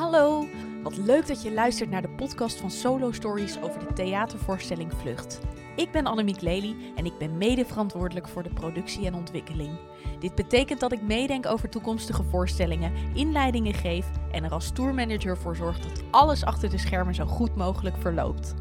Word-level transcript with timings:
Hallo, 0.00 0.46
wat 0.82 0.96
leuk 0.96 1.26
dat 1.26 1.42
je 1.42 1.52
luistert 1.52 1.90
naar 1.90 2.02
de 2.02 2.08
podcast 2.08 2.60
van 2.60 2.70
Solo 2.70 3.12
Stories 3.12 3.62
over 3.62 3.86
de 3.86 3.92
theatervoorstelling 3.92 4.92
Vlucht. 4.94 5.40
Ik 5.76 5.92
ben 5.92 6.06
Annemiek 6.06 6.40
Lely 6.40 6.76
en 6.96 7.04
ik 7.04 7.18
ben 7.18 7.38
mede 7.38 7.64
verantwoordelijk 7.64 8.28
voor 8.28 8.42
de 8.42 8.52
productie 8.52 9.06
en 9.06 9.14
ontwikkeling. 9.14 9.78
Dit 10.18 10.34
betekent 10.34 10.80
dat 10.80 10.92
ik 10.92 11.02
meedenk 11.02 11.46
over 11.46 11.68
toekomstige 11.68 12.22
voorstellingen, 12.22 12.92
inleidingen 13.14 13.74
geef 13.74 14.06
en 14.32 14.44
er 14.44 14.50
als 14.50 14.70
tourmanager 14.70 15.38
voor 15.38 15.56
zorg 15.56 15.78
dat 15.78 16.02
alles 16.10 16.44
achter 16.44 16.70
de 16.70 16.78
schermen 16.78 17.14
zo 17.14 17.26
goed 17.26 17.56
mogelijk 17.56 17.96
verloopt. 17.96 18.54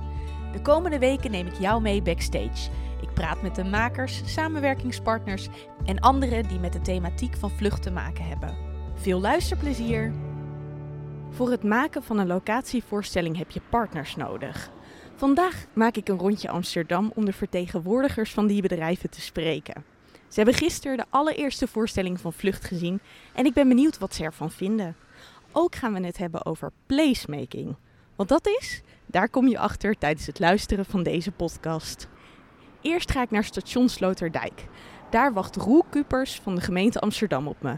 De 0.52 0.62
komende 0.62 1.00
weken 1.00 1.32
neem 1.32 1.48
ik 1.48 1.60
jou 1.60 1.82
mee 1.82 2.02
backstage. 2.02 2.70
Ik 3.02 3.14
praat 3.14 3.42
met 3.42 3.56
de 3.56 3.64
makers, 3.64 4.34
samenwerkingspartners 4.34 5.50
en 5.86 6.00
anderen 6.00 6.48
die 6.48 6.60
met 6.60 6.74
de 6.74 6.82
thematiek 6.82 7.36
van 7.38 7.52
vlucht 7.52 7.82
te 7.82 7.92
maken 7.92 8.28
hebben. 8.28 8.58
Veel 8.96 9.22
luisterplezier! 9.22 10.29
Voor 11.30 11.52
het 11.52 11.64
maken 11.64 12.04
van 12.04 12.18
een 12.18 12.28
locatievoorstelling 12.28 13.38
heb 13.38 13.52
je 13.52 13.62
partners 13.70 14.16
nodig. 14.16 14.70
Vandaag 15.16 15.66
maak 15.74 15.96
ik 15.96 16.10
een 16.10 16.18
rondje 16.18 16.50
Amsterdam 16.50 17.12
om 17.16 17.26
de 17.26 17.34
vertegenwoordigers 17.34 18.34
van 18.34 18.48
die 18.48 18.62
bedrijven 18.62 19.10
te 19.10 19.22
spreken. 19.22 19.84
Ze 20.28 20.36
hebben 20.36 20.54
gisteren 20.54 20.98
de 20.98 21.06
allereerste 21.10 21.68
voorstelling 21.68 22.20
van 22.20 22.34
Vlucht 22.34 22.66
gezien 22.66 23.00
en 23.34 23.46
ik 23.46 23.54
ben 23.54 23.68
benieuwd 23.68 23.98
wat 23.98 24.14
ze 24.14 24.24
ervan 24.24 24.52
vinden. 24.52 24.96
Ook 25.52 25.76
gaan 25.76 25.94
we 25.94 26.06
het 26.06 26.18
hebben 26.18 26.46
over 26.46 26.72
placemaking. 26.86 27.76
Wat 28.16 28.28
dat 28.28 28.48
is, 28.48 28.82
daar 29.06 29.30
kom 29.30 29.48
je 29.48 29.60
achter 29.60 29.98
tijdens 29.98 30.26
het 30.26 30.40
luisteren 30.40 30.86
van 30.86 31.04
deze 31.04 31.32
podcast. 31.32 32.08
Eerst 32.82 33.12
ga 33.12 33.22
ik 33.22 33.32
naar 33.32 33.44
station 33.44 33.90
Sloterdijk. 33.90 34.66
Daar 35.10 35.34
wacht 35.34 35.56
Roel 35.56 35.84
Kupers 35.90 36.40
van 36.40 36.56
de 36.56 36.62
gemeente 36.62 37.00
Amsterdam 37.00 37.48
op 37.48 37.62
me. 37.62 37.78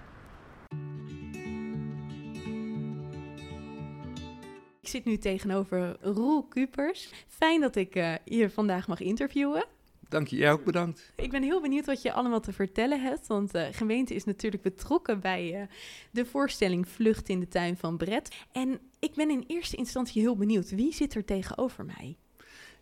Ik 4.82 4.88
zit 4.88 5.06
nu 5.06 5.18
tegenover 5.18 5.98
Roel 6.00 6.44
Kupers. 6.44 7.10
Fijn 7.28 7.62
dat 7.62 7.76
ik 7.76 7.96
uh, 7.96 8.14
je 8.26 8.50
vandaag 8.50 8.88
mag 8.88 9.00
interviewen. 9.00 9.66
Dank 10.10 10.28
je, 10.28 10.36
jij 10.36 10.52
ook 10.52 10.64
bedankt. 10.64 11.12
Ik 11.16 11.32
ben 11.32 11.44
heel 11.44 11.62
benieuwd 11.62 11.86
wat 11.86 12.02
je 12.02 12.14
allemaal 12.14 12.40
te 12.40 12.54
vertellen 12.54 13.02
hebt. 13.02 13.28
Want 13.28 13.52
de 13.52 13.70
gemeente 13.72 14.14
is 14.14 14.24
natuurlijk 14.24 14.64
betrokken 14.64 15.20
bij 15.20 15.62
uh, 15.62 15.68
de 16.12 16.26
voorstelling 16.26 16.88
Vlucht 16.88 17.30
in 17.30 17.40
de 17.40 17.48
tuin 17.48 17.78
van 17.78 17.98
Brett. 17.98 18.36
En 18.52 18.80
ik 19.00 19.14
ben 19.14 19.30
in 19.30 19.44
eerste 19.48 19.76
instantie 19.76 20.22
heel 20.22 20.36
benieuwd. 20.36 20.70
Wie 20.70 20.94
zit 20.94 21.16
er 21.16 21.26
tegenover 21.26 21.86
mij? 21.86 22.18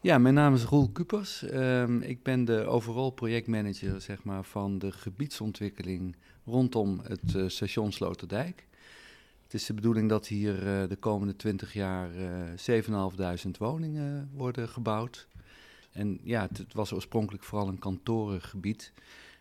Ja, 0.01 0.17
mijn 0.17 0.33
naam 0.33 0.53
is 0.53 0.63
Roel 0.63 0.89
Kupers. 0.89 1.41
Um, 1.41 2.01
ik 2.01 2.23
ben 2.23 2.45
de 2.45 2.65
overal 2.65 3.09
projectmanager 3.09 4.01
zeg 4.01 4.23
maar, 4.23 4.43
van 4.43 4.79
de 4.79 4.91
gebiedsontwikkeling 4.91 6.15
rondom 6.45 6.99
het 7.03 7.33
uh, 7.35 7.47
station 7.47 7.91
Sloterdijk. 7.91 8.67
Het 9.49 9.59
is 9.59 9.67
de 9.67 9.73
bedoeling 9.73 10.09
dat 10.09 10.27
hier 10.27 10.53
uh, 10.53 10.89
de 10.89 10.95
komende 10.95 11.35
20 11.35 11.73
jaar 11.73 12.09
uh, 12.15 12.83
7.500 13.45 13.49
woningen 13.57 14.29
worden 14.33 14.69
gebouwd. 14.69 15.27
En 15.91 16.19
ja, 16.23 16.41
het, 16.41 16.57
het, 16.57 16.73
was 16.73 16.93
oorspronkelijk 16.93 17.43
vooral 17.43 17.67
een 17.67 17.79
kantorengebied. 17.79 18.93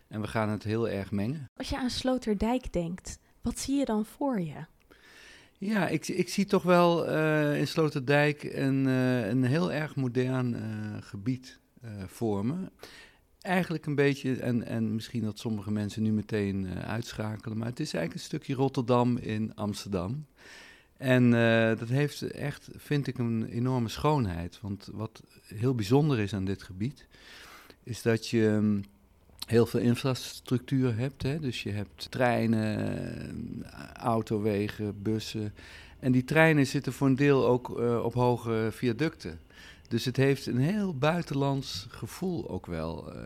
En 0.07 0.21
we 0.21 0.27
gaan 0.27 0.49
het 0.49 0.63
heel 0.63 0.89
erg 0.89 1.11
mengen. 1.11 1.49
Als 1.55 1.69
je 1.69 1.77
aan 1.77 1.89
Sloterdijk 1.89 2.73
denkt, 2.73 3.19
wat 3.41 3.59
zie 3.59 3.75
je 3.75 3.85
dan 3.85 4.05
voor 4.05 4.39
je? 4.39 4.65
Ja, 5.57 5.87
ik, 5.87 6.07
ik 6.07 6.29
zie 6.29 6.45
toch 6.45 6.63
wel 6.63 7.09
uh, 7.09 7.59
in 7.59 7.67
Sloterdijk 7.67 8.43
een, 8.43 8.85
uh, 8.85 9.27
een 9.27 9.43
heel 9.43 9.71
erg 9.71 9.95
modern 9.95 10.53
uh, 10.53 10.61
gebied 10.99 11.59
vormen. 12.05 12.71
Eigenlijk 13.41 13.85
een 13.85 13.95
beetje, 13.95 14.35
en, 14.35 14.65
en 14.65 14.95
misschien 14.95 15.23
dat 15.23 15.39
sommige 15.39 15.71
mensen 15.71 16.03
nu 16.03 16.11
meteen 16.11 16.67
uitschakelen, 16.67 17.57
maar 17.57 17.67
het 17.67 17.79
is 17.79 17.93
eigenlijk 17.93 18.13
een 18.13 18.27
stukje 18.27 18.53
Rotterdam 18.53 19.17
in 19.17 19.55
Amsterdam. 19.55 20.25
En 20.97 21.31
dat 21.77 21.89
heeft 21.89 22.21
echt, 22.21 22.69
vind 22.75 23.07
ik, 23.07 23.17
een 23.17 23.45
enorme 23.45 23.89
schoonheid. 23.89 24.59
Want 24.61 24.89
wat 24.91 25.23
heel 25.43 25.75
bijzonder 25.75 26.19
is 26.19 26.33
aan 26.33 26.45
dit 26.45 26.63
gebied, 26.63 27.07
is 27.83 28.01
dat 28.01 28.27
je. 28.27 28.45
Um, 28.45 28.83
heel 29.49 29.65
veel 29.65 29.79
infrastructuur 29.79 30.97
hebt. 30.97 31.23
Hè? 31.23 31.39
Dus 31.39 31.63
je 31.63 31.71
hebt 31.71 32.11
treinen, 32.11 33.65
autowegen, 33.93 35.01
bussen. 35.01 35.53
En 35.99 36.11
die 36.11 36.23
treinen 36.23 36.67
zitten 36.67 36.93
voor 36.93 37.07
een 37.07 37.15
deel 37.15 37.47
ook 37.47 37.69
op 38.03 38.13
hoge 38.13 38.69
viaducten. 38.71 39.39
Dus 39.89 40.05
het 40.05 40.17
heeft 40.17 40.45
een 40.45 40.57
heel 40.57 40.93
buitenlands 40.93 41.85
gevoel 41.89 42.49
ook 42.49 42.65
wel, 42.65 43.15
uh, 43.15 43.21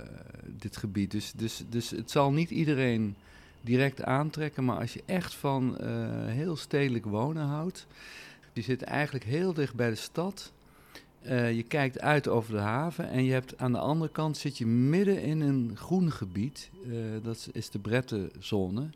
dit 0.45 0.77
gebied. 0.77 1.11
Dus, 1.11 1.31
dus, 1.35 1.63
dus 1.69 1.89
het 1.89 2.11
zal 2.11 2.31
niet 2.31 2.49
iedereen 2.49 3.15
direct 3.61 4.03
aantrekken, 4.03 4.65
maar 4.65 4.79
als 4.79 4.93
je 4.93 5.03
echt 5.05 5.33
van 5.33 5.77
uh, 5.81 5.87
heel 6.25 6.55
stedelijk 6.55 7.05
wonen 7.05 7.45
houdt, 7.45 7.87
je 8.53 8.61
zit 8.61 8.81
eigenlijk 8.81 9.25
heel 9.25 9.53
dicht 9.53 9.75
bij 9.75 9.89
de 9.89 9.95
stad. 9.95 10.51
Uh, 11.25 11.53
je 11.53 11.63
kijkt 11.63 11.99
uit 11.99 12.27
over 12.27 12.53
de 12.53 12.59
haven 12.59 13.09
en 13.09 13.23
je 13.23 13.31
hebt 13.31 13.57
aan 13.57 13.71
de 13.71 13.77
andere 13.79 14.11
kant 14.11 14.37
zit 14.37 14.57
je 14.57 14.65
midden 14.65 15.21
in 15.21 15.41
een 15.41 15.71
groen 15.75 16.11
gebied. 16.11 16.69
Dat 17.21 17.49
is 17.51 17.69
de 17.69 17.79
Brettenzone. 17.79 18.89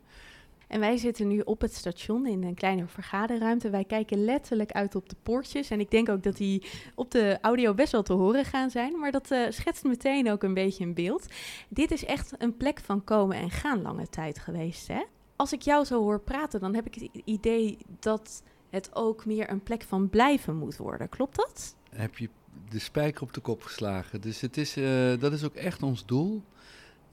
En 0.68 0.80
wij 0.80 0.96
zitten 0.96 1.28
nu 1.28 1.40
op 1.40 1.60
het 1.60 1.74
station 1.74 2.26
in 2.26 2.42
een 2.42 2.54
kleine 2.54 2.86
vergaderruimte. 2.86 3.70
Wij 3.70 3.84
kijken 3.84 4.24
letterlijk 4.24 4.72
uit 4.72 4.94
op 4.94 5.08
de 5.08 5.16
poortjes. 5.22 5.70
En 5.70 5.80
ik 5.80 5.90
denk 5.90 6.08
ook 6.08 6.22
dat 6.22 6.36
die 6.36 6.62
op 6.94 7.10
de 7.10 7.38
audio 7.40 7.74
best 7.74 7.92
wel 7.92 8.02
te 8.02 8.12
horen 8.12 8.44
gaan 8.44 8.70
zijn. 8.70 8.98
Maar 8.98 9.10
dat 9.10 9.30
uh, 9.30 9.46
schetst 9.48 9.84
meteen 9.84 10.30
ook 10.30 10.42
een 10.42 10.54
beetje 10.54 10.84
een 10.84 10.94
beeld. 10.94 11.26
Dit 11.68 11.90
is 11.90 12.04
echt 12.04 12.34
een 12.38 12.56
plek 12.56 12.80
van 12.80 13.04
komen 13.04 13.36
en 13.36 13.50
gaan 13.50 13.82
lange 13.82 14.08
tijd 14.08 14.38
geweest. 14.38 14.88
Hè? 14.88 15.02
Als 15.36 15.52
ik 15.52 15.62
jou 15.62 15.84
zo 15.84 16.02
hoor 16.02 16.20
praten, 16.20 16.60
dan 16.60 16.74
heb 16.74 16.86
ik 16.86 16.94
het 16.94 17.08
idee 17.24 17.78
dat 18.00 18.42
het 18.70 18.90
ook 18.94 19.26
meer 19.26 19.50
een 19.50 19.62
plek 19.62 19.82
van 19.82 20.08
blijven 20.08 20.56
moet 20.56 20.76
worden. 20.76 21.08
Klopt 21.08 21.36
dat? 21.36 21.76
heb 21.90 22.18
je 22.18 22.28
de 22.68 22.78
spijker 22.78 23.22
op 23.22 23.32
de 23.32 23.40
kop 23.40 23.62
geslagen. 23.62 24.20
Dus 24.20 24.40
het 24.40 24.56
is, 24.56 24.76
uh, 24.76 25.18
dat 25.18 25.32
is 25.32 25.44
ook 25.44 25.54
echt 25.54 25.82
ons 25.82 26.06
doel. 26.06 26.42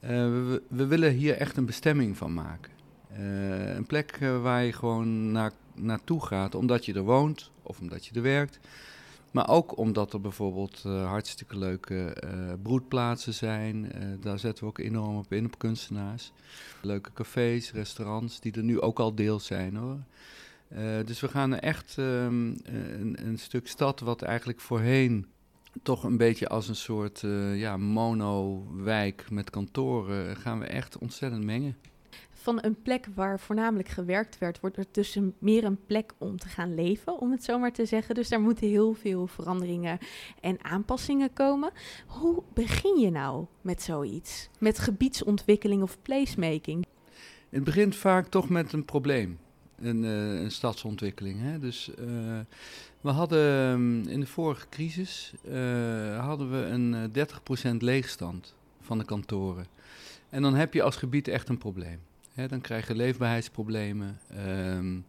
We, 0.00 0.62
we, 0.68 0.86
willen 0.86 1.12
hier 1.12 1.36
echt 1.36 1.56
een 1.56 1.64
bestemming 1.64 2.16
van 2.16 2.34
maken. 2.34 2.72
Uh, 3.12 3.74
een 3.74 3.86
plek 3.86 4.18
waar 4.42 4.64
je 4.64 4.72
gewoon 4.72 5.32
naar, 5.32 5.52
naartoe 5.74 6.26
gaat 6.26 6.54
omdat 6.54 6.84
je 6.84 6.94
er 6.94 7.02
woont 7.02 7.50
of 7.62 7.80
omdat 7.80 8.06
je 8.06 8.14
er 8.14 8.22
werkt. 8.22 8.58
Maar 9.30 9.48
ook 9.48 9.78
omdat 9.78 10.12
er 10.12 10.20
bijvoorbeeld 10.20 10.82
hartstikke 10.82 11.58
leuke 11.58 12.16
broedplaatsen 12.62 13.34
zijn. 13.34 13.92
daar 14.20 14.38
zetten 14.38 14.64
we 14.64 14.70
ook 14.70 14.78
enorm 14.78 15.16
op 15.16 15.32
in, 15.32 15.44
op 15.44 15.58
kunstenaars. 15.58 16.32
Leuke 16.82 17.12
cafés, 17.12 17.72
restaurants, 17.72 18.40
die 18.40 18.52
er 18.52 18.62
nu 18.62 18.80
ook 18.80 18.98
al 18.98 19.14
deel 19.14 19.40
zijn 19.40 19.76
hoor. 19.76 19.98
Dus 21.04 21.20
we 21.20 21.28
gaan 21.28 21.58
echt 21.58 21.96
um, 21.96 22.56
een, 22.64 23.16
een, 23.26 23.38
stuk 23.38 23.68
stad 23.68 24.00
wat 24.00 24.22
eigenlijk 24.22 24.60
voorheen 24.60 25.26
toch 25.82 26.04
een 26.04 26.16
beetje 26.16 26.48
als 26.48 26.68
een 26.68 26.76
soort 26.76 27.24
ja, 27.54 27.76
mono-wijk 27.76 29.30
met 29.30 29.50
kantoren, 29.50 30.36
gaan 30.36 30.58
we 30.58 30.66
echt 30.66 30.98
ontzettend 30.98 31.44
mengen. 31.44 31.76
Van 32.46 32.58
een 32.60 32.82
plek 32.82 33.08
waar 33.14 33.40
voornamelijk 33.40 33.88
gewerkt 33.88 34.38
werd, 34.38 34.60
wordt 34.60 34.76
er 34.76 34.84
dus 34.90 35.18
meer 35.38 35.64
een 35.64 35.78
plek 35.86 36.12
om 36.18 36.38
te 36.38 36.48
gaan 36.48 36.74
leven, 36.74 37.20
om 37.20 37.30
het 37.30 37.44
zo 37.44 37.58
maar 37.58 37.72
te 37.72 37.86
zeggen. 37.86 38.14
Dus 38.14 38.28
daar 38.28 38.40
moeten 38.40 38.68
heel 38.68 38.94
veel 38.94 39.26
veranderingen 39.26 39.98
en 40.40 40.64
aanpassingen 40.64 41.32
komen. 41.32 41.70
Hoe 42.06 42.42
begin 42.54 43.00
je 43.00 43.10
nou 43.10 43.46
met 43.60 43.82
zoiets? 43.82 44.48
Met 44.58 44.78
gebiedsontwikkeling 44.78 45.82
of 45.82 45.98
placemaking? 46.02 46.86
Het 47.48 47.64
begint 47.64 47.96
vaak 47.96 48.26
toch 48.26 48.48
met 48.48 48.72
een 48.72 48.84
probleem 48.84 49.38
een, 49.80 50.04
uh, 50.04 50.40
een 50.40 50.50
stadsontwikkeling. 50.50 51.40
Hè? 51.40 51.58
Dus 51.58 51.90
uh, 51.98 52.06
we 53.00 53.10
hadden 53.10 53.70
um, 53.70 54.08
in 54.08 54.20
de 54.20 54.26
vorige 54.26 54.68
crisis 54.68 55.32
uh, 55.48 56.26
hadden 56.26 56.50
we 56.50 56.66
een 56.66 57.10
30% 57.74 57.76
leegstand 57.76 58.54
van 58.80 58.98
de 58.98 59.04
kantoren. 59.04 59.66
En 60.28 60.42
dan 60.42 60.54
heb 60.54 60.74
je 60.74 60.82
als 60.82 60.96
gebied 60.96 61.28
echt 61.28 61.48
een 61.48 61.58
probleem. 61.58 62.00
Dan 62.48 62.60
krijg 62.60 62.88
je 62.88 62.94
leefbaarheidsproblemen. 62.94 64.18
Um, 64.46 65.06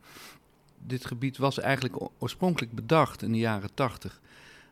dit 0.86 1.06
gebied 1.06 1.38
was 1.38 1.60
eigenlijk 1.60 2.10
oorspronkelijk 2.20 2.74
bedacht 2.74 3.22
in 3.22 3.32
de 3.32 3.38
jaren 3.38 3.74
80 3.74 4.22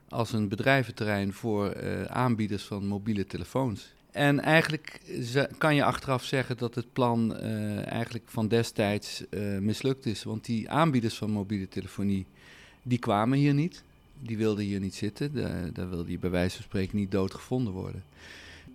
als 0.10 0.34
een 0.34 0.48
bedrijventerrein 0.48 1.34
voor 1.34 1.76
aanbieders 2.10 2.64
van 2.64 2.88
mobiele 2.88 3.26
telefoons. 3.26 3.96
En 4.16 4.40
eigenlijk 4.40 5.02
kan 5.58 5.76
je 5.76 5.84
achteraf 5.84 6.24
zeggen 6.24 6.58
dat 6.58 6.76
het 6.76 6.94
plan 6.94 7.32
uh, 7.32 7.92
eigenlijk 7.92 8.24
van 8.28 8.48
destijds 8.48 9.24
uh, 9.30 9.58
mislukt 9.58 10.06
is. 10.06 10.24
Want 10.24 10.46
die 10.46 10.70
aanbieders 10.70 11.16
van 11.16 11.32
mobiele 11.32 11.68
telefonie, 11.68 12.26
die 12.84 13.00
kwamen 13.00 13.38
hier 13.38 13.54
niet. 13.54 13.84
Die 14.20 14.38
wilden 14.38 14.64
hier 14.64 14.80
niet 14.80 14.96
zitten. 14.96 15.34
Daar, 15.34 15.74
daar 15.74 15.90
wilde 15.90 16.12
je 16.12 16.20
bij 16.20 16.30
wijze 16.30 16.56
van 16.56 16.64
spreken 16.64 16.98
niet 16.98 17.12
doodgevonden 17.12 17.74
worden. 17.74 18.04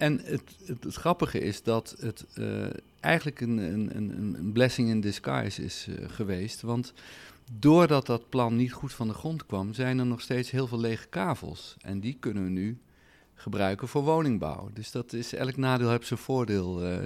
En 0.00 0.20
het, 0.24 0.42
het, 0.80 0.94
grappige 0.94 1.40
is 1.40 1.62
dat 1.62 1.96
het 1.98 2.26
uh, 2.34 2.66
eigenlijk 3.00 3.40
een, 3.40 3.58
een, 3.58 4.34
een, 4.38 4.52
blessing 4.52 4.88
in 4.88 5.00
disguise 5.00 5.64
is 5.64 5.88
geweest. 6.06 6.60
Want 6.60 6.92
doordat 7.58 8.06
dat 8.06 8.28
plan 8.28 8.56
niet 8.56 8.72
goed 8.72 8.92
van 8.92 9.08
de 9.08 9.14
grond 9.14 9.46
kwam, 9.46 9.74
zijn 9.74 9.98
er 9.98 10.06
nog 10.06 10.20
steeds 10.20 10.50
heel 10.50 10.66
veel 10.66 10.80
lege 10.80 11.06
kavels. 11.08 11.76
En 11.80 12.00
die 12.00 12.16
kunnen 12.20 12.44
we 12.44 12.50
nu 12.50 12.78
gebruiken 13.34 13.88
voor 13.88 14.02
woningbouw. 14.02 14.70
Dus 14.74 14.90
dat 14.90 15.12
is, 15.12 15.34
elk 15.34 15.56
nadeel 15.56 15.90
heeft 15.90 16.06
zijn 16.06 16.20
voordeel, 16.20 16.84
uh, 16.84 16.98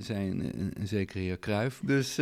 zijn 0.00 0.40
een, 0.80 0.86
zekere 0.88 1.18
heer 1.18 1.36
Kruif. 1.36 1.80
Dus, 1.84 2.14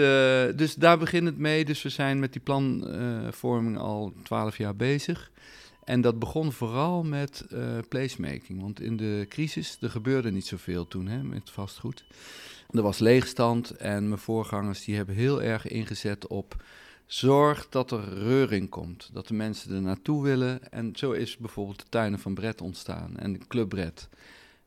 dus 0.57 0.75
daar 0.75 0.99
begint 0.99 1.27
het 1.27 1.39
mee. 1.39 1.65
Dus 1.65 1.83
we 1.83 1.89
zijn 1.89 2.19
met 2.19 2.33
die 2.33 2.43
planvorming 2.43 3.79
al 3.79 4.13
twaalf 4.23 4.57
jaar 4.57 4.77
bezig. 4.77 5.31
En 5.85 6.01
dat 6.01 6.19
begon 6.19 6.53
vooral 6.53 7.03
met 7.03 7.45
uh, 7.53 7.79
placemaking. 7.89 8.61
Want 8.61 8.81
in 8.81 8.97
de 8.97 9.27
crisis, 9.29 9.77
er 9.81 9.91
gebeurde 9.91 10.31
niet 10.31 10.47
zoveel 10.47 10.89
toen 10.89 11.07
hè, 11.07 11.23
met 11.23 11.51
vastgoed. 11.51 12.05
Er 12.71 12.83
was 12.83 12.99
leegstand 12.99 13.71
en 13.71 14.09
mijn 14.09 14.21
voorgangers 14.21 14.85
die 14.85 14.97
hebben 14.97 15.15
heel 15.15 15.43
erg 15.43 15.67
ingezet 15.67 16.27
op 16.27 16.65
zorg 17.07 17.69
dat 17.69 17.91
er 17.91 18.19
reuring 18.19 18.69
komt. 18.69 19.11
Dat 19.13 19.29
de 19.29 19.35
mensen 19.35 19.75
er 19.75 19.83
naartoe 19.83 20.23
willen. 20.23 20.73
En 20.73 20.91
zo 20.95 21.13
is 21.13 21.37
bijvoorbeeld 21.37 21.79
de 21.79 21.89
tuinen 21.89 22.19
van 22.19 22.35
Brett 22.35 22.61
ontstaan 22.61 23.17
en 23.17 23.33
de 23.33 23.39
Club 23.49 23.69
Brett. 23.69 24.09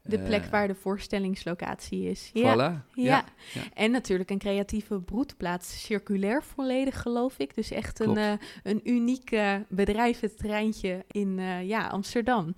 De 0.08 0.20
plek 0.20 0.44
uh, 0.44 0.50
waar 0.50 0.68
de 0.68 0.76
voorstellingslocatie 0.76 2.10
is. 2.10 2.30
Ja. 2.34 2.54
Voilà. 2.54 2.94
Ja. 2.94 3.26
ja. 3.54 3.62
En 3.74 3.92
natuurlijk 3.92 4.30
een 4.30 4.38
creatieve 4.38 5.00
broedplaats. 5.00 5.86
Circulair 5.86 6.44
volledig, 6.44 7.02
geloof 7.02 7.38
ik. 7.38 7.56
Dus 7.56 7.72
echt 7.72 8.00
een, 8.00 8.18
uh, 8.18 8.32
een 8.64 8.82
uniek 8.84 9.32
uh, 9.32 9.56
bedrijventerreintje 9.68 11.06
in 11.12 11.40
ja, 11.64 11.88
Amsterdam. 11.88 12.56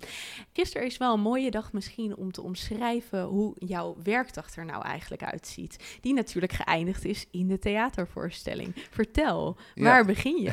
Gisteren 0.52 0.86
is 0.86 0.96
wel 0.96 1.14
een 1.14 1.20
mooie 1.20 1.50
dag 1.50 1.72
misschien 1.72 2.16
om 2.16 2.32
te 2.32 2.42
omschrijven 2.42 3.22
hoe 3.22 3.54
jouw 3.58 3.96
werkdag 4.02 4.56
er 4.56 4.64
nou 4.64 4.84
eigenlijk 4.84 5.22
uitziet. 5.22 5.98
Die 6.00 6.14
natuurlijk 6.14 6.52
geëindigd 6.52 7.04
is 7.04 7.26
in 7.30 7.48
de 7.48 7.58
theatervoorstelling. 7.58 8.74
Vertel, 8.90 9.56
ja. 9.74 9.82
waar 9.82 10.04
begin 10.04 10.42
je? 10.42 10.52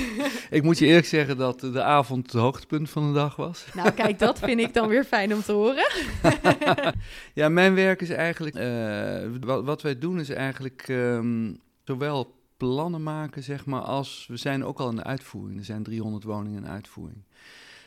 ik 0.56 0.62
moet 0.62 0.78
je 0.78 0.86
eerlijk 0.86 1.06
zeggen 1.06 1.36
dat 1.36 1.60
de 1.60 1.82
avond 1.82 2.32
het 2.32 2.40
hoogtepunt 2.40 2.90
van 2.90 3.06
de 3.06 3.12
dag 3.12 3.36
was. 3.36 3.64
nou 3.74 3.90
kijk, 3.90 4.18
dat 4.18 4.38
vind 4.38 4.60
ik 4.60 4.74
dan 4.74 4.88
weer 4.88 5.04
fijn 5.04 5.34
om 5.34 5.42
te 5.42 5.52
horen. 5.52 5.86
ja, 7.40 7.48
mijn 7.48 7.74
werk 7.74 8.00
is 8.00 8.10
eigenlijk. 8.10 8.56
Uh, 8.56 9.38
wat, 9.40 9.64
wat, 9.64 9.82
wij 9.82 9.98
doen 9.98 10.20
is 10.20 10.28
eigenlijk 10.28 10.88
um, 10.88 11.58
zowel 11.84 12.34
plannen 12.56 13.02
maken, 13.02 13.42
zeg 13.42 13.66
maar, 13.66 13.80
als 13.80 14.26
we 14.28 14.36
zijn 14.36 14.64
ook 14.64 14.78
al 14.78 14.90
in 14.90 14.96
de 14.96 15.04
uitvoering. 15.04 15.58
Er 15.58 15.64
zijn 15.64 15.82
300 15.82 16.24
woningen 16.24 16.64
in 16.64 16.68
uitvoering. 16.68 17.22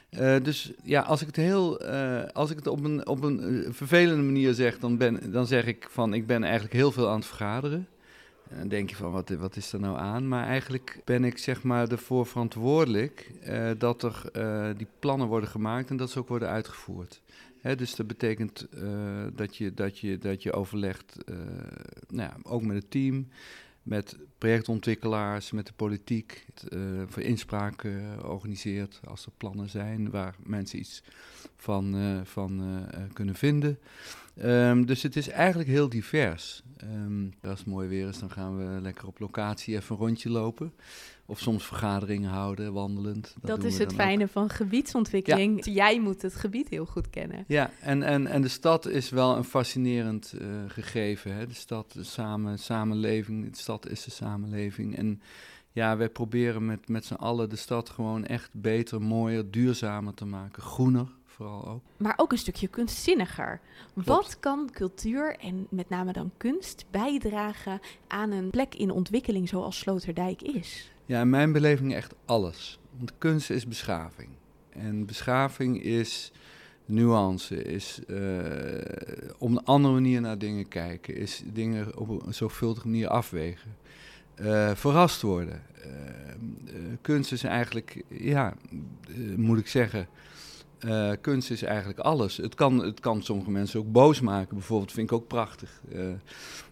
Uh, 0.10 0.36
dus 0.44 0.72
ja, 0.84 1.02
als 1.02 1.22
ik 1.22 1.28
het 1.28 1.36
heel, 1.36 1.84
uh, 1.84 2.24
als 2.34 2.50
ik 2.52 2.58
het 2.58 2.68
op 2.68 2.84
een, 2.84 3.08
op 3.08 3.24
een 3.24 3.66
vervelende 3.70 4.24
manier 4.24 4.54
zeg, 4.54 4.80
dan, 4.80 4.98
ben, 4.98 5.32
dan 5.32 5.48
zeg 5.48 5.66
ik 5.66 5.88
van 5.90 6.14
ik 6.14 6.28
ben 6.28 6.44
eigenlijk 6.44 6.74
heel 6.74 6.92
veel 6.92 7.10
aan 7.10 7.18
het 7.18 7.26
vergaderen. 7.26 7.88
En 8.50 8.58
dan 8.58 8.68
denk 8.68 8.90
je 8.90 8.96
van 8.96 9.12
wat, 9.12 9.30
wat 9.30 9.56
is 9.56 9.74
er 9.74 9.80
nou 9.80 9.98
aan? 9.98 10.28
Maar 10.28 10.46
eigenlijk 10.46 11.02
ben 11.04 11.24
ik 11.24 11.38
zeg 11.38 11.64
maar 11.64 11.88
ervoor 11.88 12.26
verantwoordelijk 12.26 13.32
dat 13.78 14.04
er 14.04 14.22
die 14.78 14.88
plannen 15.00 15.28
worden 15.28 15.50
gemaakt 15.50 15.90
en 15.90 15.98
dat 15.98 16.10
ze 16.10 16.20
ook 16.20 16.28
worden 16.28 16.50
uitgevoerd 16.50 17.22
dus 17.73 17.95
dat 17.95 18.07
betekent 18.07 18.67
uh, 18.73 19.25
dat, 19.35 19.57
je, 19.57 19.73
dat, 19.73 20.00
je, 20.00 20.17
dat 20.17 20.44
je 20.44 20.53
overlegt, 20.53 21.17
uh, 21.25 21.35
nou 22.07 22.29
ja, 22.29 22.38
ook 22.44 22.62
met 22.62 22.75
het 22.75 22.91
team, 22.91 23.27
met 23.83 24.17
projectontwikkelaars, 24.38 25.51
met 25.51 25.65
de 25.65 25.73
politiek, 25.75 26.45
uh, 26.73 27.01
voor 27.07 27.21
inspraak 27.21 27.88
organiseert 28.23 29.00
als 29.07 29.25
er 29.25 29.31
plannen 29.38 29.69
zijn 29.69 30.09
waar 30.09 30.35
mensen 30.44 30.79
iets 30.79 31.03
van, 31.56 31.95
van 32.25 32.85
kunnen 33.13 33.35
vinden. 33.35 33.79
Um, 34.44 34.86
dus 34.86 35.04
het 35.04 35.16
is 35.16 35.30
eigenlijk 35.30 35.70
heel 35.70 35.90
divers. 35.90 36.64
Um, 36.84 37.34
als 37.42 37.60
het 37.60 37.68
mooi 37.68 37.88
weer 37.88 38.08
is, 38.08 38.20
dan 38.20 38.32
gaan 38.32 38.58
we 38.58 38.82
lekker 38.82 39.08
op 39.08 39.20
locatie 39.20 39.76
even 39.76 39.96
een 39.96 40.02
rondje 40.02 40.30
lopen. 40.30 40.74
Of 41.26 41.40
soms 41.40 41.66
vergaderingen 41.66 42.30
houden, 42.30 42.74
wandelend. 42.74 43.36
Dat, 43.42 43.62
dat 43.62 43.64
is 43.72 43.78
het 43.78 43.94
fijne 43.94 44.24
ook. 44.24 44.30
van 44.30 44.50
gebiedsontwikkeling. 44.50 45.66
Ja. 45.66 45.72
Jij 45.72 46.00
moet 46.00 46.22
het 46.22 46.36
gebied 46.36 46.70
heel 46.70 46.86
goed 46.86 47.10
kennen. 47.10 47.44
Ja, 47.48 47.72
en, 47.82 48.04
en, 48.04 48.28
en 48.28 48.42
de 48.42 48.48
stad 48.48 48.88
is 48.88 49.10
wel 49.10 49.38
een 49.38 49.44
fascinerend 49.44 50.34
uh, 50.42 50.48
gegeven. 50.68 51.36
Hè? 51.36 51.48
De 51.48 51.54
stad, 51.54 51.92
de 51.92 52.04
samen, 52.04 52.60
samenleving, 52.60 53.52
de 53.52 53.58
stad 53.58 53.90
is 53.90 54.04
de 54.04 54.12
samenleving. 54.12 54.98
En 54.98 55.22
ja, 55.72 55.98
wij 55.98 56.10
proberen 56.10 56.66
met, 56.66 56.88
met 56.88 57.06
z'n 57.06 57.14
allen 57.14 57.50
de 57.50 57.56
stad 57.56 57.90
gewoon 57.90 58.26
echt 58.26 58.50
beter, 58.54 59.02
mooier, 59.02 59.52
duurzamer 59.52 60.14
te 60.14 60.26
maken. 60.26 60.64
Groener, 60.64 61.08
vooral 61.36 61.68
ook. 61.68 61.82
Maar 61.98 62.14
ook 62.18 62.32
een 62.32 62.38
stukje 62.38 62.68
kunstzinniger. 62.68 63.60
Klopt. 63.94 64.08
Wat 64.08 64.40
kan 64.40 64.70
cultuur 64.74 65.38
en 65.38 65.68
met 65.70 65.90
name 65.90 66.14
dan 66.14 66.32
kunst 66.38 66.86
bijdragen 66.92 67.80
aan 68.08 68.32
een 68.32 68.50
plek 68.50 68.76
in 68.76 68.92
ontwikkeling 68.92 69.50
zoals 69.50 69.78
Sloterdijk 69.78 70.42
is? 70.42 70.92
Ja, 71.06 71.22
in 71.22 71.30
mijn 71.30 71.52
beleving 71.52 71.94
echt 71.94 72.14
alles. 72.26 72.80
Want 72.98 73.12
kunst 73.18 73.50
is 73.50 73.68
beschaving. 73.68 74.30
En 74.70 75.06
beschaving 75.06 75.84
is 75.84 76.32
nuance, 76.86 77.64
is 77.64 78.00
uh, 78.08 78.20
op 79.38 79.50
een 79.50 79.64
andere 79.64 79.94
manier 79.94 80.22
naar 80.22 80.38
dingen 80.38 80.68
kijken, 80.68 81.16
is 81.16 81.44
dingen 81.54 81.98
op 81.98 82.26
een 82.26 82.34
zorgvuldige 82.34 82.88
manier 82.88 83.08
afwegen. 83.08 83.76
Uh, 84.42 84.72
verrast 84.76 85.22
worden. 85.22 85.64
Uh, 85.78 85.92
kunst 87.02 87.32
is 87.32 87.44
eigenlijk, 87.44 88.04
ja, 88.08 88.54
moet 89.36 89.60
ik 89.60 89.68
zeggen, 89.68 90.08
kunst 91.22 91.51
is 91.51 91.63
eigenlijk 91.63 92.00
alles. 92.00 92.38
Het 92.38 92.56
kan, 92.56 92.83
het 92.83 93.00
kan 93.00 93.24
sommige 93.24 93.51
mensen 93.51 93.80
ook 93.80 93.92
boos 93.92 94.22
maken, 94.22 94.56
bijvoorbeeld, 94.56 94.92
vind 94.92 95.12
ik 95.12 95.16
ook 95.16 95.27
prachtig. 95.27 95.81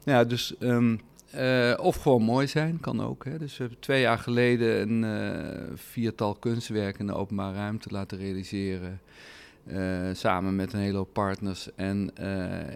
ja, 0.03 0.23
dus 0.23 0.55
um, 0.59 0.99
uh, 1.35 1.73
of 1.77 1.95
gewoon 1.95 2.21
mooi 2.21 2.47
zijn, 2.47 2.79
kan 2.79 3.01
ook. 3.01 3.25
Hè. 3.25 3.37
Dus 3.37 3.57
we 3.57 3.63
hebben 3.63 3.79
twee 3.79 4.01
jaar 4.01 4.17
geleden 4.17 4.89
een 4.89 5.77
viertal 5.77 6.35
kunstwerken 6.35 6.99
in 6.99 7.07
de 7.07 7.15
openbare 7.15 7.55
ruimte 7.55 7.89
laten 7.91 8.17
realiseren. 8.17 8.99
Samen 10.13 10.55
met 10.55 10.73
een 10.73 10.79
hele 10.79 10.97
hoop 10.97 11.13
partners. 11.13 11.69
En 11.75 12.11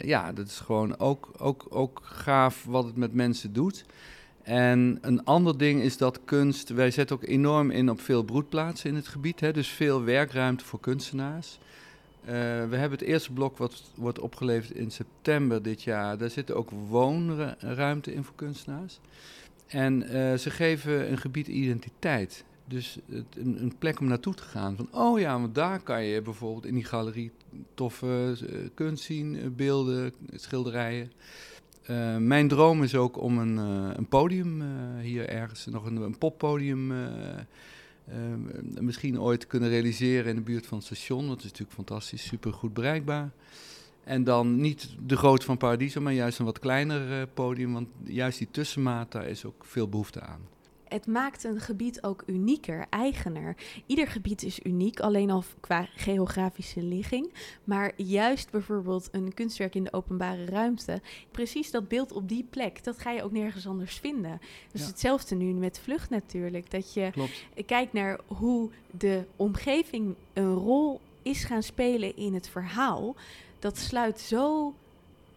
ja, 0.01 0.31
dat 0.31 0.47
is 0.47 0.59
gewoon 0.59 0.99
ook, 0.99 1.31
ook, 1.37 1.65
ook 1.69 1.99
gaaf 2.03 2.65
wat 2.65 2.85
het 2.85 2.95
met 2.95 3.13
mensen 3.13 3.53
doet. 3.53 3.85
En 4.47 4.97
een 5.01 5.23
ander 5.23 5.57
ding 5.57 5.81
is 5.81 5.97
dat 5.97 6.19
kunst, 6.25 6.69
wij 6.69 6.91
zetten 6.91 7.15
ook 7.15 7.23
enorm 7.23 7.71
in 7.71 7.89
op 7.89 8.01
veel 8.01 8.23
broedplaatsen 8.23 8.89
in 8.89 8.95
het 8.95 9.07
gebied. 9.07 9.39
Hè, 9.39 9.51
dus 9.53 9.67
veel 9.67 10.03
werkruimte 10.03 10.65
voor 10.65 10.79
kunstenaars. 10.79 11.59
Uh, 12.21 12.31
we 12.69 12.75
hebben 12.75 12.91
het 12.99 13.01
eerste 13.01 13.31
blok 13.31 13.57
wat 13.57 13.83
wordt 13.95 14.19
opgeleverd 14.19 14.71
in 14.71 14.91
september 14.91 15.61
dit 15.61 15.83
jaar. 15.83 16.17
Daar 16.17 16.29
zit 16.29 16.51
ook 16.51 16.69
woonruimte 16.89 18.13
in 18.13 18.23
voor 18.23 18.35
kunstenaars. 18.35 18.99
En 19.67 20.03
uh, 20.03 20.33
ze 20.33 20.49
geven 20.49 21.11
een 21.11 21.17
gebied 21.17 21.47
identiteit. 21.47 22.43
Dus 22.65 22.97
het, 23.09 23.25
een, 23.37 23.73
plek 23.79 23.99
om 23.99 24.07
naartoe 24.07 24.33
te 24.33 24.43
gaan. 24.43 24.75
Van, 24.75 24.87
oh 24.91 25.19
ja, 25.19 25.39
want 25.39 25.55
daar 25.55 25.79
kan 25.79 26.03
je 26.03 26.21
bijvoorbeeld 26.21 26.65
in 26.65 26.73
die 26.73 26.85
galerie 26.85 27.31
toffe 27.73 28.37
uh, 28.41 28.57
kunst 28.73 29.03
zien, 29.03 29.53
beelden, 29.55 30.13
schilderijen. 30.35 31.11
Mijn 32.19 32.47
droom 32.47 32.83
is 32.83 32.95
ook 32.95 33.21
om 33.21 33.37
een, 33.37 33.57
een 33.97 34.07
podium 34.07 34.63
hier 35.01 35.29
ergens, 35.29 35.65
nog 35.65 35.85
een, 35.85 35.95
een 35.95 36.17
poppodium 36.17 36.93
misschien 38.79 39.21
ooit 39.21 39.47
kunnen 39.47 39.69
realiseren 39.69 40.29
in 40.29 40.35
de 40.35 40.41
buurt 40.41 40.67
van 40.67 40.77
het 40.77 40.85
station. 40.85 41.27
Dat 41.27 41.37
is 41.37 41.43
natuurlijk 41.43 41.73
fantastisch, 41.73 42.27
super 42.27 42.53
goed 42.53 42.73
bereikbaar. 42.73 43.31
En 44.03 44.23
dan 44.23 44.55
niet 44.61 44.89
de 45.05 45.17
grootte 45.17 45.45
van 45.45 45.57
Paradiso, 45.57 46.01
maar 46.01 46.13
juist 46.13 46.39
een 46.39 46.45
wat 46.45 46.59
kleiner 46.59 47.27
podium. 47.27 47.73
Want 47.73 47.87
juist 48.03 48.37
die 48.37 48.47
tussenmaat, 48.51 49.11
daar 49.11 49.27
is 49.27 49.45
ook 49.45 49.65
veel 49.65 49.89
behoefte 49.89 50.21
aan 50.21 50.56
het 50.89 51.07
maakt 51.07 51.43
een 51.43 51.59
gebied 51.59 52.03
ook 52.03 52.23
unieker, 52.25 52.85
eigener. 52.89 53.55
Ieder 53.85 54.07
gebied 54.07 54.43
is 54.43 54.59
uniek, 54.63 54.99
alleen 54.99 55.29
al 55.29 55.43
qua 55.59 55.87
geografische 55.95 56.81
ligging. 56.81 57.33
Maar 57.63 57.91
juist 57.95 58.51
bijvoorbeeld 58.51 59.09
een 59.11 59.33
kunstwerk 59.33 59.75
in 59.75 59.83
de 59.83 59.93
openbare 59.93 60.45
ruimte, 60.45 61.01
precies 61.31 61.71
dat 61.71 61.87
beeld 61.87 62.11
op 62.11 62.29
die 62.29 62.45
plek, 62.49 62.83
dat 62.83 62.99
ga 62.99 63.11
je 63.11 63.23
ook 63.23 63.31
nergens 63.31 63.67
anders 63.67 63.95
vinden. 63.95 64.41
Dus 64.71 64.81
ja. 64.81 64.87
hetzelfde 64.87 65.35
nu 65.35 65.53
met 65.53 65.79
vlucht 65.79 66.09
natuurlijk. 66.09 66.71
Dat 66.71 66.93
je 66.93 67.09
Klopt. 67.11 67.45
kijkt 67.65 67.93
naar 67.93 68.19
hoe 68.27 68.69
de 68.91 69.25
omgeving 69.35 70.15
een 70.33 70.53
rol 70.53 71.01
is 71.21 71.43
gaan 71.43 71.63
spelen 71.63 72.15
in 72.15 72.33
het 72.33 72.49
verhaal. 72.49 73.15
Dat 73.59 73.77
sluit 73.77 74.19
zo 74.19 74.73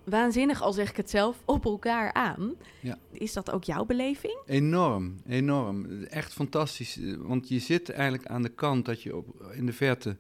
waanzinnig, 0.05 0.63
al 0.63 0.73
zeg 0.73 0.91
ik 0.91 0.97
het 0.97 1.11
zelf, 1.11 1.43
op 1.45 1.65
elkaar 1.65 2.13
aan. 2.13 2.55
Ja. 2.81 2.99
Is 3.13 3.33
dat 3.33 3.51
ook 3.51 3.65
jouw 3.65 3.85
beleving? 3.85 4.39
Enorm, 4.47 5.21
enorm. 5.27 6.03
Echt 6.05 6.33
fantastisch. 6.33 6.99
Want 7.19 7.49
je 7.49 7.59
zit 7.59 7.91
eigenlijk 7.91 8.27
aan 8.27 8.43
de 8.43 8.49
kant 8.49 8.85
dat 8.85 9.03
je 9.03 9.17
op, 9.17 9.53
in 9.53 9.67
de 9.67 9.73
verte 9.73 10.17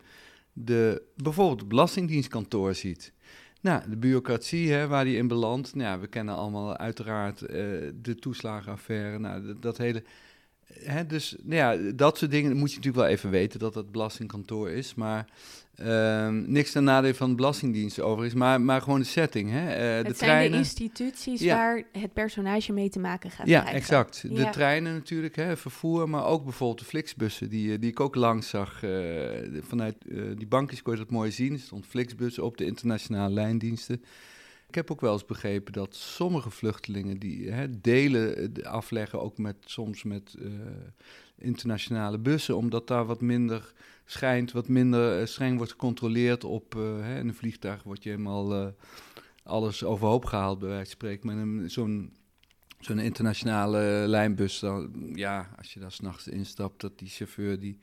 de, 0.52 1.02
bijvoorbeeld 1.16 1.60
het 1.60 1.68
Belastingdienstkantoor 1.68 2.74
ziet. 2.74 3.12
Nou, 3.60 3.90
de 3.90 3.96
bureaucratie 3.96 4.72
hè, 4.72 4.86
waar 4.86 5.04
die 5.04 5.16
in 5.16 5.28
belandt. 5.28 5.74
Nou, 5.74 5.88
ja, 5.88 6.00
we 6.00 6.06
kennen 6.06 6.34
allemaal 6.34 6.76
uiteraard 6.76 7.42
uh, 7.42 7.48
de 7.94 8.14
toeslagenaffaire. 8.18 9.18
Nou, 9.18 9.46
dat, 9.46 9.62
dat 9.62 9.78
hele 9.78 10.04
hè, 10.78 11.06
dus 11.06 11.36
nou 11.42 11.56
ja, 11.56 11.92
dat 11.92 12.18
soort 12.18 12.30
dingen 12.30 12.56
moet 12.56 12.70
je 12.70 12.76
natuurlijk 12.76 13.04
wel 13.04 13.14
even 13.14 13.30
weten 13.30 13.58
dat 13.58 13.74
het 13.74 13.92
belastingkantoor 13.92 14.70
is. 14.70 14.94
Maar 14.94 15.26
ehm, 15.74 16.52
niks 16.52 16.72
ten 16.72 16.84
nadele 16.84 17.14
van 17.14 17.28
de 17.28 17.34
Belastingdienst 17.34 18.00
overigens, 18.00 18.40
maar, 18.40 18.60
maar 18.60 18.82
gewoon 18.82 18.98
de 18.98 19.04
setting. 19.04 19.50
Hè? 19.50 19.58
Het 19.58 20.06
de 20.06 20.14
zijn 20.14 20.30
treinen. 20.30 20.50
de 20.52 20.56
instituties 20.58 21.40
Ja. 21.40 21.56
waar 21.56 21.82
het 21.92 22.12
personage 22.12 22.72
mee 22.72 22.88
te 22.88 22.98
maken 22.98 23.30
gaat 23.30 23.46
Ja, 23.46 23.58
krijgen. 23.60 23.80
exact. 23.80 24.22
De 24.22 24.34
Ja. 24.34 24.50
treinen 24.50 24.92
natuurlijk, 24.94 25.36
hè, 25.36 25.56
vervoer, 25.56 26.08
maar 26.08 26.24
ook 26.24 26.44
bijvoorbeeld 26.44 26.78
de 26.78 26.84
Flixbussen, 26.84 27.48
die, 27.48 27.72
eh, 27.72 27.80
die 27.80 27.90
ik 27.90 28.00
ook 28.00 28.14
langs 28.14 28.48
zag. 28.48 28.82
eh, 28.82 28.90
vanuit 29.60 29.96
die 30.36 30.46
bankjes 30.46 30.82
kon 30.82 30.92
je 30.92 30.98
dat 30.98 31.10
mooi 31.10 31.30
zien. 31.30 31.52
Er 31.52 31.58
stond 31.58 31.86
Flixbussen 31.86 32.44
op 32.44 32.56
de 32.56 32.64
internationale 32.64 33.34
lijndiensten. 33.34 34.02
Ik 34.70 34.76
heb 34.76 34.90
ook 34.90 35.00
wel 35.00 35.12
eens 35.12 35.24
begrepen 35.24 35.72
dat 35.72 35.94
sommige 35.94 36.50
vluchtelingen 36.50 37.18
die 37.18 37.50
hè, 37.50 37.80
delen 37.80 38.54
eh, 38.54 38.64
afleggen, 38.64 39.20
ook 39.20 39.38
met, 39.38 39.56
soms 39.64 40.02
met 40.02 40.36
eh, 40.38 40.50
internationale 41.38 42.18
bussen, 42.18 42.56
omdat 42.56 42.86
daar 42.86 43.06
wat 43.06 43.20
minder 43.20 43.72
schijnt, 44.04 44.52
wat 44.52 44.68
minder 44.68 45.20
eh, 45.20 45.26
streng 45.26 45.56
wordt 45.56 45.72
gecontroleerd 45.72 46.44
op. 46.44 46.72
hè, 46.72 47.18
in 47.18 47.28
een 47.28 47.34
vliegtuig 47.34 47.82
wordt 47.82 48.02
je 48.02 48.10
helemaal 48.10 48.74
alles 49.42 49.84
overhoop 49.84 50.24
gehaald, 50.24 50.58
bij 50.58 50.68
wijze 50.68 50.84
van 50.84 50.92
spreken. 50.92 51.26
Maar 51.26 51.70
zo'n 51.70 52.12
zo'n 52.80 52.98
internationale 52.98 54.04
lijnbus, 54.06 54.58
dan, 54.58 55.10
ja, 55.14 55.50
als 55.58 55.74
je 55.74 55.80
daar 55.80 55.92
s'nachts 55.92 56.28
instapt, 56.28 56.80
dat 56.80 56.98
die 56.98 57.08
chauffeur 57.08 57.60
die 57.60 57.78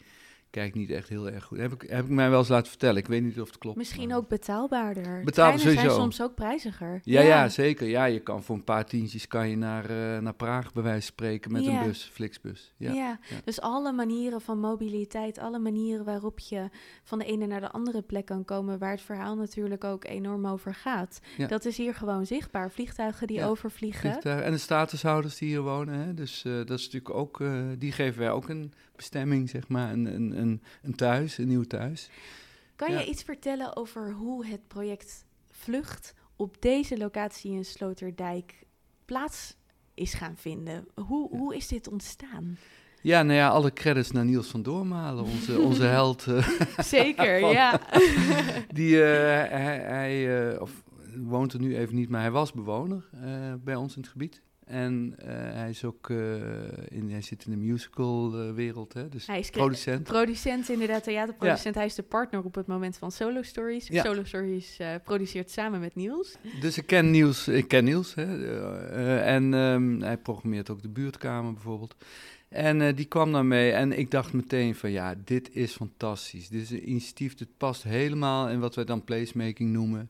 kijkt 0.58 0.76
niet 0.76 0.90
echt 0.90 1.10
heel 1.10 1.30
erg 1.30 1.44
goed. 1.44 1.58
Heb 1.58 1.74
ik, 1.74 1.90
heb 1.90 2.04
ik 2.04 2.10
mij 2.10 2.30
wel 2.30 2.40
eens 2.40 2.48
laten 2.48 2.70
vertellen. 2.70 2.98
Ik 2.98 3.08
weet 3.08 3.24
niet 3.24 3.42
of 3.42 3.48
het 3.48 3.58
klopt. 3.58 3.78
Misschien 3.78 4.08
maar- 4.08 4.18
ook 4.18 4.28
betaalbaarder. 4.28 5.24
Betaalbaar 5.24 5.60
zijn 5.60 5.92
soms 5.92 6.22
ook 6.22 6.36
prijziger. 6.36 7.02
Ja, 7.04 7.22
ja, 7.22 7.50
zeker. 7.50 7.88
Ja, 7.88 8.06
je 8.06 8.20
kan 8.20 8.44
voor 8.44 8.56
een 8.56 8.64
paar 8.64 8.86
tientjes 8.86 9.28
kan 9.28 9.50
je 9.50 9.58
naar, 9.58 9.90
eh, 9.90 10.22
naar 10.22 10.34
Praag 10.34 10.74
bij 10.74 10.84
wijze 10.84 11.02
van 11.02 11.08
spreken 11.08 11.52
met 11.52 11.66
Ja. 11.66 11.80
een 11.80 11.88
bus, 11.88 12.10
Flixbus. 12.14 12.74
Ja. 12.78 12.92
Ja. 12.94 13.20
dus 13.44 13.62
alle 13.62 13.92
manieren 13.92 14.42
van 14.42 14.60
mobiliteit, 14.60 15.38
alle 15.38 15.60
manieren 15.60 16.06
waarop 16.06 16.40
je 16.40 16.70
van 17.04 17.20
de 17.20 17.26
ene 17.26 17.46
naar 17.46 17.62
de 17.62 17.72
andere 17.72 18.02
plek 18.02 18.26
kan 18.26 18.46
komen, 18.46 18.78
waar 18.80 18.92
het 18.92 19.02
verhaal 19.02 19.36
natuurlijk 19.36 19.84
ook 19.84 20.06
enorm 20.06 20.48
over 20.48 20.74
gaat. 20.76 21.20
Dat 21.48 21.66
is 21.66 21.78
hier 21.78 21.96
gewoon 21.96 22.26
zichtbaar. 22.26 22.72
Vliegtuigen 22.72 23.28
die 23.28 23.38
Ja, 23.38 23.48
overvliegen. 23.48 24.00
Vliegtuigen. 24.12 24.46
En 24.46 24.52
de 24.52 24.58
statushouders 24.58 25.38
die 25.38 25.48
hier 25.48 25.62
wonen, 25.62 26.00
hè? 26.00 26.14
dus 26.14 26.44
eh, 26.46 26.54
dat 26.54 26.80
is 26.80 26.86
natuurlijk 26.86 27.14
ook, 27.16 27.42
eh, 27.42 27.52
die 27.78 27.92
geven 27.92 28.20
wij 28.20 28.32
ook 28.32 28.50
een 28.50 28.74
bestemming, 28.98 29.50
zeg 29.50 29.68
maar, 29.68 29.92
een, 29.92 30.06
een, 30.16 30.40
een, 30.40 30.62
een 30.82 30.96
thuis, 30.96 31.38
een 31.38 31.48
nieuw 31.48 31.64
thuis. 31.64 32.10
Kan 32.76 32.92
Ja. 32.92 33.00
je 33.00 33.06
iets 33.10 33.24
vertellen 33.24 33.76
over 33.76 34.12
hoe 34.12 34.46
het 34.46 34.68
project 34.68 35.26
Vlucht 35.52 36.14
op 36.36 36.62
deze 36.62 36.98
locatie 36.98 37.52
in 37.52 37.66
Sloterdijk 37.66 38.54
plaats 39.06 39.56
is 39.94 40.14
gaan 40.14 40.36
vinden? 40.38 40.88
Hoe, 40.96 41.30
Ja. 41.32 41.38
hoe 41.38 41.56
is 41.56 41.68
dit 41.68 41.88
ontstaan? 41.88 42.58
Ja, 43.02 43.24
nou 43.24 43.38
ja, 43.38 43.50
alle 43.50 43.74
credits 43.74 44.12
naar 44.12 44.26
Niels 44.26 44.48
van 44.48 44.62
Doormalen, 44.64 45.24
onze, 45.24 45.60
onze 45.70 45.84
held. 45.84 46.28
eh, 46.28 46.48
Zeker, 46.78 47.40
Van- 47.42 47.50
ja. 47.52 47.80
Die, 48.74 49.04
eh, 49.04 49.50
hij, 49.52 49.78
hij 49.80 50.50
eh, 50.54 50.62
of, 50.62 50.84
woont 51.16 51.54
er 51.54 51.60
nu 51.60 51.78
even 51.78 51.96
niet, 51.96 52.10
maar 52.10 52.22
hij 52.22 52.32
was 52.32 52.52
bewoner 52.54 53.10
bij 53.64 53.76
ons 53.76 53.96
in 53.96 54.02
het 54.02 54.12
gebied. 54.12 54.42
En 54.68 55.14
eh, 55.18 55.28
hij, 55.30 55.70
is 55.70 55.84
ook, 55.84 56.10
eh, 56.10 56.18
in, 56.88 57.10
hij 57.10 57.22
zit 57.22 57.46
in 57.46 57.52
de 57.52 57.58
musical-wereld, 57.58 58.94
hè, 58.94 59.10
dus 59.10 59.28
Hij 59.28 59.40
is 59.40 59.50
producent. 59.50 60.04
Producent, 60.04 60.70
inderdaad, 60.70 61.04
theaterproducent. 61.04 61.76
Hij 61.76 61.86
is 61.86 61.96
de 61.96 62.04
partner 62.04 62.44
op 62.44 62.56
het 62.56 62.68
moment 62.68 62.98
van 62.98 63.12
Solo 63.12 63.42
Stories. 63.42 63.88
Ja. 63.88 64.04
Solo 64.04 64.24
Stories 64.24 64.78
eh, 64.78 64.90
produceert 65.04 65.52
samen 65.52 65.80
met 65.80 65.96
Niels. 65.96 66.36
Dus 66.62 66.78
ik 66.78 66.86
ken 66.86 67.12
Niels, 67.12 67.48
ik 67.48 67.68
ken 67.68 67.84
Niels 67.84 68.16
hè, 68.16 68.48
eh, 68.92 69.34
en 69.36 69.54
ehm, 69.54 70.02
hij 70.02 70.18
programmeert 70.18 70.70
ook 70.70 70.82
de 70.82 70.90
buurtkamer 70.90 71.54
bijvoorbeeld. 71.54 71.96
En 72.50 72.82
eh, 72.82 72.96
die 72.96 73.06
kwam 73.06 73.32
daar 73.32 73.46
mee 73.46 73.72
en 73.72 74.00
ik 74.00 74.12
dacht 74.12 74.34
meteen 74.34 74.76
van 74.76 74.92
ja, 74.92 75.16
dit 75.24 75.50
is 75.56 75.72
fantastisch. 75.72 76.50
Dit 76.50 76.62
is 76.62 76.70
een 76.70 76.90
initiatief, 76.90 77.36
dit 77.36 77.58
past 77.58 77.84
helemaal 77.84 78.50
in 78.50 78.60
wat 78.60 78.76
wij 78.76 78.86
dan 78.86 79.04
placemaking 79.04 79.72
noemen. 79.72 80.10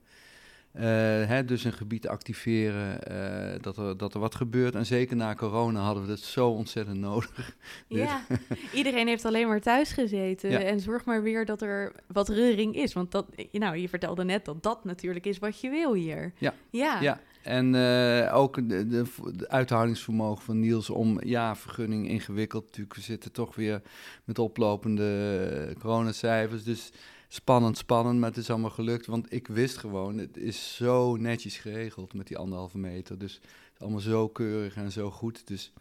Eh, 0.77 0.83
hè, 1.27 1.45
dus 1.45 1.63
een 1.63 1.73
gebied 1.73 2.07
activeren, 2.07 3.03
eh, 3.03 3.61
dat, 3.61 3.77
er, 3.77 3.97
dat 3.97 4.13
er 4.13 4.19
wat 4.19 4.35
gebeurt. 4.35 4.75
En 4.75 4.85
zeker 4.85 5.15
na 5.15 5.35
corona 5.35 5.81
hadden 5.81 6.03
we 6.03 6.09
dat 6.09 6.19
zo 6.19 6.49
ontzettend 6.49 6.99
nodig. 6.99 7.35
Dit. 7.87 7.97
Ja, 7.97 8.21
iedereen 8.73 9.07
heeft 9.07 9.25
alleen 9.25 9.47
maar 9.47 9.61
thuis 9.61 9.91
gezeten. 9.91 10.49
Ja. 10.49 10.59
En 10.59 10.79
zorg 10.79 11.05
maar 11.05 11.23
weer 11.23 11.45
dat 11.45 11.61
er 11.61 11.91
wat 12.07 12.29
reuring 12.29 12.75
is. 12.75 12.93
Want 12.93 13.11
dat, 13.11 13.25
nou, 13.51 13.77
je 13.77 13.89
vertelde 13.89 14.23
net 14.23 14.45
dat 14.45 14.63
dat 14.63 14.83
natuurlijk 14.83 15.25
is 15.25 15.37
wat 15.37 15.61
je 15.61 15.69
wil 15.69 15.93
hier. 15.93 16.33
Ja. 16.37 16.53
Ja. 16.69 17.01
Ja, 17.01 17.19
en 17.41 17.75
eh, 17.75 18.35
ook 18.35 18.69
de, 18.69 18.87
de, 18.87 19.03
de 19.35 19.49
uithoudingsvermogen 19.49 20.43
van 20.43 20.59
Niels 20.59 20.89
om, 20.89 21.19
ja, 21.23 21.55
vergunning 21.55 22.09
ingewikkeld. 22.09 22.65
Natuurlijk, 22.65 22.95
we 22.95 23.01
zitten 23.01 23.31
toch 23.31 23.55
weer 23.55 23.81
met 24.23 24.39
oplopende 24.39 25.75
coronacijfers. 25.79 26.63
Dus 26.63 26.91
spannend, 27.27 27.77
spannend, 27.77 28.19
maar 28.19 28.29
het 28.29 28.37
is 28.37 28.49
allemaal 28.49 28.69
gelukt. 28.69 29.05
Want 29.05 29.33
ik 29.33 29.47
wist 29.47 29.77
gewoon, 29.77 30.17
het 30.17 30.37
is 30.37 30.75
zo 30.75 31.15
netjes 31.15 31.57
geregeld 31.57 32.13
met 32.13 32.27
die 32.27 32.37
anderhalve 32.37 32.77
meter. 32.77 33.17
Dus 33.17 33.33
het 33.33 33.43
is 33.73 33.81
allemaal 33.81 33.99
zo 33.99 34.27
keurig 34.27 34.75
en 34.75 34.91
zo 34.91 35.11
goed. 35.11 35.47
Dus 35.47 35.73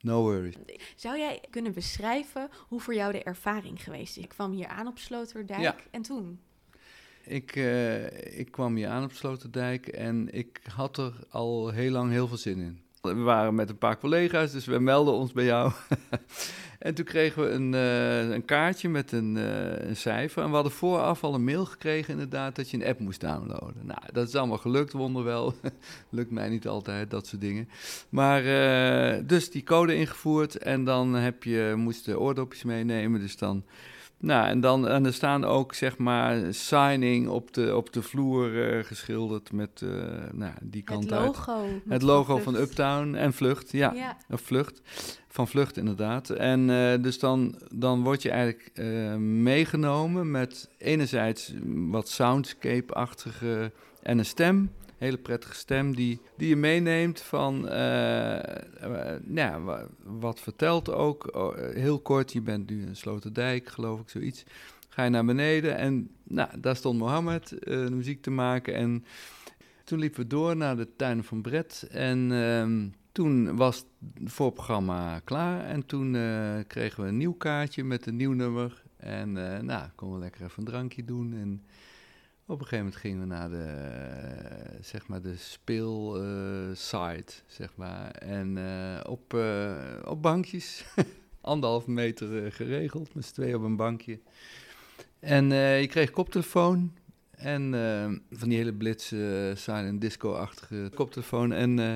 no 0.00 0.22
worries. 0.22 0.54
Zou 0.96 1.18
jij 1.18 1.40
kunnen 1.50 1.72
beschrijven 1.72 2.48
hoe 2.68 2.80
voor 2.80 2.94
jou 2.94 3.12
de 3.12 3.22
ervaring 3.22 3.82
geweest 3.82 4.16
is? 4.16 4.22
Ik 4.22 4.28
kwam 4.28 4.52
hier 4.52 4.66
aan 4.66 4.86
op 4.86 4.98
Sloterdijk 4.98 5.60
Ja. 5.60 5.76
en 5.90 6.02
toen? 6.02 6.40
Ik, 7.26 7.56
eh, 7.56 8.38
ik 8.38 8.50
kwam 8.50 8.76
hier 8.76 8.88
aan 8.88 9.04
op 9.04 9.12
Sloterdijk 9.12 9.86
en 9.86 10.34
ik 10.34 10.60
had 10.74 10.98
er 10.98 11.12
al 11.28 11.70
heel 11.70 11.90
lang 11.90 12.10
heel 12.10 12.28
veel 12.28 12.36
zin 12.36 12.58
in. 12.58 12.80
We 13.04 13.14
waren 13.14 13.54
met 13.54 13.70
een 13.70 13.78
paar 13.78 13.98
collega's, 13.98 14.52
dus 14.52 14.66
we 14.66 14.78
melden 14.78 15.14
ons 15.14 15.32
bij 15.32 15.44
jou. 15.44 15.72
en 16.78 16.94
toen 16.94 17.04
kregen 17.04 17.42
we 17.42 17.48
een, 17.48 17.74
eh, 17.74 18.30
een 18.30 18.44
kaartje 18.44 18.88
met 18.88 19.12
een, 19.12 19.36
eh, 19.36 19.88
een 19.88 19.96
cijfer. 19.96 20.42
En 20.42 20.48
we 20.48 20.54
hadden 20.54 20.72
vooraf 20.72 21.24
al 21.24 21.34
een 21.34 21.44
mail 21.44 21.64
gekregen 21.64 22.12
inderdaad 22.12 22.56
dat 22.56 22.70
je 22.70 22.76
een 22.76 22.86
app 22.86 23.00
moest 23.00 23.20
downloaden. 23.20 23.86
Nou, 23.86 24.00
dat 24.12 24.28
is 24.28 24.34
allemaal 24.34 24.58
gelukt, 24.58 24.92
wonderwel. 24.92 25.54
Lukt 26.08 26.30
mij 26.30 26.48
niet 26.48 26.68
altijd, 26.68 27.10
dat 27.10 27.26
soort 27.26 27.40
dingen. 27.40 27.68
Maar 28.08 28.44
eh, 28.44 29.22
dus 29.26 29.50
die 29.50 29.62
code 29.62 29.96
ingevoerd 29.96 30.58
en 30.58 30.84
dan 30.84 31.14
heb 31.14 31.42
je, 31.42 31.74
moest 31.76 32.04
de 32.04 32.18
oordopjes 32.20 32.62
meenemen. 32.62 33.20
Dus 33.20 33.36
dan 33.36 33.64
nou, 34.18 34.48
en 34.48 34.60
dan 34.60 34.88
en 34.88 35.06
er 35.06 35.12
staan 35.12 35.44
ook, 35.44 35.74
zeg 35.74 35.98
maar, 35.98 36.54
signing 36.54 37.28
op 37.28 37.52
de, 37.52 37.76
op 37.76 37.92
de 37.92 38.02
vloer 38.02 38.76
eh, 38.76 38.84
geschilderd 38.84 39.52
met 39.52 39.82
eh, 39.82 39.88
nou, 40.32 40.52
die 40.62 40.82
kant 40.82 41.04
Het 41.04 41.12
uit. 41.12 41.24
logo. 41.24 41.62
met 41.62 41.92
Het 41.92 42.02
logo 42.02 42.38
van. 42.38 42.54
Uptown 42.54 43.14
en 43.14 43.32
Vlucht, 43.32 43.72
ja. 43.72 43.92
Ja. 43.94 44.16
Of 44.30 44.40
Vlucht, 44.40 44.82
van 45.28 45.48
Vlucht 45.48 45.76
inderdaad. 45.76 46.30
En 46.30 46.70
eh, 46.70 47.02
dus 47.02 47.18
dan, 47.18 47.60
dan 47.72 48.02
word 48.02 48.22
je 48.22 48.30
eigenlijk 48.30 48.78
meegenomen 49.20 50.30
met 50.30 50.68
enerzijds 50.78 51.52
wat 51.64 52.08
soundscape-achtige 52.08 53.72
en 54.02 54.18
een 54.18 54.24
stem. 54.24 54.70
Hele 54.98 55.18
prettige 55.18 55.54
stem 55.54 55.94
die, 55.94 56.20
die 56.36 56.48
je 56.48 56.56
meeneemt 56.56 57.20
van, 57.20 57.68
eh, 57.68 58.56
eh, 58.82 59.20
nou 59.22 59.80
wat 60.02 60.40
vertelt 60.40 60.90
ook. 60.90 61.26
Eh, 61.26 61.48
heel 61.74 62.00
kort, 62.00 62.32
je 62.32 62.40
bent 62.40 62.70
nu 62.70 62.86
in 62.86 62.96
Sloterdijk, 62.96 63.68
geloof 63.68 64.00
ik, 64.00 64.08
zoiets. 64.08 64.44
Ga 64.88 65.04
je 65.04 65.10
naar 65.10 65.24
beneden 65.24 65.76
en 65.76 66.10
nou, 66.22 66.60
daar 66.60 66.76
stond 66.76 66.98
Mohammed 66.98 67.48
de 67.48 67.88
muziek 67.90 68.22
te 68.22 68.30
maken. 68.30 68.74
En 68.74 69.04
toen 69.84 69.98
liepen 69.98 70.20
we 70.20 70.26
door 70.26 70.56
naar 70.56 70.76
de 70.76 70.96
tuin 70.96 71.24
van 71.24 71.42
Brett. 71.42 71.86
En 71.90 72.32
ehm, 72.32 72.88
toen 73.12 73.56
was 73.56 73.76
het 73.76 73.86
voorprogramma 74.32 75.20
klaar. 75.24 75.64
En 75.64 75.86
toen 75.86 76.12
kregen 76.66 77.02
we 77.02 77.08
een 77.08 77.16
nieuw 77.16 77.34
kaartje 77.34 77.84
met 77.84 78.06
een 78.06 78.16
nieuw 78.16 78.32
nummer. 78.32 78.82
En 79.04 79.52
eh, 79.52 79.60
nou, 79.60 79.88
konden 79.94 80.18
we 80.18 80.24
lekker 80.24 80.42
even 80.42 80.58
een 80.58 80.64
drankje 80.64 81.04
doen. 81.04 81.34
En 81.34 81.62
op 82.46 82.60
een 82.60 82.66
gegeven 82.66 82.84
moment 82.84 82.96
gingen 82.96 83.20
we 83.20 83.26
naar 83.26 83.50
de, 83.50 83.64
eh, 83.64 84.82
zeg 84.82 85.06
maar, 85.06 85.22
de 85.22 85.36
speelsite, 85.36 87.32
zeg 87.46 87.76
maar. 87.76 88.10
En 88.10 88.58
eh, 88.58 89.10
op, 89.10 89.34
eh, 89.34 89.76
op 90.04 90.22
bankjes, 90.22 90.84
anderhalve 91.40 91.90
meter 91.90 92.44
eh, 92.44 92.52
geregeld, 92.52 93.14
met 93.14 93.24
z'n 93.24 93.32
tweeën 93.32 93.54
op 93.56 93.62
een 93.62 93.76
bankje. 93.76 94.20
En 95.20 95.52
eh, 95.52 95.80
je 95.80 95.86
kreeg 95.86 96.10
koptelefoon. 96.10 96.92
En 97.30 97.74
eh, 97.74 98.38
van 98.38 98.48
die 98.48 98.58
hele 98.58 98.74
blitse, 98.74 99.48
eh, 99.50 99.56
silent 99.56 100.00
disco-achtige 100.00 100.90
koptelefoon. 100.94 101.52
En 101.52 101.78
eh, 101.78 101.94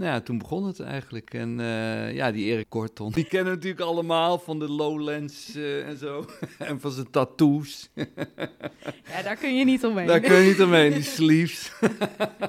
nou 0.00 0.12
ja, 0.12 0.20
toen 0.20 0.38
begon 0.38 0.66
het 0.66 0.80
eigenlijk. 0.80 1.34
En 1.34 1.60
eh, 1.60 2.14
ja, 2.14 2.32
die 2.32 2.44
Erik 2.44 2.68
Korton, 2.68 3.12
die 3.12 3.24
kennen 3.24 3.48
we 3.52 3.56
natuurlijk 3.56 3.84
allemaal 3.84 4.38
van 4.38 4.58
de 4.58 4.68
Lowlands 4.68 5.54
eh, 5.54 5.88
en 5.88 5.96
zo. 5.96 6.26
en 6.58 6.80
van 6.80 6.90
zijn 6.90 7.10
tattoos. 7.10 7.90
ja, 7.94 9.22
daar 9.22 9.36
kun 9.36 9.56
je 9.56 9.64
niet 9.64 9.84
omheen. 9.84 10.06
Daar 10.06 10.20
kun 10.20 10.34
je 10.34 10.48
niet 10.48 10.62
omheen, 10.62 10.92
die 10.92 11.02
sleeves. 11.02 11.72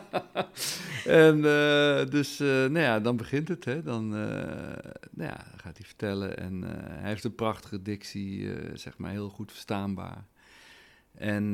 en 1.06 1.36
eh, 1.36 2.10
dus, 2.10 2.38
nou 2.38 2.80
ja, 2.80 3.00
dan 3.00 3.18
begint 3.18 3.48
het, 3.48 3.66
hè. 3.66 3.84
Dan 3.84 4.10
nou 4.10 5.30
ja, 5.30 5.46
gaat 5.56 5.78
hij 5.78 5.86
vertellen. 5.86 6.38
En 6.38 6.62
hij 7.00 7.10
heeft 7.10 7.24
een 7.24 7.36
prachtige 7.36 7.82
dictie, 7.82 8.50
zeg 8.74 8.98
maar, 8.98 9.12
heel 9.12 9.30
goed 9.30 9.52
verstaanbaar. 9.52 10.26
En 11.18 11.52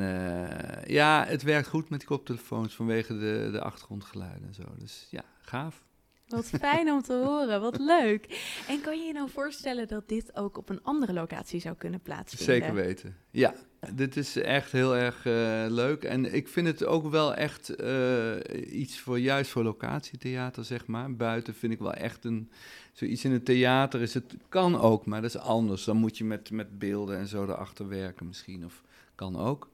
ja, 0.86 1.26
het 1.28 1.44
werkt 1.44 1.68
goed 1.68 1.90
met 1.90 2.00
die 2.00 2.08
koptelefoons 2.08 2.76
vanwege 2.76 3.18
de, 3.18 3.50
de 3.52 3.62
achtergrondgeluiden 3.62 4.48
en 4.48 4.54
zo. 4.54 4.64
Dus 4.78 5.08
ja, 5.10 5.24
gaaf. 5.42 5.86
Wat 6.28 6.46
fijn 6.46 6.92
om 6.92 7.02
te 7.02 7.14
horen, 7.14 7.62
wat 7.62 7.80
leuk. 7.80 8.26
En 8.68 8.82
kan 8.82 9.00
je 9.00 9.06
je 9.06 9.14
nou 9.14 9.30
voorstellen 9.30 9.88
dat 9.88 10.10
dit 10.10 10.36
ook 10.36 10.58
op 10.58 10.70
een 10.70 10.84
andere 10.84 11.14
locatie 11.14 11.60
zou 11.60 11.76
kunnen 11.76 12.00
plaatsvinden? 12.02 12.56
Zeker 12.56 12.74
weten, 12.74 13.16
ja. 13.32 13.54
Dit 13.94 14.18
is 14.18 14.36
echt 14.36 14.72
heel 14.72 14.96
erg 14.96 15.26
uh, 15.26 15.66
leuk. 15.68 16.04
En 16.04 16.34
ik 16.34 16.48
vind 16.48 16.68
het 16.68 16.86
ook 16.86 17.10
wel 17.10 17.36
echt 17.36 17.82
uh, 17.82 18.32
iets 18.72 19.00
voor 19.00 19.20
juist 19.20 19.52
voor 19.52 19.64
locatietheater, 19.64 20.66
zeg 20.66 20.86
maar. 20.86 21.16
Buiten 21.16 21.54
vind 21.54 21.74
ik 21.74 21.80
wel 21.80 21.94
echt 21.94 22.26
een. 22.26 22.52
Zoiets 22.94 23.26
in 23.26 23.32
het 23.32 23.46
theater 23.46 24.02
is 24.02 24.14
het. 24.14 24.36
Kan 24.50 24.80
ook, 24.80 25.06
maar 25.06 25.22
dat 25.22 25.36
is 25.36 25.42
anders. 25.42 25.84
Dan 25.84 25.98
moet 25.98 26.18
je 26.18 26.24
met, 26.24 26.52
met 26.52 26.80
beelden 26.80 27.18
en 27.18 27.28
zo 27.28 27.44
erachter 27.44 27.88
werken, 27.88 28.28
misschien. 28.28 28.66
Of 28.66 28.84
kan 29.16 29.38
ook. 29.38 29.70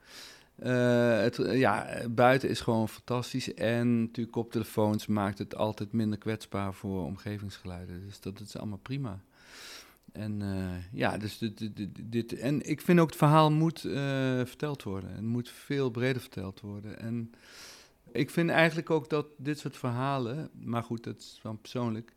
Uh, 0.60 1.20
het, 1.20 1.36
ja, 1.52 1.88
buiten 2.10 2.50
is 2.50 2.62
gewoon 2.62 2.90
fantastisch. 2.90 3.54
En 3.54 4.00
natuurlijk 4.00 4.32
koptelefoons 4.36 5.08
maakt 5.08 5.38
het 5.38 5.56
altijd 5.56 5.92
minder 5.92 6.18
kwetsbaar 6.18 6.74
voor 6.74 7.04
omgevingsgeluiden. 7.04 8.06
Dus 8.06 8.20
dat 8.20 8.40
is 8.40 8.58
allemaal 8.58 8.78
prima. 8.78 9.22
En 10.12 10.42
uh, 10.42 10.76
ja, 10.92 11.18
dus 11.18 11.38
dit, 11.94 12.34
En 12.34 12.70
ik 12.70 12.82
vind 12.82 13.00
ook 13.00 13.10
het 13.10 13.18
verhaal 13.18 13.52
moet 13.52 13.80
verteld 14.46 14.84
worden. 14.84 15.10
Het 15.10 15.22
moet 15.22 15.50
veel 15.50 15.90
breder 15.90 16.22
verteld 16.22 16.60
worden. 16.60 17.00
En 17.00 17.32
ik 18.12 18.30
vind 18.30 18.50
eigenlijk 18.50 18.90
ook 18.90 19.10
dat 19.10 19.26
dit 19.38 19.60
soort 19.60 19.78
verhalen, 19.78 20.50
maar 20.54 20.84
goed, 20.84 21.04
dat 21.04 21.18
is 21.18 21.42
persoonlijk, 21.62 22.14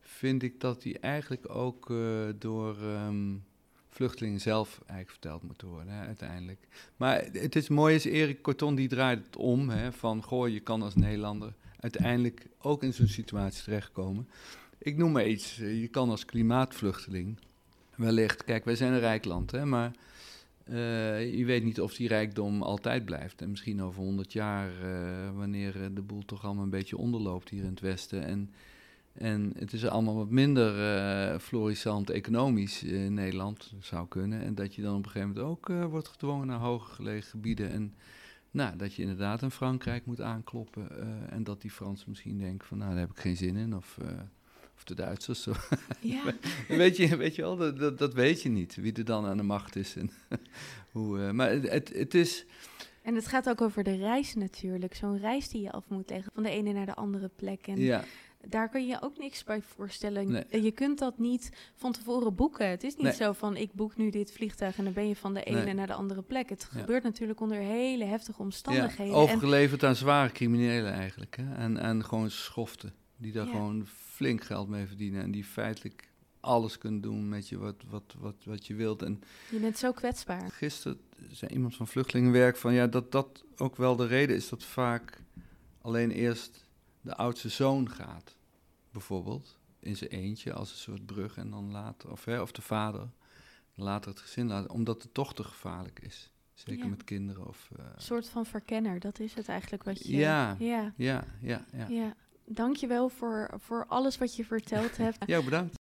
vind 0.00 0.42
ik 0.42 0.60
dat 0.60 0.82
die 0.82 0.98
eigenlijk 0.98 1.54
ook 1.54 1.92
door 2.38 2.76
um, 2.82 3.44
vluchtelingen 3.92 4.40
zelf 4.40 4.78
eigenlijk 4.78 5.10
verteld 5.10 5.42
moeten 5.42 5.68
worden, 5.68 5.92
uiteindelijk. 5.92 6.66
Maar 6.96 7.24
het 7.32 7.56
is 7.56 7.68
mooi, 7.68 7.94
is 7.94 8.04
Erik 8.04 8.42
Corton 8.42 8.74
die 8.74 8.88
draait 8.88 9.26
het 9.26 9.36
om, 9.36 9.68
hè, 9.68 9.92
van 9.92 10.22
goh, 10.22 10.48
je 10.48 10.60
kan 10.60 10.82
als 10.82 10.94
Nederlander 10.94 11.54
uiteindelijk 11.80 12.46
ook 12.58 12.82
in 12.82 12.92
zo'n 12.92 13.06
situatie 13.06 13.62
terechtkomen. 13.62 14.28
Ik 14.78 14.96
noem 14.96 15.12
maar 15.12 15.26
iets. 15.26 15.56
Je 15.56 15.88
kan 15.90 16.10
als 16.10 16.24
klimaatvluchteling 16.24 17.38
wellicht. 17.94 18.44
Kijk, 18.44 18.64
wij 18.64 18.76
zijn 18.76 18.92
een 18.92 19.00
rijk 19.00 19.24
land, 19.24 19.50
hè, 19.50 19.64
maar 19.64 19.92
uh, 20.68 21.34
je 21.36 21.44
weet 21.44 21.64
niet 21.64 21.80
of 21.80 21.94
die 21.94 22.08
rijkdom 22.08 22.62
altijd 22.62 23.04
blijft. 23.04 23.42
En 23.42 23.50
misschien 23.50 23.82
over 23.82 24.02
100 24.02 24.32
jaar, 24.32 24.70
uh, 24.84 25.30
wanneer 25.36 25.94
de 25.94 26.02
boel 26.02 26.24
toch 26.24 26.44
allemaal 26.44 26.64
een 26.64 26.70
beetje 26.70 26.96
onderloopt 26.96 27.48
hier 27.48 27.62
in 27.62 27.70
het 27.70 27.80
Westen. 27.80 28.24
En, 28.24 28.50
en 29.12 29.52
het 29.58 29.72
is 29.72 29.86
allemaal 29.86 30.16
wat 30.16 30.30
minder 30.30 30.78
uh, 30.78 31.38
florissant 31.38 32.10
economisch 32.10 32.82
in 32.82 33.14
Nederland, 33.14 33.72
zou 33.80 34.08
kunnen. 34.08 34.42
En 34.42 34.54
dat 34.54 34.74
je 34.74 34.82
dan 34.82 34.96
op 34.96 35.04
een 35.04 35.10
gegeven 35.10 35.28
moment 35.28 35.46
ook 35.46 35.90
wordt 35.90 36.08
gedwongen 36.08 36.46
naar 36.46 36.58
hoger 36.58 36.94
gelegen 36.94 37.30
gebieden. 37.30 37.70
En 37.70 37.94
nou, 38.50 38.76
dat 38.76 38.94
je 38.94 39.02
inderdaad 39.02 39.42
in 39.42 39.50
Frankrijk 39.50 40.06
moet 40.06 40.20
aankloppen. 40.20 40.88
en 41.30 41.44
dat 41.44 41.60
die 41.60 41.70
Fransen 41.70 42.08
misschien 42.08 42.38
denken 42.38 42.66
van, 42.66 42.78
nou, 42.78 42.90
daar 42.90 43.00
heb 43.00 43.10
ik 43.10 43.18
geen 43.18 43.36
zin 43.36 43.56
in. 43.56 43.76
Of 43.76 43.98
of 44.82 44.88
de 44.88 45.02
Duitsers. 45.02 45.42
Zo. 45.42 45.52
Ja. 46.00 46.22
weet, 46.68 46.96
je, 46.96 47.16
weet 47.16 47.34
je 47.34 47.42
wel, 47.42 47.56
dat, 47.56 47.78
dat, 47.78 47.98
dat, 47.98 48.14
weet 48.14 48.42
je 48.42 48.48
niet, 48.48 48.74
wie 48.74 48.92
er 48.92 49.04
dan 49.04 49.26
aan 49.26 49.36
de 49.36 49.42
macht 49.42 49.76
is. 49.76 49.96
En 49.96 50.10
hoe, 50.92 51.32
maar 51.32 51.50
het, 51.50 51.92
het 51.92 52.14
is... 52.14 52.44
En 53.02 53.14
het 53.14 53.26
gaat 53.26 53.48
ook 53.48 53.60
over 53.60 53.84
de 53.84 53.96
reis 53.96 54.34
natuurlijk. 54.34 54.94
Zo'n 54.94 55.18
reis 55.18 55.48
die 55.48 55.62
je 55.62 55.72
af 55.72 55.88
moet 55.88 56.10
leggen 56.10 56.32
van 56.34 56.42
de 56.42 56.50
ene 56.50 56.72
naar 56.72 56.86
de 56.86 56.94
andere 56.94 57.30
plek. 57.36 57.66
En 57.66 57.78
ja. 57.78 58.04
Daar 58.48 58.68
kun 58.68 58.86
je 58.86 59.02
ook 59.02 59.18
niks 59.18 59.44
bij 59.44 59.62
voorstellen. 59.62 60.30
Nee. 60.30 60.62
Je 60.62 60.70
kunt 60.70 60.98
dat 60.98 61.18
niet 61.18 61.50
van 61.74 61.92
tevoren 61.92 62.34
boeken. 62.34 62.68
Het 62.68 62.84
is 62.84 62.94
niet 62.94 63.04
nee. 63.04 63.14
zo 63.14 63.32
van 63.32 63.56
ik 63.56 63.72
boek 63.72 63.96
nu 63.96 64.10
dit 64.10 64.32
vliegtuig 64.32 64.78
en 64.78 64.84
dan 64.84 64.92
ben 64.92 65.08
je 65.08 65.16
van 65.16 65.34
de 65.34 65.42
ene 65.42 65.64
nee. 65.64 65.74
naar 65.74 65.86
de 65.86 65.94
andere 65.94 66.22
plek. 66.22 66.48
Het 66.48 66.68
ja. 66.72 66.80
gebeurt 66.80 67.02
natuurlijk 67.02 67.40
onder 67.40 67.58
hele 67.58 68.04
heftige 68.04 68.42
omstandigheden. 68.42 69.14
Ja, 69.14 69.20
overgeleverd 69.20 69.82
en... 69.82 69.88
aan 69.88 69.96
zware 69.96 70.32
criminelen 70.32 70.92
eigenlijk. 70.92 71.36
Hè? 71.36 71.54
En, 71.54 71.76
en 71.76 72.04
gewoon 72.04 72.30
schoften. 72.30 72.94
Die 73.16 73.32
daar 73.32 73.46
gewoon 73.46 73.86
flink 73.86 74.44
geld 74.44 74.68
mee 74.68 74.86
verdienen. 74.86 75.22
En 75.22 75.30
die 75.30 75.44
feitelijk 75.44 76.10
alles 76.40 76.78
kunnen 76.78 77.00
doen 77.00 77.28
met 77.28 77.48
je 77.48 77.58
wat, 77.58 77.76
wat, 77.90 78.14
wat, 78.18 78.36
wat 78.44 78.66
je 78.66 78.74
wilt. 78.74 79.02
En 79.02 79.20
je 79.50 79.58
bent 79.58 79.78
zo 79.78 79.92
kwetsbaar. 79.92 80.50
Gisteren 80.50 81.00
zei 81.30 81.52
iemand 81.52 81.76
van 81.76 81.88
vluchtelingenwerk 81.88 82.56
van 82.56 82.74
ja, 82.74 82.86
dat 82.86 83.12
dat 83.12 83.44
ook 83.56 83.76
wel 83.76 83.96
de 83.96 84.06
reden 84.06 84.36
is 84.36 84.48
dat 84.48 84.64
vaak 84.64 85.22
alleen 85.80 86.10
eerst 86.10 86.66
de 87.02 87.16
oudste 87.16 87.48
zoon 87.48 87.90
gaat, 87.90 88.36
bijvoorbeeld, 88.90 89.58
in 89.78 89.96
zijn 89.96 90.10
eentje 90.10 90.52
als 90.52 90.70
een 90.70 90.76
soort 90.76 91.06
brug 91.06 91.36
en 91.36 91.50
dan 91.50 91.70
later, 91.70 92.10
of, 92.10 92.24
hè, 92.24 92.40
of 92.40 92.52
de 92.52 92.62
vader, 92.62 93.08
later 93.74 94.10
het 94.10 94.20
gezin 94.20 94.46
laten, 94.46 94.70
omdat 94.70 95.02
het 95.02 95.14
toch 95.14 95.34
te 95.34 95.44
gevaarlijk 95.44 96.00
is. 96.00 96.30
Zeker 96.54 96.88
met 96.88 97.04
kinderen. 97.04 97.46
Of, 97.46 97.68
uh... 97.78 97.84
Een 97.94 98.02
soort 98.02 98.28
van 98.28 98.46
verkenner, 98.46 99.00
dat 99.00 99.18
is 99.18 99.34
het 99.34 99.48
eigenlijk 99.48 99.82
wat 99.82 100.06
je... 100.06 100.16
Ja, 100.16 100.56
ja, 100.58 100.92
ja, 100.96 101.24
ja. 101.40 101.64
ja. 101.72 101.86
ja 101.88 102.14
dankjewel 102.44 103.08
voor, 103.08 103.50
voor 103.56 103.86
alles 103.88 104.18
wat 104.18 104.36
je 104.36 104.44
verteld 104.44 104.96
hebt. 104.96 105.18
Ja, 105.30 105.42
bedankt. 105.42 105.74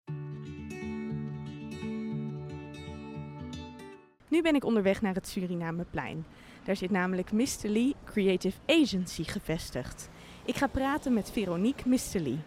Nu 4.27 4.41
ben 4.41 4.55
ik 4.55 4.65
onderweg 4.65 5.01
naar 5.01 5.13
het 5.13 5.27
Surinameplein. 5.27 6.25
Daar 6.63 6.75
zit 6.75 6.91
namelijk 6.91 7.31
Mr. 7.31 7.47
Lee 7.63 7.95
Creative 8.05 8.57
Agency 8.65 9.23
gevestigd. 9.23 10.09
Ik 10.45 10.55
ga 10.55 10.67
praten 10.67 11.13
met 11.13 11.31
Veronique. 11.31 11.99
Lee. 12.13 12.39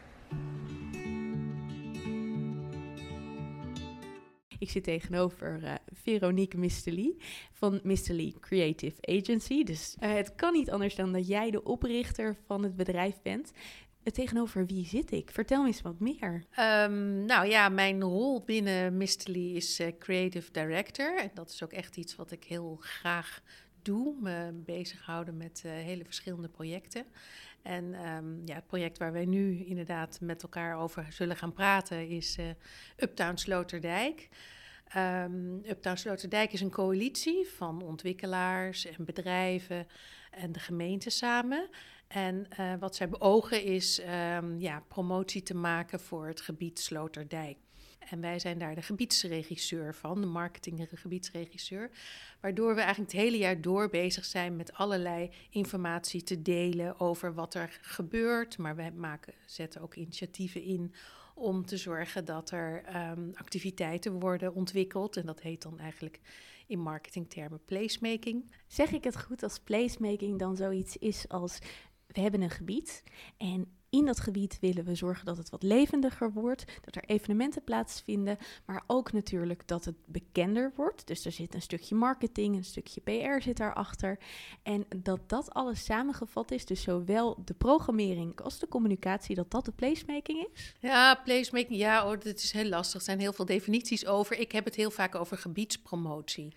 Ik 4.59 4.70
zit 4.70 4.85
tegenover 4.85 5.62
uh, 5.62 5.74
Veronique 5.92 6.59
Misterly 6.59 7.14
van 7.52 7.80
Misterly 7.83 8.35
Creative 8.40 8.96
Agency. 9.00 9.64
Dus 9.64 9.96
uh, 10.00 10.12
het 10.12 10.35
kan 10.35 10.52
niet 10.52 10.70
anders 10.70 10.94
dan 10.94 11.12
dat 11.12 11.26
jij 11.26 11.50
de 11.50 11.62
oprichter 11.62 12.37
van 12.46 12.62
het 12.62 12.76
bedrijf 12.76 13.22
bent. 13.22 13.52
Tegenover 14.02 14.66
wie 14.66 14.87
zit 14.87 15.11
ik? 15.11 15.30
Vertel 15.30 15.61
me 15.61 15.66
eens 15.66 15.83
wat 15.83 16.00
meer. 16.00 16.44
Um, 16.59 17.24
nou 17.24 17.46
ja, 17.46 17.68
mijn 17.68 18.02
rol 18.02 18.42
binnen 18.44 18.96
Misterly 18.96 19.54
is 19.57 19.80
uh, 19.80 19.87
Creative 19.98 20.52
Director. 20.52 21.18
En 21.18 21.30
dat 21.35 21.50
is 21.50 21.62
ook 21.62 21.72
echt 21.72 21.96
iets 21.96 22.16
wat 22.16 22.30
ik 22.30 22.44
heel 22.44 22.76
graag 22.80 23.42
doe. 23.83 24.14
Me 24.20 24.62
bezighouden 24.64 25.37
met 25.37 25.62
uh, 25.66 25.72
hele 25.72 26.04
verschillende 26.04 26.48
projecten. 26.48 27.07
En 27.64 28.09
um, 28.09 28.42
ja, 28.44 28.55
het 28.55 28.66
project 28.66 28.98
waar 28.98 29.12
wij 29.12 29.24
nu 29.24 29.64
inderdaad 29.64 30.20
met 30.20 30.42
elkaar 30.42 30.77
over 30.77 31.07
zullen 31.11 31.37
gaan 31.37 31.53
praten 31.53 32.09
is 32.09 32.38
uh, 32.38 32.46
Uptown 32.96 33.37
Sloterdijk. 33.37 34.29
Um, 34.96 35.62
Uptown 35.66 35.96
Sloterdijk 35.96 36.53
is 36.53 36.61
een 36.61 36.70
coalitie 36.70 37.48
van 37.48 37.83
ontwikkelaars 37.83 38.87
en 38.87 39.05
bedrijven 39.05 39.87
en 40.31 40.53
de 40.53 40.59
gemeente 40.59 41.11
samen. 41.11 41.68
En 42.09 42.46
uh, 42.61 42.74
wat 42.79 42.96
zij 42.96 43.09
beogen 43.09 43.62
is 43.62 44.00
um, 44.00 44.59
ja, 44.59 44.83
promotie 44.88 45.42
te 45.42 45.55
maken 45.55 46.00
voor 46.00 46.27
het 46.27 46.40
gebied 46.40 46.81
Sloterdijk. 46.81 47.57
En 48.11 48.21
wij 48.21 48.38
zijn 48.38 48.59
daar 48.59 48.75
de 48.75 48.83
gebiedsregisseur 48.83 49.95
van, 49.95 50.21
de 50.21 50.27
marketing- 50.27 50.81
en 50.81 50.99
gebiedsregisseur. 50.99 51.90
Waardoor 52.40 52.75
we 52.75 52.81
eigenlijk 52.81 53.12
het 53.12 53.21
hele 53.21 53.37
jaar 53.37 53.61
door 53.61 53.88
bezig 53.88 54.25
zijn 54.25 54.57
met 54.57 54.73
allerlei 54.73 55.31
informatie 55.51 56.23
te 56.23 56.43
delen 56.43 57.01
over 57.01 57.35
wat 57.35 57.55
er 57.55 57.79
gebeurt. 57.83 58.59
Maar 58.59 58.77
we 58.77 58.90
maken, 58.97 59.35
zetten 59.47 59.81
ook 59.81 59.95
initiatieven 59.95 60.62
in 60.62 60.95
om 61.35 61.67
te 61.67 61.77
zorgen 61.77 62.25
dat 62.25 62.51
er 62.51 62.85
um, 62.97 63.31
activiteiten 63.35 64.21
worden 64.21 64.55
ontwikkeld. 64.55 65.17
En 65.17 65.27
dat 65.27 65.40
heet 65.40 65.62
dan 65.62 65.79
eigenlijk 65.79 66.21
in 66.67 66.79
marketingtermen 66.79 67.64
placemaking. 67.64 68.51
Zeg 68.67 68.93
ik 68.93 69.05
het 69.05 69.23
goed 69.23 69.43
als 69.43 69.59
placemaking 69.59 70.38
dan 70.38 70.57
zoiets 70.57 70.97
is 70.97 71.29
als 71.29 71.59
we 72.07 72.21
hebben 72.21 72.43
een 72.43 72.51
gebied 72.51 73.03
en 73.37 73.77
in 73.94 74.04
dat 74.04 74.20
gebied 74.20 74.59
willen 74.61 74.85
we 74.85 74.94
zorgen 74.94 75.24
dat 75.24 75.37
het 75.37 75.50
wat 75.50 75.62
levendiger 75.62 76.33
wordt, 76.33 76.64
dat 76.85 76.94
er 76.94 77.04
evenementen 77.07 77.64
plaatsvinden, 77.64 78.38
maar 78.64 78.85
ook 78.87 79.12
natuurlijk 79.12 79.62
dat 79.66 79.85
het 79.85 79.94
bekender 80.07 80.72
wordt. 80.76 81.07
Dus 81.07 81.24
er 81.24 81.33
zit 81.33 81.54
een 81.54 81.62
stukje 81.62 81.94
marketing, 81.94 82.57
een 82.57 82.64
stukje 82.64 83.00
PR 83.00 83.42
zit 83.42 83.57
daarachter. 83.57 84.18
En 84.62 84.87
dat 84.96 85.20
dat 85.26 85.54
alles 85.54 85.85
samengevat 85.85 86.50
is, 86.50 86.64
dus 86.64 86.83
zowel 86.83 87.42
de 87.44 87.54
programmering 87.54 88.40
als 88.40 88.59
de 88.59 88.68
communicatie, 88.68 89.35
dat 89.35 89.50
dat 89.50 89.64
de 89.64 89.72
placemaking 89.72 90.46
is? 90.52 90.74
Ja, 90.78 91.14
placemaking, 91.24 91.78
ja, 91.78 92.04
oh, 92.04 92.11
dat 92.11 92.37
is 92.37 92.52
heel 92.52 92.68
lastig. 92.68 92.98
Er 92.98 93.04
zijn 93.04 93.20
heel 93.20 93.33
veel 93.33 93.44
definities 93.44 94.07
over. 94.07 94.38
Ik 94.38 94.52
heb 94.52 94.64
het 94.64 94.74
heel 94.74 94.90
vaak 94.90 95.14
over 95.14 95.38
gebiedspromotie 95.38 96.54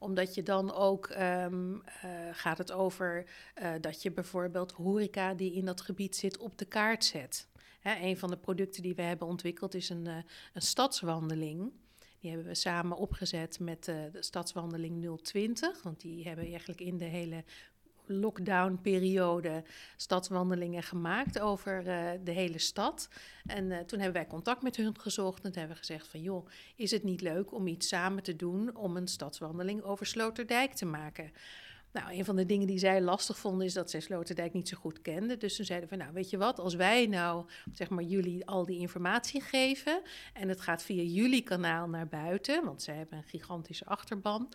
omdat 0.00 0.34
je 0.34 0.42
dan 0.42 0.72
ook 0.72 1.08
um, 1.08 1.72
uh, 1.74 2.10
gaat 2.32 2.58
het 2.58 2.72
over 2.72 3.24
uh, 3.62 3.72
dat 3.80 4.02
je 4.02 4.10
bijvoorbeeld 4.12 4.72
horeca 4.72 5.34
die 5.34 5.52
in 5.52 5.64
dat 5.64 5.80
gebied 5.80 6.16
zit 6.16 6.38
op 6.38 6.58
de 6.58 6.64
kaart 6.64 7.04
zet. 7.04 7.48
Hè, 7.80 8.00
een 8.00 8.16
van 8.16 8.30
de 8.30 8.36
producten 8.36 8.82
die 8.82 8.94
we 8.94 9.02
hebben 9.02 9.28
ontwikkeld 9.28 9.74
is 9.74 9.88
een, 9.88 10.06
uh, 10.06 10.16
een 10.52 10.62
stadswandeling. 10.62 11.72
Die 12.18 12.30
hebben 12.30 12.48
we 12.48 12.54
samen 12.54 12.96
opgezet 12.96 13.60
met 13.60 13.84
de 13.84 14.10
stadswandeling 14.12 15.20
020. 15.22 15.82
Want 15.82 16.00
die 16.00 16.26
hebben 16.26 16.44
eigenlijk 16.44 16.80
in 16.80 16.98
de 16.98 17.04
hele 17.04 17.44
lockdown-periode 18.12 19.64
stadswandelingen 19.96 20.82
gemaakt 20.82 21.40
over 21.40 21.86
uh, 21.86 22.10
de 22.24 22.32
hele 22.32 22.58
stad. 22.58 23.08
En 23.46 23.64
uh, 23.64 23.78
toen 23.78 23.98
hebben 23.98 24.20
wij 24.20 24.30
contact 24.30 24.62
met 24.62 24.76
hun 24.76 24.98
gezocht 24.98 25.44
en 25.44 25.52
hebben 25.52 25.68
we 25.68 25.84
gezegd 25.84 26.08
van 26.08 26.20
joh, 26.20 26.46
is 26.76 26.90
het 26.90 27.02
niet 27.02 27.20
leuk 27.20 27.52
om 27.52 27.66
iets 27.66 27.88
samen 27.88 28.22
te 28.22 28.36
doen 28.36 28.76
om 28.76 28.96
een 28.96 29.08
stadswandeling 29.08 29.82
over 29.82 30.06
Sloterdijk 30.06 30.72
te 30.72 30.86
maken? 30.86 31.32
Nou, 31.92 32.12
een 32.12 32.24
van 32.24 32.36
de 32.36 32.46
dingen 32.46 32.66
die 32.66 32.78
zij 32.78 33.00
lastig 33.00 33.38
vonden 33.38 33.66
is 33.66 33.72
dat 33.72 33.90
zij 33.90 34.00
Sloterdijk 34.00 34.52
niet 34.52 34.68
zo 34.68 34.76
goed 34.76 35.02
kenden. 35.02 35.38
Dus 35.38 35.56
toen 35.56 35.64
zeiden 35.64 35.88
van, 35.88 35.98
nou, 35.98 36.12
weet 36.12 36.30
je 36.30 36.38
wat, 36.38 36.58
als 36.58 36.74
wij 36.74 37.06
nou, 37.06 37.46
zeg 37.72 37.88
maar, 37.88 38.04
jullie 38.04 38.46
al 38.46 38.64
die 38.64 38.78
informatie 38.78 39.40
geven 39.40 40.02
en 40.32 40.48
het 40.48 40.60
gaat 40.60 40.82
via 40.82 41.02
jullie 41.02 41.42
kanaal 41.42 41.88
naar 41.88 42.08
buiten, 42.08 42.64
want 42.64 42.82
zij 42.82 42.94
hebben 42.94 43.18
een 43.18 43.24
gigantische 43.24 43.84
achterban, 43.84 44.48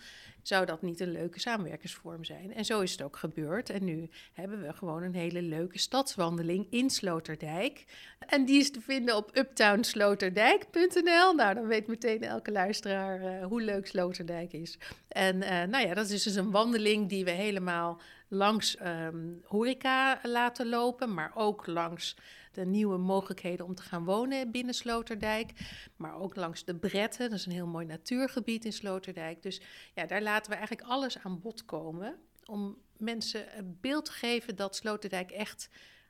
zou 0.48 0.66
dat 0.66 0.82
niet 0.82 1.00
een 1.00 1.12
leuke 1.12 1.40
samenwerkingsvorm 1.40 2.24
zijn? 2.24 2.54
En 2.54 2.66
zo 2.66 2.82
is 2.82 2.92
het 2.92 3.02
ook 3.02 3.18
gebeurd. 3.18 3.70
En 3.70 3.84
nu 3.84 4.10
hebben 4.34 4.62
we 4.62 4.74
gewoon 4.74 5.04
een 5.04 5.16
hele 5.16 5.42
leuke 5.42 5.80
stadswandeling 5.80 6.68
in 6.70 6.90
Sloterdijk. 6.90 7.86
En 8.20 8.46
die 8.46 8.60
is 8.60 8.72
te 8.72 8.82
vinden 8.82 9.16
op 9.16 9.38
uptownsloterdijk.nl. 9.38 11.34
Nou, 11.34 11.54
dan 11.54 11.68
weet 11.68 11.88
meteen 11.88 12.24
elke 12.24 12.52
luisteraar 12.52 13.22
uh, 13.22 13.46
hoe 13.46 13.62
leuk 13.62 13.88
Sloterdijk 13.88 14.54
is. 14.54 14.78
En 15.08 15.36
uh, 15.36 15.64
nou 15.64 15.88
ja, 15.88 15.94
dat 15.94 16.10
is 16.10 16.24
dus 16.24 16.36
een 16.36 16.52
wandeling 16.52 17.10
die 17.10 17.26
we 17.26 17.32
helemaal 17.32 18.02
langs 18.28 18.78
um, 18.82 19.42
horeca 19.44 20.20
laten 20.24 20.70
lopen, 20.70 21.14
maar 21.14 21.32
ook 21.36 21.68
langs 21.68 22.16
de 22.56 22.65
nieuwe 22.65 22.98
mogelijkheden 22.98 23.65
om 23.65 23.76
te 23.76 23.82
gaan 23.82 24.06
wonen 24.06 24.52
binnen 24.52 24.74
Sloterdijk. 24.74 25.52
Maar 25.96 26.15
ook 26.15 26.36
langs 26.36 26.63
de 26.63 26.76
Bretten, 26.76 27.30
dat 27.30 27.39
is 27.39 27.46
een 27.46 27.52
heel 27.52 27.68
mooi 27.68 27.86
natuurgebied 27.86 28.65
in 28.65 28.74
Sloterdijk. 28.74 29.41
Dus 29.41 29.62
ja, 29.94 30.06
daar 30.06 30.22
laten 30.22 30.52
we 30.52 30.58
eigenlijk 30.58 30.88
alles 30.88 31.18
aan 31.18 31.39
bod 31.39 31.65
komen 31.65 32.20
om 32.46 32.78
mensen 32.98 33.58
een 33.58 33.78
beeld 33.82 34.06
te 34.06 34.12
geven 34.12 34.56
dat 34.56 34.76
Sloterdijk 34.76 35.32
echt 35.32 35.70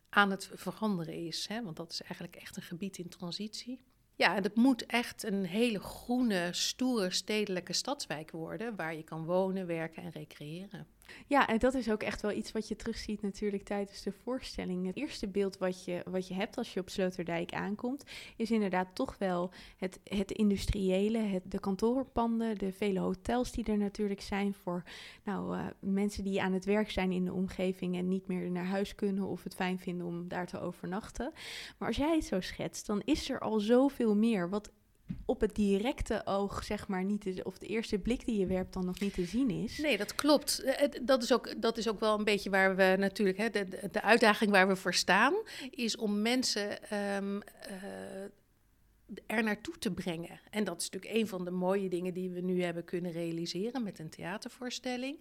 aan 0.09 0.31
het 0.31 0.49
veranderen 0.53 1.25
is. 1.25 1.47
Hè? 1.47 1.63
Want 1.63 1.75
dat 1.75 1.91
is 1.91 2.01
eigenlijk 2.01 2.35
echt 2.35 2.55
een 2.55 2.63
gebied 2.63 2.97
in 2.97 3.09
transitie. 3.09 3.81
Ja, 4.15 4.33
het 4.33 4.55
moet 4.55 4.85
echt 4.85 5.23
een 5.23 5.45
hele 5.45 5.79
groene, 5.79 6.49
stoere 6.51 7.11
stedelijke 7.11 7.73
stadswijk 7.73 8.31
worden 8.31 8.75
waar 8.75 8.95
je 8.95 9.03
kan 9.03 9.25
wonen, 9.25 9.67
werken 9.67 10.03
en 10.03 10.11
recreëren. 10.11 10.87
Ja, 11.27 11.47
en 11.47 11.57
dat 11.57 11.73
is 11.73 11.91
ook 11.91 12.03
echt 12.03 12.21
wel 12.21 12.31
iets 12.31 12.51
wat 12.51 12.67
je 12.67 12.75
terugziet 12.75 13.21
natuurlijk 13.21 13.63
tijdens 13.63 14.01
de 14.01 14.11
voorstelling. 14.11 14.85
Het 14.85 14.95
eerste 14.95 15.27
beeld 15.27 15.57
wat 15.57 15.85
je, 15.85 16.01
wat 16.05 16.27
je 16.27 16.33
hebt 16.33 16.57
als 16.57 16.73
je 16.73 16.79
op 16.79 16.89
Sloterdijk 16.89 17.53
aankomt, 17.53 18.03
is 18.37 18.51
inderdaad 18.51 18.87
toch 18.93 19.17
wel 19.17 19.51
het, 19.77 19.99
het 20.03 20.31
industriële, 20.31 21.17
het, 21.17 21.51
de 21.51 21.59
kantoorpanden, 21.59 22.57
de 22.57 22.71
vele 22.71 22.99
hotels 22.99 23.51
die 23.51 23.65
er 23.65 23.77
natuurlijk 23.77 24.21
zijn 24.21 24.53
voor 24.53 24.83
nou, 25.23 25.57
uh, 25.57 25.65
mensen 25.79 26.23
die 26.23 26.41
aan 26.41 26.53
het 26.53 26.65
werk 26.65 26.91
zijn 26.91 27.11
in 27.11 27.25
de 27.25 27.33
omgeving 27.33 27.95
en 27.97 28.07
niet 28.07 28.27
meer 28.27 28.51
naar 28.51 28.65
huis 28.65 28.95
kunnen 28.95 29.27
of 29.27 29.43
het 29.43 29.55
fijn 29.55 29.79
vinden 29.79 30.07
om 30.07 30.27
daar 30.27 30.47
te 30.47 30.59
overnachten. 30.59 31.31
Maar 31.77 31.87
als 31.87 31.97
jij 31.97 32.15
het 32.15 32.25
zo 32.25 32.41
schetst, 32.41 32.85
dan 32.85 33.01
is 33.05 33.29
er 33.29 33.39
al 33.39 33.59
zoveel 33.59 34.15
meer 34.15 34.49
wat 34.49 34.71
op 35.25 35.41
het 35.41 35.55
directe 35.55 36.21
oog, 36.25 36.63
zeg 36.63 36.87
maar, 36.87 37.03
niet 37.03 37.43
of 37.43 37.57
de 37.57 37.67
eerste 37.67 37.99
blik 37.99 38.25
die 38.25 38.39
je 38.39 38.45
werpt 38.45 38.73
dan 38.73 38.85
nog 38.85 38.99
niet 38.99 39.13
te 39.13 39.25
zien 39.25 39.49
is. 39.49 39.77
Nee, 39.77 39.97
dat 39.97 40.15
klopt. 40.15 40.59
Eh, 40.59 40.87
dat 41.01 41.23
is 41.23 41.33
ook, 41.33 41.61
dat 41.61 41.77
is 41.77 41.87
ook 41.87 41.99
wel 41.99 42.17
een 42.17 42.23
beetje 42.23 42.49
waar 42.49 42.75
we 42.75 42.95
natuurlijk, 42.97 43.37
hè, 43.37 43.49
de, 43.49 43.89
de 43.91 44.01
uitdaging 44.01 44.51
waar 44.51 44.67
we 44.67 44.75
voor 44.75 44.93
staan, 44.93 45.33
is 45.69 45.97
om 45.97 46.21
mensen 46.21 46.95
um, 47.15 47.35
uh, 47.35 48.23
er 49.25 49.43
naartoe 49.43 49.77
te 49.77 49.91
brengen. 49.91 50.39
En 50.49 50.63
dat 50.63 50.81
is 50.81 50.89
natuurlijk 50.89 51.21
een 51.21 51.27
van 51.27 51.45
de 51.45 51.51
mooie 51.51 51.89
dingen 51.89 52.13
die 52.13 52.29
we 52.29 52.41
nu 52.41 52.63
hebben 52.63 52.83
kunnen 52.83 53.11
realiseren 53.11 53.83
met 53.83 53.99
een 53.99 54.09
theatervoorstelling. 54.09 55.17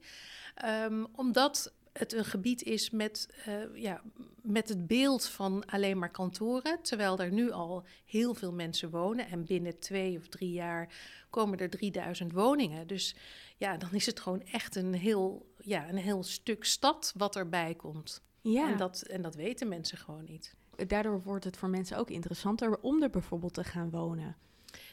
Um, 0.64 1.06
omdat 1.16 1.72
het 1.98 2.12
een 2.12 2.24
gebied 2.24 2.62
is 2.62 2.90
met, 2.90 3.28
uh, 3.48 3.83
ja, 3.83 4.02
met 4.42 4.68
het 4.68 4.87
beeld 4.87 5.28
van 5.28 5.66
alleen 5.66 5.98
maar 5.98 6.11
kantoren. 6.11 6.78
Terwijl 6.83 7.18
er 7.18 7.33
nu 7.33 7.50
al 7.50 7.85
heel 8.04 8.35
veel 8.35 8.52
mensen 8.52 8.90
wonen. 8.90 9.28
En 9.28 9.44
binnen 9.44 9.78
twee 9.78 10.18
of 10.18 10.28
drie 10.28 10.52
jaar 10.52 10.94
komen 11.30 11.59
er 11.59 11.70
3000 11.70 12.33
woningen. 12.33 12.87
Dus 12.87 13.16
ja, 13.57 13.76
dan 13.76 13.92
is 13.92 14.07
het 14.07 14.20
gewoon 14.20 14.42
echt 14.42 14.76
een 14.76 14.94
heel, 14.94 15.52
ja, 15.59 15.88
een 15.88 15.96
heel 15.96 16.22
stuk 16.22 16.64
stad 16.64 17.12
wat 17.16 17.37
erbij 17.37 17.74
komt. 17.74 18.22
Ja. 18.40 18.70
En, 18.70 18.76
dat, 18.76 19.02
en 19.02 19.22
dat 19.22 19.35
weten 19.35 19.68
mensen 19.68 19.98
gewoon 19.98 20.24
niet. 20.24 20.54
Daardoor 20.87 21.22
wordt 21.22 21.44
het 21.44 21.57
voor 21.57 21.68
mensen 21.68 21.96
ook 21.96 22.11
interessanter 22.11 22.78
om 22.80 23.02
er 23.02 23.11
bijvoorbeeld 23.11 23.54
te 23.54 23.64
gaan 23.64 23.90
wonen. 23.90 24.37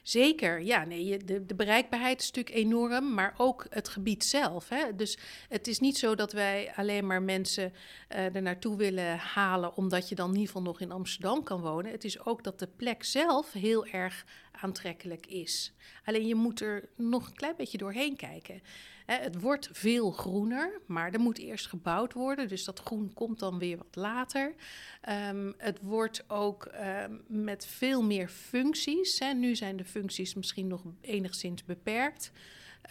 Zeker, 0.01 0.61
ja, 0.61 0.85
nee, 0.85 1.17
de, 1.17 1.45
de 1.45 1.55
bereikbaarheid 1.55 2.21
is 2.21 2.31
natuurlijk 2.31 2.55
enorm, 2.55 3.13
maar 3.13 3.33
ook 3.37 3.65
het 3.69 3.89
gebied 3.89 4.23
zelf. 4.23 4.69
Hè? 4.69 4.95
Dus 4.95 5.17
het 5.49 5.67
is 5.67 5.79
niet 5.79 5.97
zo 5.97 6.15
dat 6.15 6.31
wij 6.31 6.71
alleen 6.75 7.05
maar 7.05 7.21
mensen 7.21 7.73
uh, 8.09 8.35
er 8.35 8.41
naartoe 8.41 8.77
willen 8.77 9.17
halen, 9.17 9.75
omdat 9.75 10.09
je 10.09 10.15
dan 10.15 10.27
in 10.27 10.33
ieder 10.33 10.47
geval 10.47 10.61
nog 10.61 10.81
in 10.81 10.91
Amsterdam 10.91 11.43
kan 11.43 11.61
wonen. 11.61 11.91
Het 11.91 12.03
is 12.03 12.25
ook 12.25 12.43
dat 12.43 12.59
de 12.59 12.67
plek 12.67 13.03
zelf 13.03 13.51
heel 13.51 13.85
erg 13.85 14.25
aantrekkelijk 14.51 15.25
is. 15.27 15.73
Alleen 16.05 16.27
je 16.27 16.35
moet 16.35 16.61
er 16.61 16.89
nog 16.95 17.27
een 17.27 17.35
klein 17.35 17.55
beetje 17.57 17.77
doorheen 17.77 18.15
kijken. 18.15 18.61
Het 19.05 19.41
wordt 19.41 19.69
veel 19.71 20.11
groener, 20.11 20.81
maar 20.85 21.11
er 21.13 21.19
moet 21.19 21.37
eerst 21.37 21.67
gebouwd 21.67 22.13
worden. 22.13 22.47
Dus 22.47 22.63
dat 22.63 22.79
groen 22.79 23.13
komt 23.13 23.39
dan 23.39 23.59
weer 23.59 23.77
wat 23.77 23.95
later. 23.95 24.55
Um, 25.29 25.53
het 25.57 25.79
wordt 25.81 26.23
ook 26.27 26.69
um, 27.05 27.23
met 27.27 27.65
veel 27.65 28.03
meer 28.03 28.27
functies. 28.27 29.21
Nu 29.35 29.55
zijn 29.55 29.77
de 29.77 29.85
functies 29.85 30.33
misschien 30.33 30.67
nog 30.67 30.83
enigszins 31.01 31.63
beperkt. 31.63 32.31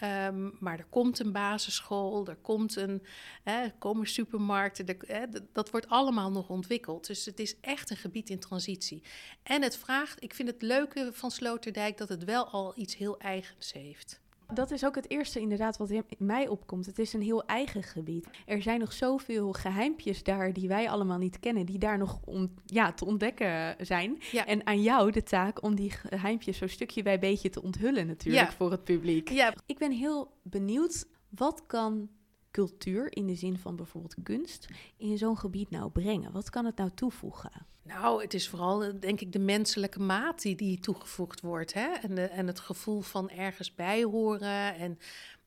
Um, 0.03 0.57
maar 0.59 0.77
er 0.77 0.85
komt 0.89 1.19
een 1.19 1.31
basisschool, 1.31 2.27
er 2.27 2.35
komt 2.35 2.75
een, 2.75 3.03
hè, 3.43 3.69
komen 3.79 4.07
supermarkten, 4.07 4.87
er, 4.87 4.97
hè, 5.07 5.25
dat 5.53 5.69
wordt 5.69 5.87
allemaal 5.87 6.31
nog 6.31 6.49
ontwikkeld. 6.49 7.07
Dus 7.07 7.25
het 7.25 7.39
is 7.39 7.59
echt 7.59 7.89
een 7.89 7.97
gebied 7.97 8.29
in 8.29 8.39
transitie. 8.39 9.03
En 9.43 9.61
het 9.61 9.77
vraagt, 9.77 10.23
ik 10.23 10.33
vind 10.33 10.47
het 10.47 10.61
leuke 10.61 11.09
van 11.13 11.31
Sloterdijk 11.31 11.97
dat 11.97 12.09
het 12.09 12.23
wel 12.23 12.47
al 12.47 12.73
iets 12.75 12.95
heel 12.95 13.19
eigens 13.19 13.73
heeft. 13.73 14.19
Dat 14.53 14.71
is 14.71 14.85
ook 14.85 14.95
het 14.95 15.09
eerste 15.09 15.39
inderdaad 15.39 15.77
wat 15.77 15.89
in 15.89 16.03
mij 16.17 16.47
opkomt. 16.47 16.85
Het 16.85 16.99
is 16.99 17.13
een 17.13 17.21
heel 17.21 17.45
eigen 17.45 17.83
gebied. 17.83 18.27
Er 18.45 18.61
zijn 18.61 18.79
nog 18.79 18.93
zoveel 18.93 19.53
geheimpjes 19.53 20.23
daar 20.23 20.53
die 20.53 20.67
wij 20.67 20.89
allemaal 20.89 21.17
niet 21.17 21.39
kennen, 21.39 21.65
die 21.65 21.79
daar 21.79 21.97
nog 21.97 22.19
om, 22.25 22.53
ja, 22.65 22.91
te 22.91 23.05
ontdekken 23.05 23.75
zijn. 23.79 24.17
Ja. 24.31 24.45
En 24.45 24.65
aan 24.65 24.81
jou 24.81 25.11
de 25.11 25.23
taak 25.23 25.63
om 25.63 25.75
die 25.75 25.89
geheimpjes 25.89 26.57
zo 26.57 26.67
stukje 26.67 27.03
bij 27.03 27.19
beetje 27.19 27.49
te 27.49 27.61
onthullen 27.61 28.07
natuurlijk 28.07 28.49
ja. 28.49 28.55
voor 28.55 28.71
het 28.71 28.83
publiek. 28.83 29.29
Ja. 29.29 29.53
Ik 29.65 29.77
ben 29.77 29.91
heel 29.91 30.31
benieuwd, 30.43 31.05
wat 31.29 31.65
kan 31.67 32.09
cultuur 32.51 33.15
in 33.15 33.27
de 33.27 33.35
zin 33.35 33.57
van 33.57 33.75
bijvoorbeeld 33.75 34.15
kunst 34.23 34.67
in 34.97 35.17
zo'n 35.17 35.37
gebied 35.37 35.69
nou 35.69 35.89
brengen? 35.89 36.31
Wat 36.31 36.49
kan 36.49 36.65
het 36.65 36.77
nou 36.77 36.89
toevoegen? 36.93 37.51
Nou, 37.83 38.21
het 38.21 38.33
is 38.33 38.49
vooral, 38.49 38.83
eh, 38.83 38.93
denk 38.99 39.21
ik, 39.21 39.31
de 39.31 39.39
menselijke 39.39 39.99
maat 39.99 40.41
die, 40.41 40.55
die 40.55 40.79
toegevoegd 40.79 41.41
wordt. 41.41 41.73
Hè? 41.73 41.87
En, 41.91 42.15
de, 42.15 42.25
en 42.25 42.47
het 42.47 42.59
gevoel 42.59 43.01
van 43.01 43.29
ergens 43.29 43.75
bij 43.75 44.03
horen. 44.03 44.75
En 44.75 44.97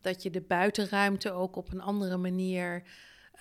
dat 0.00 0.22
je 0.22 0.30
de 0.30 0.40
buitenruimte 0.40 1.32
ook 1.32 1.56
op 1.56 1.72
een 1.72 1.80
andere 1.80 2.16
manier 2.16 2.82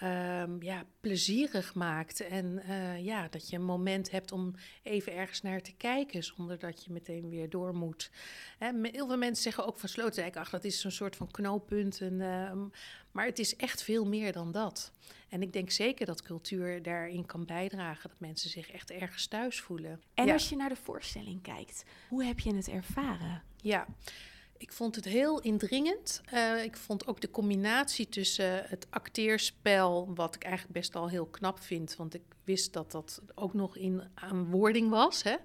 um, 0.02 0.64
ja, 0.64 0.86
plezierig 1.00 1.76
maakt. 1.76 2.20
En 2.20 2.62
uh, 2.70 3.06
ja, 3.06 3.28
dat 3.28 3.50
je 3.50 3.56
een 3.56 3.64
moment 3.64 4.12
hebt 4.12 4.32
om 4.32 4.56
even 4.84 5.14
ergens 5.14 5.42
naar 5.42 5.62
te 5.62 5.76
kijken, 5.76 6.24
zonder 6.24 6.60
dat 6.60 6.84
je 6.86 6.92
meteen 6.92 7.30
weer 7.30 7.50
door 7.50 7.76
moet. 7.76 8.12
Hè, 8.58 8.72
heel 8.82 9.08
veel 9.08 9.18
mensen 9.18 9.44
zeggen 9.44 9.66
ook 9.66 9.80
van 9.80 9.90
Sloterdijk, 9.90 10.38
ach, 10.38 10.50
dat 10.50 10.64
is 10.64 10.82
zo'n 10.82 10.92
soort 10.92 11.16
van 11.16 11.32
knooppunt. 11.32 12.02
En, 12.02 12.14
uh, 12.14 12.52
maar 13.12 13.26
het 13.26 13.40
is 13.40 13.56
echt 13.56 13.84
veel 13.84 14.06
meer 14.06 14.32
dan 14.32 14.52
dat. 14.52 14.92
En 15.30 15.42
ik 15.42 15.54
denk 15.54 15.70
zeker 15.70 16.06
dat 16.06 16.22
cultuur 16.22 16.82
daarin 16.82 17.26
kan 17.26 17.46
bijdragen, 17.46 18.10
dat 18.10 18.20
mensen 18.20 18.50
zich 18.50 18.72
echt 18.72 18.92
ergens 18.92 19.28
thuis 19.28 19.62
voelen. 19.62 20.02
En 20.14 20.30
als 20.30 20.50
je 20.50 20.56
naar 20.56 20.70
de 20.70 20.76
voorstelling 20.76 21.42
kijkt, 21.42 21.84
hoe 22.10 22.24
heb 22.24 22.40
je 22.40 22.56
het 22.56 22.68
ervaren? 22.68 23.44
Ja. 23.62 23.88
Ik 24.64 24.74
vond 24.74 24.96
het 24.96 25.06
heel 25.06 25.42
indringend. 25.42 26.22
Uh, 26.34 26.64
ik 26.64 26.78
vond 26.78 27.08
ook 27.08 27.22
de 27.22 27.32
combinatie 27.32 28.10
tussen 28.10 28.64
het 28.68 28.88
acteerspel, 28.90 30.14
wat 30.16 30.36
ik 30.36 30.44
eigenlijk 30.44 30.74
best 30.74 30.96
al 30.96 31.10
heel 31.10 31.26
knap 31.26 31.60
vind, 31.60 31.96
want 31.96 32.14
ik 32.14 32.22
wist 32.44 32.74
dat 32.74 32.92
dat 32.92 33.22
ook 33.36 33.54
nog 33.54 33.78
in 33.78 34.04
aanwording 34.14 34.90
was. 34.90 35.24
Hè? 35.24 35.36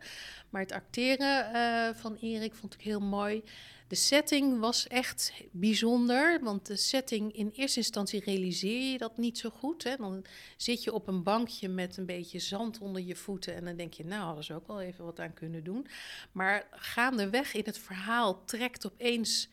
Maar 0.51 0.63
het 0.63 0.73
acteren 0.73 1.55
uh, 1.55 1.95
van 1.95 2.17
Erik 2.21 2.55
vond 2.55 2.75
ik 2.75 2.81
heel 2.81 3.01
mooi. 3.01 3.43
De 3.89 3.95
setting 3.95 4.59
was 4.59 4.87
echt 4.87 5.33
bijzonder, 5.51 6.41
want 6.43 6.67
de 6.67 6.77
setting 6.77 7.33
in 7.33 7.53
eerste 7.55 7.79
instantie 7.79 8.23
realiseer 8.25 8.93
je 8.93 8.99
dat 8.99 9.17
niet 9.17 9.39
zo 9.39 9.51
goed. 9.51 9.85
Hè? 9.85 9.97
Dan 9.97 10.25
zit 10.57 10.85
je 10.85 10.93
op 10.93 11.09
een 11.09 11.23
bankje 11.23 11.69
met 11.69 11.97
een 11.97 12.07
beetje 12.07 12.39
zand 12.39 12.79
onder 12.79 13.03
je 13.03 13.17
voeten 13.17 13.55
en 13.55 13.65
dan 13.65 13.77
denk 13.77 13.93
je, 13.93 14.05
nou, 14.05 14.23
hadden 14.23 14.45
ze 14.45 14.55
ook 14.55 14.67
wel 14.67 14.81
even 14.81 15.05
wat 15.05 15.21
aan 15.21 15.35
kunnen 15.35 15.65
doen. 15.65 15.87
Maar 16.33 16.67
gaandeweg 16.71 17.55
in 17.55 17.63
het 17.65 17.79
verhaal 17.79 18.45
trekt 18.45 18.87
opeens 18.87 19.49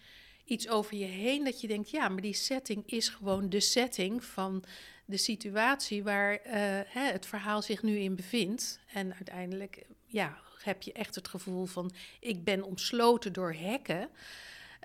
iets 0.45 0.69
over 0.69 0.97
je 0.97 1.05
heen 1.05 1.43
dat 1.43 1.61
je 1.61 1.67
denkt, 1.67 1.89
ja, 1.89 2.09
maar 2.09 2.21
die 2.21 2.33
setting 2.33 2.83
is 2.85 3.09
gewoon 3.09 3.49
de 3.49 3.59
setting 3.59 4.23
van 4.23 4.63
de 5.05 5.17
situatie 5.17 6.03
waar 6.03 6.33
uh, 6.33 6.51
hè, 6.85 7.11
het 7.11 7.25
verhaal 7.25 7.61
zich 7.61 7.83
nu 7.83 7.97
in 7.97 8.15
bevindt. 8.15 8.79
En 8.93 9.13
uiteindelijk, 9.13 9.85
ja, 10.05 10.37
heb 10.65 10.81
je 10.81 10.93
echt 10.93 11.15
het 11.15 11.27
gevoel 11.27 11.65
van 11.65 11.91
ik 12.19 12.43
ben 12.43 12.63
omsloten 12.63 13.33
door 13.33 13.53
hekken. 13.53 14.09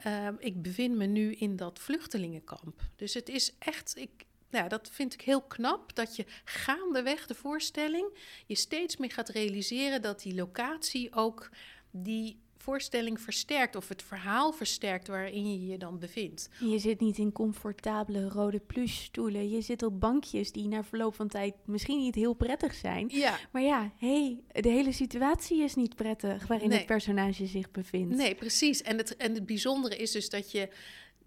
Uh, 0.06 0.28
ik 0.38 0.62
bevind 0.62 0.96
me 0.96 1.06
nu 1.06 1.32
in 1.32 1.56
dat 1.56 1.78
vluchtelingenkamp. 1.78 2.80
Dus 2.96 3.14
het 3.14 3.28
is 3.28 3.54
echt, 3.58 3.96
ik, 3.96 4.10
ja, 4.50 4.68
dat 4.68 4.88
vind 4.92 5.14
ik 5.14 5.20
heel 5.20 5.42
knap, 5.42 5.94
dat 5.94 6.16
je 6.16 6.24
gaandeweg 6.44 7.26
de 7.26 7.34
voorstelling 7.34 8.18
je 8.46 8.54
steeds 8.54 8.96
meer 8.96 9.12
gaat 9.12 9.28
realiseren 9.28 10.02
dat 10.02 10.22
die 10.22 10.34
locatie 10.34 11.14
ook 11.14 11.50
die 11.90 12.40
voorstelling 12.62 13.20
versterkt 13.20 13.76
of 13.76 13.88
het 13.88 14.02
verhaal 14.02 14.52
versterkt 14.52 15.06
waarin 15.08 15.50
je 15.52 15.66
je 15.66 15.78
dan 15.78 15.98
bevindt. 15.98 16.48
Je 16.58 16.78
zit 16.78 17.00
niet 17.00 17.18
in 17.18 17.32
comfortabele 17.32 18.28
rode 18.28 18.60
plushstoelen. 18.60 19.50
Je 19.50 19.60
zit 19.60 19.82
op 19.82 20.00
bankjes 20.00 20.52
die 20.52 20.68
na 20.68 20.84
verloop 20.84 21.14
van 21.14 21.28
tijd 21.28 21.54
misschien 21.64 21.98
niet 21.98 22.14
heel 22.14 22.34
prettig 22.34 22.74
zijn. 22.74 23.08
Ja. 23.12 23.38
Maar 23.52 23.62
ja, 23.62 23.92
hey, 23.96 24.40
de 24.52 24.68
hele 24.68 24.92
situatie 24.92 25.62
is 25.62 25.74
niet 25.74 25.94
prettig 25.96 26.46
waarin 26.46 26.68
Nee. 26.68 26.78
het 26.78 26.86
personage 26.86 27.46
zich 27.46 27.70
bevindt. 27.70 28.16
Nee, 28.16 28.34
precies. 28.34 28.82
En 28.82 28.96
het, 28.96 29.16
en 29.16 29.34
het 29.34 29.46
bijzondere 29.46 29.96
is 29.96 30.10
dus 30.10 30.28
dat 30.30 30.50
je 30.50 30.68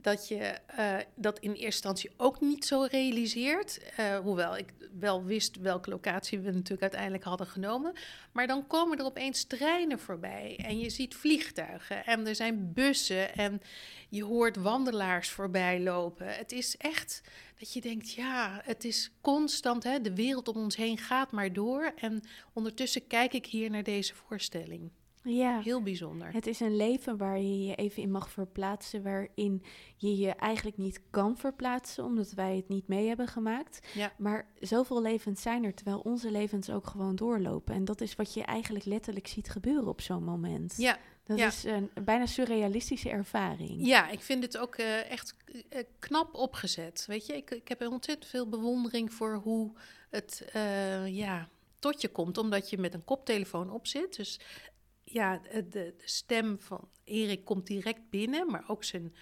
dat 0.04 0.28
je 0.28 0.38
eh, 0.66 0.96
dat 1.16 1.40
in 1.40 1.50
eerste 1.50 1.66
instantie 1.66 2.12
ook 2.18 2.42
niet 2.42 2.66
zo 2.66 2.88
realiseert. 2.92 3.80
Eh, 3.96 4.18
hoewel 4.18 4.58
ik 4.58 4.74
wel 5.00 5.24
wist 5.24 5.58
welke 5.58 5.90
locatie 5.90 6.40
we 6.40 6.52
natuurlijk 6.52 6.82
uiteindelijk 6.82 7.24
hadden 7.24 7.48
genomen. 7.48 7.94
Maar 8.32 8.48
dan 8.48 8.68
komen 8.68 8.98
er 8.98 9.06
opeens 9.06 9.44
treinen 9.44 10.00
voorbij. 10.00 10.60
En 10.66 10.80
je 10.80 10.90
ziet 10.90 11.16
vliegtuigen. 11.16 12.06
En 12.06 12.28
er 12.28 12.36
zijn 12.36 12.74
bussen. 12.74 13.36
En 13.36 13.62
je 14.10 14.24
hoort 14.24 14.56
wandelaars 14.56 15.30
voorbij 15.30 15.80
lopen. 15.80 16.28
Het 16.28 16.52
is 16.52 16.78
echt 16.78 17.22
dat 17.60 17.74
je 17.74 17.82
denkt, 17.82 18.12
ja, 18.12 18.62
het 18.64 18.84
is 18.84 19.12
constant. 19.22 19.84
Hè? 19.84 20.02
De 20.02 20.16
wereld 20.16 20.48
om 20.48 20.58
ons 20.58 20.76
heen 20.76 20.98
gaat 20.98 21.32
maar 21.32 21.54
door. 21.54 21.94
En 21.96 22.24
ondertussen 22.54 23.08
kijk 23.08 23.34
ik 23.34 23.46
hier 23.46 23.70
naar 23.70 23.84
deze 23.84 24.16
voorstelling. 24.16 24.92
Ja. 25.24 25.62
Heel 25.62 25.82
bijzonder. 25.82 26.34
Het 26.34 26.48
is 26.48 26.60
een 26.60 26.76
leven 26.76 27.18
waar 27.18 27.40
je 27.40 27.66
je 27.66 27.76
even 27.76 28.04
in 28.04 28.12
mag 28.12 28.30
verplaatsen, 28.30 29.04
waarin 29.04 29.64
je 29.96 30.18
je 30.18 30.30
eigenlijk 30.30 30.78
niet 30.78 31.02
kan 31.10 31.38
verplaatsen, 31.38 32.04
omdat 32.04 32.32
wij 32.32 32.56
het 32.56 32.70
niet 32.70 32.88
mee 32.88 33.08
hebben 33.08 33.28
gemaakt. 33.28 33.88
Ja. 33.94 34.14
Maar 34.18 34.48
zoveel 34.60 35.02
levens 35.02 35.42
zijn 35.42 35.64
er, 35.64 35.74
terwijl 35.74 36.00
onze 36.00 36.32
levens 36.32 36.70
ook 36.70 36.88
gewoon 36.88 37.16
doorlopen. 37.16 37.76
En 37.76 37.86
dat 37.86 38.02
is 38.02 38.16
wat 38.16 38.34
je 38.34 38.44
eigenlijk 38.44 38.86
letterlijk 38.86 39.28
ziet 39.28 39.50
gebeuren 39.50 39.88
op 39.88 40.02
zo'n 40.02 40.24
moment. 40.24 40.74
Ja, 40.78 40.98
Dat 41.24 41.38
ja. 41.38 41.48
is 41.48 41.64
een 41.64 41.90
bijna 42.04 42.26
surrealistische 42.26 43.10
ervaring. 43.10 43.86
Ja, 43.86 44.10
ik 44.10 44.22
vind 44.22 44.44
het 44.44 44.58
ook 44.58 44.76
eh, 44.76 45.12
echt 45.12 45.36
eh, 45.70 45.84
knap 46.00 46.34
opgezet. 46.34 47.06
Weet 47.08 47.26
je, 47.26 47.36
ik, 47.36 47.52
ik 47.52 47.68
heb 47.68 47.82
ontzettend 47.88 48.30
veel 48.30 48.50
bewondering 48.50 49.14
voor 49.14 49.36
hoe 49.36 49.72
het 50.10 50.50
eh, 50.54 51.08
ja, 51.08 51.50
tot 51.80 52.02
je 52.02 52.10
komt, 52.10 52.38
omdat 52.38 52.70
je 52.70 52.78
met 52.78 52.94
een 52.94 53.04
koptelefoon 53.04 53.70
op 53.70 53.88
zit. 53.88 54.16
Dus 54.16 54.40
ja, 55.14 55.42
de, 55.52 55.68
de 55.70 55.94
stem 55.98 56.60
van 56.60 56.90
Erik 57.04 57.46
komt 57.46 57.68
direct 57.68 58.10
binnen, 58.10 58.52
maar 58.52 58.64
ook 58.68 58.84
zijn, 58.84 59.16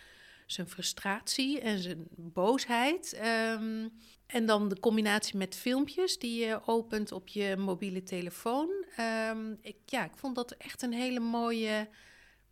zijn 0.46 0.70
frustratie 0.70 1.60
en 1.60 1.80
zijn 1.80 2.08
boosheid. 2.16 3.14
Ehm, 3.14 3.88
en 4.26 4.46
dan 4.46 4.70
de 4.70 4.80
combinatie 4.80 5.38
met 5.38 5.56
filmpjes 5.56 6.20
die 6.20 6.46
je 6.46 6.62
opent 6.66 7.12
op 7.12 7.28
je 7.28 7.56
mobiele 7.58 8.04
telefoon. 8.04 8.86
Ehm, 8.96 9.56
ik, 9.62 9.78
ja, 9.86 10.04
ik 10.06 10.16
vond 10.16 10.36
dat 10.36 10.52
echt 10.52 10.82
een 10.82 10.94
hele 10.94 11.20
mooie 11.20 11.90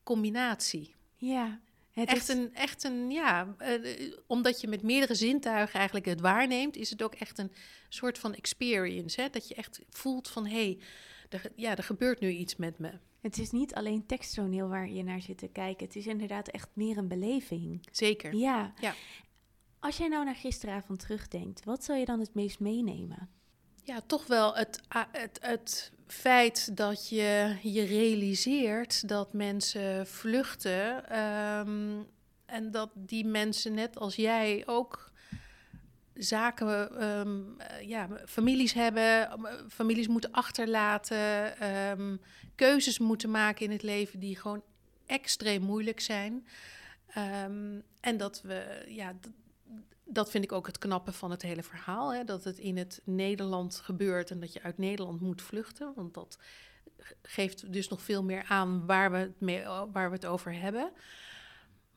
combinatie. 0.03 0.95
Ja, 1.15 1.59
het 1.91 2.09
Echt 2.09 2.29
is, 2.29 2.35
een, 2.35 2.53
echt 2.53 2.83
een, 2.83 3.11
ja, 3.11 3.55
eh, 3.57 4.13
omdat 4.27 4.61
je 4.61 4.67
met 4.67 4.81
meerdere 4.81 5.15
zintuigen 5.15 5.75
eigenlijk 5.75 6.05
het 6.05 6.21
waarneemt, 6.21 6.75
is 6.75 6.89
het 6.89 7.03
ook 7.03 7.15
echt 7.15 7.37
een 7.37 7.51
soort 7.89 8.17
van 8.17 8.35
experience. 8.35 9.21
Hè? 9.21 9.29
Dat 9.29 9.47
je 9.47 9.55
echt 9.55 9.81
voelt 9.89 10.29
van, 10.29 10.45
hé, 10.45 10.53
hey, 10.53 10.79
er, 11.29 11.51
ja, 11.55 11.75
er 11.75 11.83
gebeurt 11.83 12.19
nu 12.19 12.29
iets 12.29 12.55
met 12.55 12.79
me. 12.79 12.91
Het 13.21 13.37
is 13.37 13.51
niet 13.51 13.73
alleen 13.73 14.05
teksttoneel 14.05 14.67
waar 14.67 14.89
je 14.89 15.03
naar 15.03 15.21
zit 15.21 15.37
te 15.37 15.47
kijken. 15.47 15.85
Het 15.85 15.95
is 15.95 16.07
inderdaad 16.07 16.47
echt 16.47 16.69
meer 16.73 16.97
een 16.97 17.07
beleving. 17.07 17.87
Zeker. 17.91 18.35
Ja. 18.35 18.73
Ja. 18.79 18.93
Als 19.79 19.97
jij 19.97 20.07
nou 20.07 20.25
naar 20.25 20.35
gisteravond 20.35 20.99
terugdenkt, 20.99 21.63
wat 21.63 21.83
zou 21.83 21.99
je 21.99 22.05
dan 22.05 22.19
het 22.19 22.33
meest 22.33 22.59
meenemen? 22.59 23.29
Ja, 23.83 24.01
toch 24.05 24.27
wel 24.27 24.55
het, 24.55 24.81
het, 25.11 25.39
het 25.41 25.91
feit 26.07 26.77
dat 26.77 27.09
je 27.09 27.55
je 27.61 27.83
realiseert 27.83 29.07
dat 29.07 29.33
mensen 29.33 30.07
vluchten 30.07 31.09
ehm, 31.09 32.01
en 32.45 32.71
dat 32.71 32.89
die 32.93 33.25
mensen 33.25 33.73
net 33.73 33.99
als 33.99 34.15
jij 34.15 34.63
ook 34.65 35.08
zaken, 36.19 36.99
ehm, 36.99 37.41
eh, 37.57 37.87
ja, 37.87 38.07
families 38.25 38.73
hebben, 38.73 39.31
eh, 39.31 39.53
families 39.69 40.07
moeten 40.07 40.31
achterlaten, 40.31 41.57
ehm, 41.59 42.15
keuzes 42.55 42.99
moeten 42.99 43.31
maken 43.31 43.65
in 43.65 43.71
het 43.71 43.83
leven 43.83 44.19
die 44.19 44.35
gewoon 44.35 44.63
extreem 45.05 45.61
moeilijk 45.61 45.99
zijn. 45.99 46.47
Ehm, 47.07 47.79
en 47.99 48.17
dat 48.17 48.41
we, 48.41 48.85
ja, 48.87 49.15
dat 50.03 50.31
vind 50.31 50.43
ik 50.43 50.51
ook 50.51 50.67
het 50.67 50.77
knappe 50.77 51.11
van 51.11 51.31
het 51.31 51.41
hele 51.41 51.63
verhaal. 51.63 52.13
Hè? 52.13 52.23
Dat 52.23 52.43
het 52.43 52.57
in 52.57 52.77
het 52.77 53.01
Nederland 53.03 53.75
gebeurt 53.75 54.31
en 54.31 54.39
dat 54.39 54.53
je 54.53 54.61
uit 54.61 54.77
Nederland 54.77 55.21
moet 55.21 55.41
vluchten. 55.41 55.93
Want 55.95 56.13
dat 56.13 56.39
geeft 57.21 57.73
dus 57.73 57.87
nog 57.87 58.01
veel 58.01 58.23
meer 58.23 58.45
aan 58.47 58.85
waar 58.85 59.11
we 59.11 59.31
waar 59.91 60.09
we 60.09 60.15
het 60.15 60.25
over 60.25 60.53
hebben. 60.53 60.91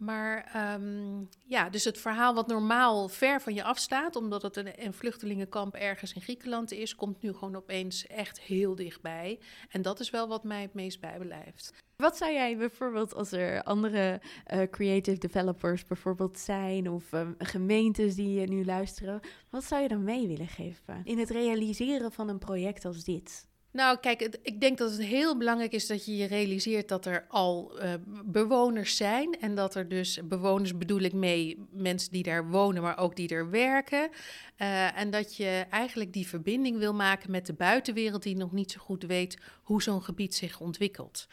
Maar 0.02 0.50
ehm, 0.52 1.24
ja, 1.44 1.70
dus 1.70 1.84
het 1.84 1.98
verhaal 1.98 2.34
wat 2.34 2.46
normaal 2.46 3.08
ver 3.08 3.40
van 3.40 3.54
je 3.54 3.62
afstaat, 3.62 4.16
omdat 4.16 4.42
het 4.42 4.56
een, 4.56 4.84
een 4.84 4.92
vluchtelingenkamp 4.92 5.74
ergens 5.74 6.12
in 6.12 6.20
Griekenland 6.20 6.72
is, 6.72 6.94
komt 6.94 7.22
nu 7.22 7.32
gewoon 7.32 7.56
opeens 7.56 8.06
echt 8.06 8.40
heel 8.40 8.74
dichtbij. 8.74 9.40
En 9.70 9.82
dat 9.82 10.00
is 10.00 10.10
wel 10.10 10.28
wat 10.28 10.44
mij 10.44 10.62
het 10.62 10.74
meest 10.74 11.00
bijblijft. 11.00 11.72
Wat 11.96 12.16
zou 12.16 12.32
jij 12.32 12.56
bijvoorbeeld 12.56 13.14
als 13.14 13.32
er 13.32 13.62
andere 13.62 14.20
eh, 14.44 14.62
creative 14.70 15.18
developers 15.18 15.84
bijvoorbeeld 15.84 16.38
zijn 16.38 16.90
of 16.90 17.12
eh, 17.12 17.28
gemeentes 17.38 18.14
die 18.14 18.40
je 18.40 18.46
nu 18.46 18.64
luisteren, 18.64 19.20
wat 19.50 19.64
zou 19.64 19.82
je 19.82 19.88
dan 19.88 20.04
mee 20.04 20.26
willen 20.26 20.48
geven 20.48 21.00
in 21.04 21.18
het 21.18 21.30
realiseren 21.30 22.12
van 22.12 22.28
een 22.28 22.38
project 22.38 22.84
als 22.84 23.04
dit? 23.04 23.50
Nou, 23.72 23.98
kijk, 23.98 24.38
ik 24.42 24.60
denk 24.60 24.78
dat 24.78 24.90
het 24.90 25.02
heel 25.02 25.36
belangrijk 25.36 25.72
is 25.72 25.86
dat 25.86 26.04
je 26.04 26.16
je 26.16 26.26
realiseert 26.26 26.88
dat 26.88 27.06
er 27.06 27.26
al 27.28 27.78
eh, 27.78 27.94
bewoners 28.24 28.96
zijn. 28.96 29.40
En 29.40 29.54
dat 29.54 29.74
er 29.74 29.88
dus, 29.88 30.20
bewoners 30.24 30.78
bedoel 30.78 31.00
ik 31.00 31.12
mee, 31.12 31.66
mensen 31.70 32.12
die 32.12 32.22
daar 32.22 32.48
wonen, 32.48 32.82
maar 32.82 32.98
ook 32.98 33.16
die 33.16 33.28
er 33.28 33.50
werken. 33.50 34.10
Eh, 34.56 34.98
en 34.98 35.10
dat 35.10 35.36
je 35.36 35.66
eigenlijk 35.70 36.12
die 36.12 36.28
verbinding 36.28 36.78
wil 36.78 36.94
maken 36.94 37.30
met 37.30 37.46
de 37.46 37.52
buitenwereld 37.52 38.22
die 38.22 38.36
nog 38.36 38.52
niet 38.52 38.70
zo 38.72 38.80
goed 38.80 39.02
weet 39.02 39.38
hoe 39.62 39.82
zo'n 39.82 40.02
gebied 40.02 40.34
zich 40.34 40.60
ontwikkelt. 40.60 41.28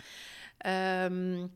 Ehm, 0.57 1.47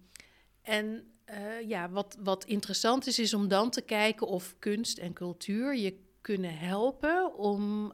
en 0.61 1.03
eh, 1.25 1.67
ja, 1.67 1.89
wat, 1.89 2.17
wat 2.19 2.45
interessant 2.45 3.07
is, 3.07 3.19
is 3.19 3.33
om 3.33 3.47
dan 3.47 3.69
te 3.69 3.81
kijken 3.81 4.27
of 4.27 4.55
kunst 4.59 4.97
en 4.97 5.13
cultuur 5.13 5.75
je 5.75 5.99
kunnen 6.21 6.57
helpen 6.57 7.37
om 7.37 7.93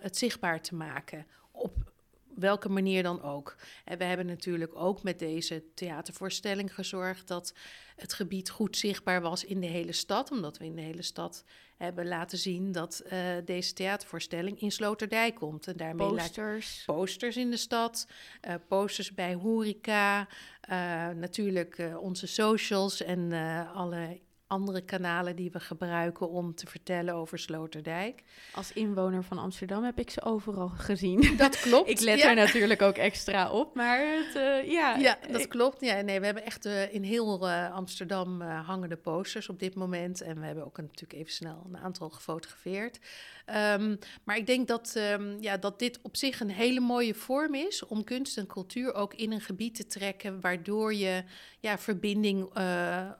het 0.00 0.16
zichtbaar 0.16 0.60
te 0.60 0.74
maken. 0.74 1.26
Op 1.50 1.92
welke 2.36 2.68
manier 2.68 3.02
dan 3.02 3.22
ook. 3.22 3.56
En 3.84 3.98
we 3.98 4.04
hebben 4.04 4.26
natuurlijk 4.26 4.76
ook 4.76 5.02
met 5.02 5.18
deze 5.18 5.64
theatervoorstelling 5.74 6.74
gezorgd 6.74 7.28
dat 7.28 7.54
het 7.96 8.12
gebied 8.12 8.50
goed 8.50 8.76
zichtbaar 8.76 9.20
was 9.20 9.44
in 9.44 9.60
de 9.60 9.66
hele 9.66 9.92
stad, 9.92 10.30
omdat 10.30 10.58
we 10.58 10.64
in 10.64 10.74
de 10.74 10.82
hele 10.82 11.02
stad 11.02 11.44
hebben 11.76 12.08
laten 12.08 12.38
zien 12.38 12.72
dat 12.72 12.98
eh, 12.98 13.20
deze 13.44 13.72
theatervoorstelling 13.72 14.60
in 14.60 14.72
Sloterdijk 14.72 15.34
komt. 15.34 15.66
En 15.66 15.76
daarmee 15.76 16.08
Posters. 16.08 16.82
posters 16.86 17.36
in 17.36 17.50
de 17.50 17.56
stad, 17.56 18.06
eh, 18.40 18.54
posters 18.68 19.14
bij 19.14 19.34
horeca, 19.34 20.28
eh, 20.60 21.08
natuurlijk 21.08 21.82
onze 22.00 22.26
socials 22.26 23.02
en 23.02 23.32
alle 23.74 24.20
andere 24.46 24.80
kanalen 24.84 25.36
die 25.36 25.50
we 25.50 25.60
gebruiken 25.60 26.28
om 26.30 26.54
te 26.54 26.66
vertellen 26.66 27.14
over 27.14 27.38
Sloterdijk. 27.38 28.22
Als 28.54 28.72
inwoner 28.72 29.22
van 29.24 29.38
Amsterdam 29.38 29.84
heb 29.84 29.98
ik 29.98 30.10
ze 30.10 30.22
overal 30.22 30.68
gezien. 30.68 31.36
Dat 31.36 31.60
klopt. 31.66 31.90
ik 31.90 32.00
let 32.00 32.18
ja. 32.18 32.28
er 32.28 32.34
natuurlijk 32.34 32.82
ook 32.82 32.96
extra 32.96 33.50
op, 33.50 33.74
maar 33.74 33.98
het, 33.98 34.36
eh, 34.36 34.70
ja. 34.70 34.96
Ja, 34.96 35.18
dat 35.30 35.40
ik- 35.40 35.48
klopt. 35.48 35.80
Ja, 35.80 36.00
nee, 36.00 36.18
we 36.20 36.24
hebben 36.24 36.44
echt 36.44 36.64
eh, 36.66 36.94
in 36.94 37.02
heel 37.02 37.48
eh, 37.48 37.72
Amsterdam 37.72 38.42
eh, 38.42 38.66
hangen 38.66 38.88
de 38.88 38.96
posters 38.96 39.48
op 39.48 39.58
dit 39.58 39.74
moment. 39.74 40.20
En 40.20 40.40
we 40.40 40.46
hebben 40.46 40.64
ook 40.64 40.78
een, 40.78 40.84
natuurlijk 40.84 41.20
even 41.20 41.32
snel 41.32 41.66
een 41.68 41.78
aantal 41.78 42.10
gefotografeerd. 42.10 42.98
Ehm, 43.44 43.96
maar 44.24 44.36
ik 44.36 44.46
denk 44.46 44.68
dat, 44.68 44.92
ehm, 44.96 45.36
ja, 45.40 45.56
dat 45.56 45.78
dit 45.78 45.98
op 46.02 46.16
zich 46.16 46.40
een 46.40 46.50
hele 46.50 46.80
mooie 46.80 47.14
vorm 47.14 47.54
is 47.54 47.86
om 47.86 48.04
kunst 48.04 48.38
en 48.38 48.46
cultuur 48.46 48.94
ook 48.94 49.14
in 49.14 49.32
een 49.32 49.40
gebied 49.40 49.74
te 49.74 49.86
trekken, 49.86 50.40
waardoor 50.40 50.94
je 50.94 51.24
ja, 51.64 51.78
verbinding 51.78 52.54
eh, 52.54 53.10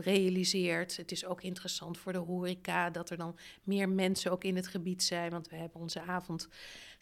realiseert. 0.00 0.96
Het 0.96 1.12
is 1.12 1.24
ook 1.24 1.42
interessant 1.42 1.98
voor 1.98 2.12
de 2.12 2.18
horeca 2.18 2.90
dat 2.90 3.10
er 3.10 3.16
dan 3.16 3.36
meer 3.62 3.88
mensen 3.88 4.30
ook 4.30 4.44
in 4.44 4.56
het 4.56 4.66
gebied 4.66 5.02
zijn. 5.02 5.30
Want 5.30 5.48
we 5.48 5.56
hebben 5.56 5.80
onze 5.80 6.00
avond 6.00 6.48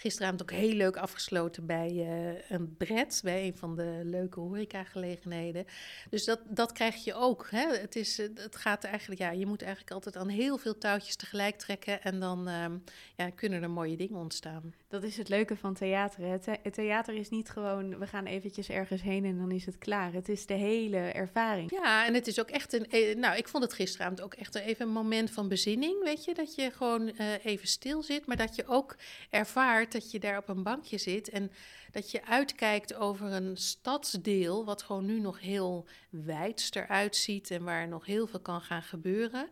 gisteravond 0.00 0.42
ook 0.42 0.50
heel 0.50 0.72
leuk 0.74 0.96
afgesloten 0.96 1.66
bij 1.66 1.88
eh, 1.88 2.50
een 2.56 2.76
bret, 2.76 3.20
bij 3.24 3.46
een 3.46 3.56
van 3.56 3.74
de 3.76 4.00
leuke 4.04 4.40
horecagelegenheden. 4.40 5.64
Dus 6.10 6.24
dat, 6.24 6.40
dat 6.48 6.72
krijg 6.72 7.04
je 7.04 7.14
ook. 7.14 7.46
Hè? 7.50 7.66
Het, 7.76 7.96
is, 7.96 8.18
eh, 8.18 8.26
het 8.34 8.56
gaat 8.56 8.84
eigenlijk, 8.84 9.20
ja, 9.20 9.30
je 9.30 9.46
moet 9.46 9.62
eigenlijk 9.62 9.92
altijd 9.92 10.16
aan 10.16 10.28
heel 10.28 10.58
veel 10.58 10.78
touwtjes 10.78 11.16
tegelijk 11.16 11.56
trekken 11.58 12.02
en 12.02 12.20
dan 12.20 12.48
ehm, 12.48 12.76
ja, 13.16 13.30
kunnen 13.30 13.62
er 13.62 13.70
mooie 13.70 13.96
dingen 13.96 14.18
ontstaan. 14.18 14.74
Dat 14.88 15.02
is 15.02 15.16
het 15.16 15.28
leuke 15.28 15.56
van 15.56 15.74
theater. 15.74 16.24
Het, 16.30 16.42
the- 16.42 16.58
het 16.62 16.74
theater 16.74 17.14
is 17.14 17.28
niet 17.28 17.48
gewoon, 17.50 17.98
we 17.98 18.06
gaan 18.06 18.24
eventjes 18.26 18.68
ergens 18.68 19.02
heen 19.02 19.24
en 19.24 19.38
dan 19.38 19.50
is 19.50 19.66
het 19.66 19.78
klaar. 19.78 20.12
Het 20.12 20.28
is 20.28 20.46
de 20.46 20.54
hele 20.54 20.96
ervaring. 20.98 21.70
Ja, 21.70 22.06
en 22.06 22.14
het 22.14 22.26
is 22.26 22.40
ook 22.40 22.50
echt 22.50 22.72
een. 22.72 22.90
eh, 22.90 23.16
Nou, 23.16 23.36
ik 23.36 23.48
vond 23.48 23.62
het 23.64 23.72
gisteravond 23.72 24.20
ook 24.20 24.34
echt 24.34 24.54
even 24.54 24.86
een 24.86 24.92
moment 24.92 25.30
van 25.30 25.48
bezinning. 25.48 26.02
Weet 26.04 26.24
je, 26.24 26.34
dat 26.34 26.54
je 26.54 26.70
gewoon 26.70 27.08
even 27.42 27.68
stil 27.68 28.02
zit, 28.02 28.26
maar 28.26 28.36
dat 28.36 28.56
je 28.56 28.66
ook 28.66 28.96
ervaart 29.30 29.87
dat 29.92 30.10
je 30.10 30.18
daar 30.18 30.38
op 30.38 30.48
een 30.48 30.62
bankje 30.62 30.98
zit 30.98 31.28
en 31.28 31.50
dat 31.90 32.10
je 32.10 32.24
uitkijkt 32.26 32.94
over 32.94 33.32
een 33.32 33.56
stadsdeel, 33.56 34.64
wat 34.64 34.82
gewoon 34.82 35.04
nu 35.04 35.20
nog 35.20 35.40
heel 35.40 35.86
wijd 36.10 36.70
eruit 36.72 37.16
ziet 37.16 37.50
en 37.50 37.64
waar 37.64 37.88
nog 37.88 38.06
heel 38.06 38.26
veel 38.26 38.40
kan 38.40 38.60
gaan 38.60 38.82
gebeuren. 38.82 39.48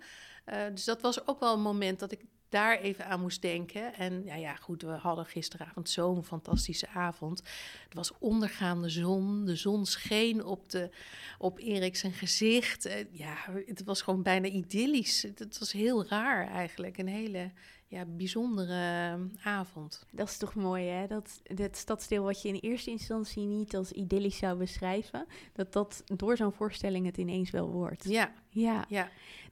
Uh, 0.46 0.64
dus 0.70 0.84
dat 0.84 1.02
was 1.02 1.26
ook 1.26 1.40
wel 1.40 1.54
een 1.54 1.60
moment 1.60 1.98
dat 1.98 2.12
ik 2.12 2.24
daar 2.48 2.78
even 2.78 3.06
aan 3.06 3.20
moest 3.20 3.42
denken. 3.42 3.94
En 3.94 4.24
ja, 4.24 4.34
ja, 4.34 4.54
goed, 4.54 4.82
we 4.82 4.90
hadden 4.90 5.26
gisteravond 5.26 5.90
zo'n 5.90 6.24
fantastische 6.24 6.88
avond. 6.88 7.38
Het 7.84 7.94
was 7.94 8.12
ondergaande 8.18 8.88
zon. 8.88 9.44
De 9.44 9.56
zon 9.56 9.86
scheen 9.86 10.44
op, 10.44 10.70
de, 10.70 10.90
op 11.38 11.58
Erik 11.58 11.96
zijn 11.96 12.12
gezicht. 12.12 12.84
Eh, 12.84 13.04
ja, 13.10 13.36
het 13.66 13.84
was 13.84 14.02
gewoon 14.02 14.22
bijna 14.22 14.48
idyllisch. 14.48 15.22
Het 15.22 15.58
was 15.58 15.72
heel 15.72 16.06
raar 16.06 16.48
eigenlijk. 16.48 16.98
Een 16.98 17.08
hele 17.08 17.50
ja, 17.88 18.04
bijzondere 18.04 18.72
eh, 18.72 19.46
avond. 19.46 20.06
Dat 20.10 20.28
is 20.28 20.36
toch 20.36 20.54
mooi, 20.54 20.86
hè? 20.86 21.06
Dat 21.06 21.40
het 21.42 21.76
stadsdeel 21.76 22.24
wat 22.24 22.42
je 22.42 22.48
in 22.48 22.54
eerste 22.54 22.90
instantie 22.90 23.46
niet 23.46 23.76
als 23.76 23.92
idyllisch 23.92 24.36
zou 24.36 24.58
beschrijven, 24.58 25.26
dat 25.52 25.72
dat 25.72 26.02
door 26.06 26.36
zo'n 26.36 26.52
voorstelling 26.52 27.06
het 27.06 27.16
ineens 27.16 27.50
wel 27.50 27.70
wordt. 27.70 28.04
Ja. 28.04 28.32
Ja. 28.48 28.84
ja. 28.88 29.08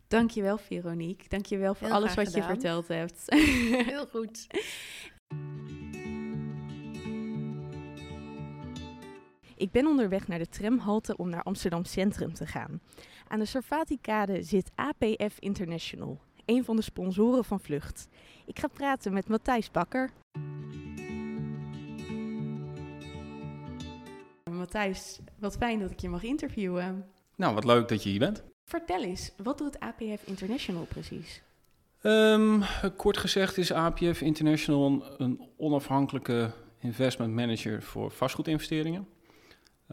Dankjewel, 0.09 0.59
Veronique. 0.59 1.29
Dankjewel 1.29 1.75
voor 1.75 1.91
alles 1.91 2.15
wat 2.15 2.33
je 2.33 2.43
verteld 2.43 2.89
hebt. 2.89 3.25
Heel 3.91 4.07
goed. 4.07 4.47
Ik 9.57 9.71
ben 9.71 9.87
onderweg 9.87 10.29
naar 10.29 10.39
de 10.39 10.49
tramhalte 10.49 11.17
om 11.17 11.29
naar 11.29 11.43
Amsterdam 11.43 11.85
Centrum 11.85 12.35
te 12.35 12.47
gaan. 12.47 12.81
Aan 13.29 13.39
de 13.39 13.45
Sarfati-kade 13.45 14.43
zit 14.43 14.71
APF 14.75 15.39
International, 15.39 16.21
een 16.47 16.65
van 16.65 16.77
de 16.77 16.83
sponsoren 16.83 17.45
van 17.45 17.61
Vlucht. 17.61 18.09
Ik 18.47 18.59
ga 18.59 18.67
praten 18.67 19.13
met 19.13 19.29
Matthijs 19.29 19.71
Bakker. 19.71 20.11
Matthijs, 24.51 25.21
wat 25.39 25.57
fijn 25.57 25.79
dat 25.79 25.91
ik 25.91 26.01
je 26.01 26.09
mag 26.09 26.23
interviewen. 26.23 27.07
Nou, 27.37 27.55
wat 27.55 27.65
leuk 27.65 27.89
dat 27.89 28.03
je 28.03 28.09
hier 28.11 28.19
bent. 28.19 28.43
Vertel 28.65 29.03
eens, 29.03 29.33
wat 29.37 29.59
doet 29.59 29.81
APF 29.81 30.27
International 30.27 30.85
precies? 30.85 31.43
Um, 32.03 32.63
kort 32.97 33.17
gezegd 33.17 33.57
is 33.57 33.73
APF 33.73 34.21
International 34.21 35.05
een 35.19 35.49
onafhankelijke 35.57 36.53
investment 36.79 37.35
manager 37.35 37.83
voor 37.83 38.11
vastgoedinvesteringen. 38.11 39.09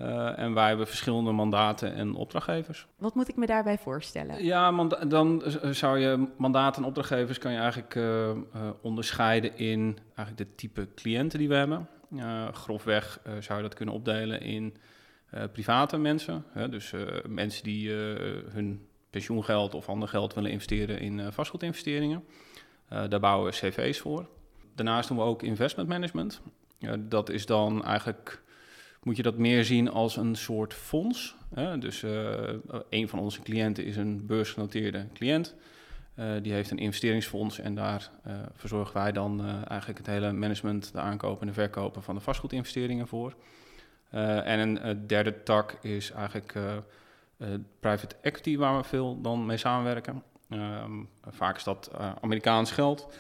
Uh, 0.02 0.40
en 0.40 0.54
wij 0.54 0.68
hebben 0.68 0.88
verschillende 0.88 1.32
mandaten 1.32 1.94
en 1.94 2.16
opdrachtgevers. 2.16 2.88
Wat 2.98 3.16
moet 3.16 3.30
ik 3.30 3.36
me 3.36 3.46
daarbij 3.46 3.78
voorstellen? 3.78 4.44
Ja, 4.44 4.88
dan 5.08 5.44
zou 5.72 6.00
je 6.00 6.28
mandaten 6.38 6.82
en 6.82 6.88
opdrachtgevers 6.88 7.38
kan 7.38 7.52
je 7.52 7.58
eigenlijk 7.58 7.96
uh, 7.96 8.04
uh, 8.04 8.36
onderscheiden 8.82 9.58
in 9.58 9.98
eigenlijk 10.16 10.38
de 10.38 10.56
type 10.56 10.88
cliënten 10.96 11.40
die 11.40 11.48
we 11.48 11.56
hebben. 11.56 11.88
grofweg 12.52 13.20
zou 13.40 13.58
je 13.58 13.64
dat 13.64 13.74
kunnen 13.74 13.96
opdelen 13.96 14.42
in 14.42 14.76
private 15.52 15.98
mensen. 15.98 16.46
Hè, 16.52 16.70
dus 16.70 16.94
mensen 17.28 17.64
die 17.64 17.92
hun 18.50 18.88
pensioengeld 19.10 19.74
of 19.74 19.90
ander 19.90 20.08
geld 20.08 20.34
willen 20.34 20.52
investeren 20.52 21.00
in 21.00 21.32
vastgoedinvesteringen. 21.32 22.24
daar 22.88 23.20
bouwen 23.20 23.52
we 23.52 23.58
cv's 23.58 24.00
voor. 24.00 24.28
Daarnaast 24.76 25.08
doen 25.08 25.18
we 25.18 25.24
ook 25.24 25.44
investment 25.44 25.90
management. 25.90 26.42
dat 27.00 27.30
is 27.30 27.46
dan 27.46 27.84
eigenlijk, 27.84 28.44
moet 29.04 29.18
je 29.18 29.24
dat 29.24 29.38
meer 29.38 29.66
zien 29.66 29.90
als 29.90 30.16
een 30.18 30.36
soort 30.36 30.74
fonds. 30.74 31.36
Hè? 31.54 31.78
Dus 31.78 32.04
een 32.90 33.10
van 33.10 33.20
onze 33.20 33.42
cliënten 33.42 33.86
is 33.86 33.98
een 33.98 34.26
beursgenoteerde 34.26 35.08
cliënt. 35.14 35.56
die 36.42 36.54
heeft 36.54 36.72
een 36.72 36.78
investeringsfonds 36.78 37.60
en 37.60 37.76
daar 37.76 38.10
verzorgen 38.56 38.94
wij 38.94 39.12
dan 39.12 39.46
eigenlijk 39.68 39.98
het 39.98 40.08
hele 40.08 40.32
management, 40.32 40.92
de 40.94 41.00
aankopen 41.00 41.42
en 41.42 41.48
de 41.48 41.54
verkopen 41.54 42.04
van 42.04 42.16
de 42.16 42.22
vastgoedinvesteringen 42.22 43.08
voor. 43.08 43.36
Eh, 44.12 44.48
en 44.48 44.60
een 44.60 44.80
eh, 44.80 44.96
derde 45.08 45.44
tak 45.44 45.78
is 45.82 46.12
eigenlijk 46.12 46.56
eh, 46.56 47.48
private 47.80 48.16
equity, 48.22 48.58
waar 48.58 48.78
we 48.78 48.84
veel 48.84 49.22
dan 49.22 49.46
mee 49.46 49.58
samenwerken. 49.58 50.24
Ehm, 50.50 51.04
vaak 51.28 51.56
is 51.56 51.64
dat 51.64 51.92
Amerikaans 52.22 52.72
geld. 52.72 53.14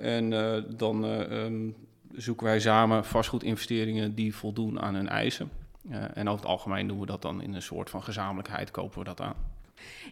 en 0.00 0.30
dan 0.76 1.04
ehm, 1.04 1.70
zoeken 2.12 2.46
wij 2.46 2.60
samen 2.60 3.04
vastgoedinvesteringen 3.04 4.14
die 4.14 4.34
voldoen 4.34 4.80
aan 4.80 4.94
hun 4.94 5.08
eisen. 5.08 5.50
en 5.90 6.28
over 6.28 6.40
het 6.40 6.50
algemeen 6.50 6.86
doen 6.88 7.00
we 7.00 7.06
dat 7.06 7.22
dan 7.22 7.42
in 7.42 7.54
een 7.54 7.62
soort 7.62 7.90
van 7.90 8.02
gezamenlijkheid, 8.02 8.70
kopen 8.70 8.98
we 8.98 9.04
dat 9.04 9.20
aan. 9.20 9.34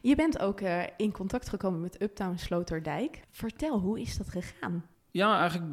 Je 0.02 0.16
bent 0.16 0.38
ook 0.38 0.60
in 0.96 1.12
contact 1.12 1.48
gekomen 1.48 1.80
met 1.80 2.02
Uptown 2.02 2.36
Sloterdijk. 2.36 3.22
Vertel, 3.30 3.78
hoe 3.78 4.00
is 4.00 4.16
dat 4.16 4.28
gegaan? 4.28 4.84
Ja, 5.10 5.40
eigenlijk 5.40 5.70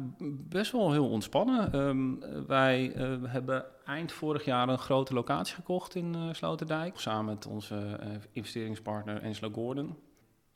best 0.48 0.72
wel 0.72 0.92
heel 0.92 1.08
ontspannen. 1.08 1.72
Ehm, 1.72 2.46
wij 2.46 2.96
uh, 2.96 3.16
hebben 3.22 3.64
eind 3.84 4.12
vorig 4.12 4.44
jaar 4.44 4.68
een 4.68 4.78
grote 4.78 5.14
locatie 5.14 5.54
gekocht 5.54 5.94
in 5.94 6.16
Sloterdijk. 6.32 6.98
Samen 6.98 7.24
met 7.24 7.46
onze 7.46 7.98
investeringspartner 8.32 9.22
Enslo 9.22 9.50
Gordon. 9.50 9.96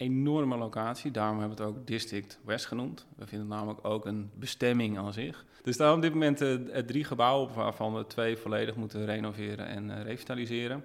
Enorme 0.00 0.56
locatie, 0.56 1.10
daarom 1.10 1.38
hebben 1.38 1.56
we 1.56 1.62
het 1.62 1.72
ook 1.72 1.86
District 1.86 2.38
West 2.44 2.66
genoemd. 2.66 3.06
We 3.16 3.26
vinden 3.26 3.48
het 3.48 3.56
namelijk 3.56 3.86
ook 3.86 4.06
een 4.06 4.30
bestemming 4.34 4.98
aan 4.98 5.12
zich. 5.12 5.44
Er 5.64 5.72
staan 5.72 5.94
op 5.94 6.02
dit 6.02 6.12
moment 6.12 6.38
drie 6.86 7.04
gebouwen 7.04 7.48
op, 7.48 7.54
waarvan 7.54 7.94
we 7.94 8.06
twee 8.06 8.36
volledig 8.36 8.74
moeten 8.74 9.04
renoveren 9.04 9.66
en 9.66 10.02
revitaliseren. 10.02 10.84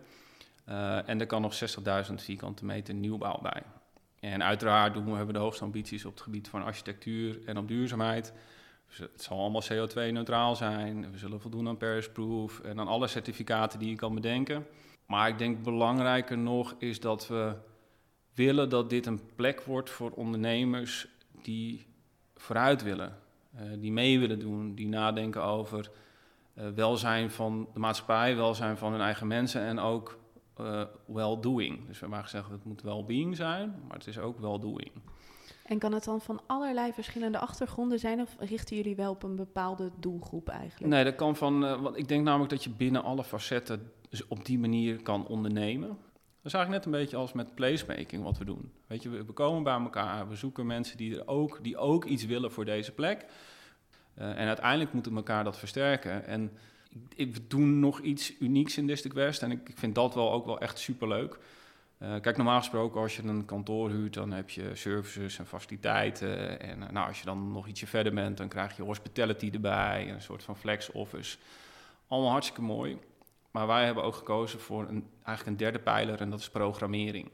en 1.06 1.20
er 1.20 1.26
kan 1.26 1.42
nog 1.42 1.54
60.000 2.08 2.14
vierkante 2.16 2.66
meter 2.66 2.94
nieuwbouw 2.94 3.40
bij. 3.42 3.64
En 4.20 4.44
uiteraard 4.44 4.94
doen 4.94 5.06
we, 5.06 5.16
hebben 5.16 5.34
de 5.34 5.40
hoogste 5.40 5.64
ambities 5.64 6.06
op 6.06 6.14
het 6.14 6.22
gebied 6.22 6.48
van 6.48 6.64
architectuur 6.64 7.40
en 7.46 7.58
op 7.58 7.68
duurzaamheid. 7.68 8.34
Dus 8.88 8.98
het 8.98 9.22
zal 9.22 9.40
allemaal 9.40 9.64
CO2-neutraal 9.74 10.56
zijn. 10.56 11.12
We 11.12 11.18
zullen 11.18 11.42
voldoen 11.42 11.68
aan 11.68 11.78
Paris-proof 11.78 12.60
en 12.60 12.80
aan 12.80 12.88
alle 12.88 13.08
certificaten 13.08 13.80
die 13.80 13.90
je 13.90 13.96
kan 13.96 14.16
bedenken. 14.16 14.66
Maar 15.06 15.28
ik 15.28 15.38
denk 15.38 15.64
belangrijker 15.64 16.38
nog 16.38 16.76
is 16.78 17.00
dat 17.00 17.28
we 17.28 17.56
willen 18.36 18.70
dat 18.70 18.90
dit 18.90 19.06
een 19.06 19.22
plek 19.36 19.62
wordt 19.62 19.90
voor 19.90 20.12
ondernemers 20.12 21.08
die 21.42 21.86
vooruit 22.36 22.84
willen. 22.84 23.18
Uh, 23.56 23.62
die 23.80 23.92
mee 23.92 24.20
willen 24.20 24.40
doen, 24.40 24.76
die 24.76 24.88
nadenken 24.88 25.44
over 25.44 25.92
uh, 26.58 26.68
welzijn 26.70 27.32
van 27.32 27.68
de 27.74 27.80
maatschappij, 27.80 28.36
welzijn 28.36 28.78
van 28.78 28.92
hun 28.92 29.02
eigen 29.02 29.28
mensen 29.28 29.62
en 29.62 29.80
ook 29.80 30.18
uh, 30.62 30.84
well-doing. 31.06 31.88
Dus 31.88 32.00
we 32.00 32.06
hebben 32.06 32.24
gezegd, 32.24 32.50
het 32.50 32.66
moet 32.66 32.82
well-being 32.82 33.36
zijn, 33.36 33.76
maar 33.88 33.98
het 33.98 34.08
is 34.08 34.20
ook 34.20 34.40
well-doing. 34.40 34.92
En 35.66 35.80
kan 35.80 35.94
het 35.94 36.04
dan 36.04 36.22
van 36.22 36.42
allerlei 36.46 36.94
verschillende 36.94 37.40
achtergronden 37.40 38.00
zijn 38.00 38.22
of 38.22 38.36
richten 38.40 38.76
jullie 38.76 38.96
wel 38.96 39.12
op 39.12 39.24
een 39.24 39.36
bepaalde 39.36 39.92
doelgroep 40.00 40.50
eigenlijk? 40.50 40.94
Nee, 40.94 41.04
dat 41.04 41.16
kan 41.16 41.36
van, 41.36 41.82
want 41.82 41.98
ik 41.98 42.08
denk 42.08 42.24
namelijk 42.24 42.50
dat 42.50 42.64
je 42.64 42.70
binnen 42.70 43.04
alle 43.04 43.24
facetten 43.24 43.92
dus 44.10 44.28
op 44.28 44.46
die 44.46 44.60
manier 44.60 45.02
kan 45.02 45.28
ondernemen. 45.28 45.98
Dat 46.46 46.54
is 46.54 46.60
eigenlijk 46.60 46.86
net 46.86 46.94
een 46.94 47.02
beetje 47.02 47.18
als 47.18 47.34
met 47.34 47.56
placemaking 47.56 48.24
wat 48.24 48.38
we 48.38 48.46
doen. 48.46 48.72
Weet 48.88 49.04
je, 49.04 49.10
we, 49.10 49.34
komen 49.34 49.64
bij 49.64 49.74
elkaar, 49.74 50.30
we 50.30 50.36
zoeken 50.36 50.66
mensen 50.66 50.98
die, 50.98 51.20
er 51.20 51.28
ook, 51.28 51.60
die 51.64 51.78
ook 51.78 52.06
iets 52.06 52.26
willen 52.26 52.52
voor 52.52 52.66
deze 52.66 52.92
plek. 52.92 53.26
Uh, 54.18 54.30
en 54.30 54.48
uiteindelijk 54.48 54.94
moeten 54.94 55.12
we 55.12 55.18
elkaar 55.18 55.44
dat 55.44 55.58
versterken. 55.58 56.26
En 56.26 56.52
ik 57.16 57.50
doe 57.50 57.62
nog 57.62 58.00
iets 58.00 58.40
unieks 58.40 58.78
in 58.78 58.88
District 58.88 59.16
West 59.16 59.44
en 59.44 59.52
ik, 59.52 59.70
ik 59.70 59.78
vind 59.78 59.96
dat 59.96 60.16
wel 60.16 60.32
ook 60.32 60.46
wel 60.46 60.60
echt 60.60 60.80
superleuk. 60.80 61.38
Uh, 62.02 62.16
kijk, 62.22 62.38
normaal 62.38 62.60
gesproken 62.60 63.02
als 63.02 63.16
je 63.16 63.24
een 63.24 63.46
kantoor 63.46 63.90
huurt, 63.90 64.14
dan 64.14 64.32
heb 64.32 64.50
je 64.50 64.72
services 64.74 65.40
en 65.40 65.48
faciliteiten. 65.48 66.60
En 66.60 66.82
uh, 66.82 66.90
nou, 66.90 67.08
als 67.08 67.20
je 67.20 67.26
dan 67.26 67.52
nog 67.52 67.68
ietsje 67.68 67.88
verder 67.88 68.14
bent, 68.14 68.38
dan 68.38 68.48
krijg 68.48 68.78
je 68.78 68.84
hospitality 68.84 69.50
erbij, 69.54 70.10
een 70.10 70.22
soort 70.22 70.44
van 70.44 70.58
flex 70.58 70.92
office. 70.92 71.38
Allemaal 72.08 72.32
hartstikke 72.32 72.62
mooi. 72.62 72.98
Maar 73.56 73.68
wij 73.68 73.86
hebben 73.86 74.04
ook 74.04 74.16
gekozen 74.16 74.60
voor 74.60 74.88
een, 74.88 75.10
eigenlijk 75.24 75.48
een 75.48 75.66
derde 75.66 75.80
pijler 75.80 76.22
en 76.22 76.30
dat 76.30 76.40
is 76.40 76.50
programmering. 76.50 77.32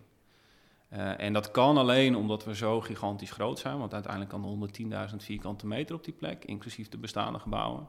Uh, 0.93 1.19
en 1.19 1.34
dat 1.34 1.51
kan 1.51 1.77
alleen 1.77 2.15
omdat 2.15 2.45
we 2.45 2.55
zo 2.55 2.81
gigantisch 2.81 3.31
groot 3.31 3.60
zijn, 3.60 3.77
want 3.77 3.93
uiteindelijk 3.93 4.31
kan 4.31 4.62
er 4.62 5.10
110.000 5.10 5.15
vierkante 5.15 5.67
meter 5.67 5.95
op 5.95 6.03
die 6.03 6.13
plek, 6.13 6.45
inclusief 6.45 6.89
de 6.89 6.97
bestaande 6.97 7.39
gebouwen. 7.39 7.88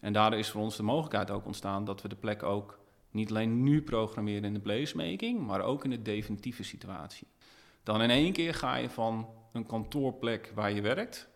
En 0.00 0.12
daardoor 0.12 0.38
is 0.38 0.50
voor 0.50 0.62
ons 0.62 0.76
de 0.76 0.82
mogelijkheid 0.82 1.30
ook 1.30 1.46
ontstaan 1.46 1.84
dat 1.84 2.02
we 2.02 2.08
de 2.08 2.16
plek 2.16 2.42
ook 2.42 2.78
niet 3.10 3.30
alleen 3.30 3.62
nu 3.62 3.82
programmeren 3.82 4.44
in 4.44 4.54
de 4.54 4.60
placemaking, 4.60 5.46
maar 5.46 5.60
ook 5.60 5.84
in 5.84 5.90
de 5.90 6.02
definitieve 6.02 6.62
situatie. 6.62 7.26
Dan 7.82 8.02
in 8.02 8.10
één 8.10 8.32
keer 8.32 8.54
ga 8.54 8.76
je 8.76 8.90
van 8.90 9.28
een 9.52 9.66
kantoorplek 9.66 10.52
waar 10.54 10.72
je 10.72 10.80
werkt 10.80 11.28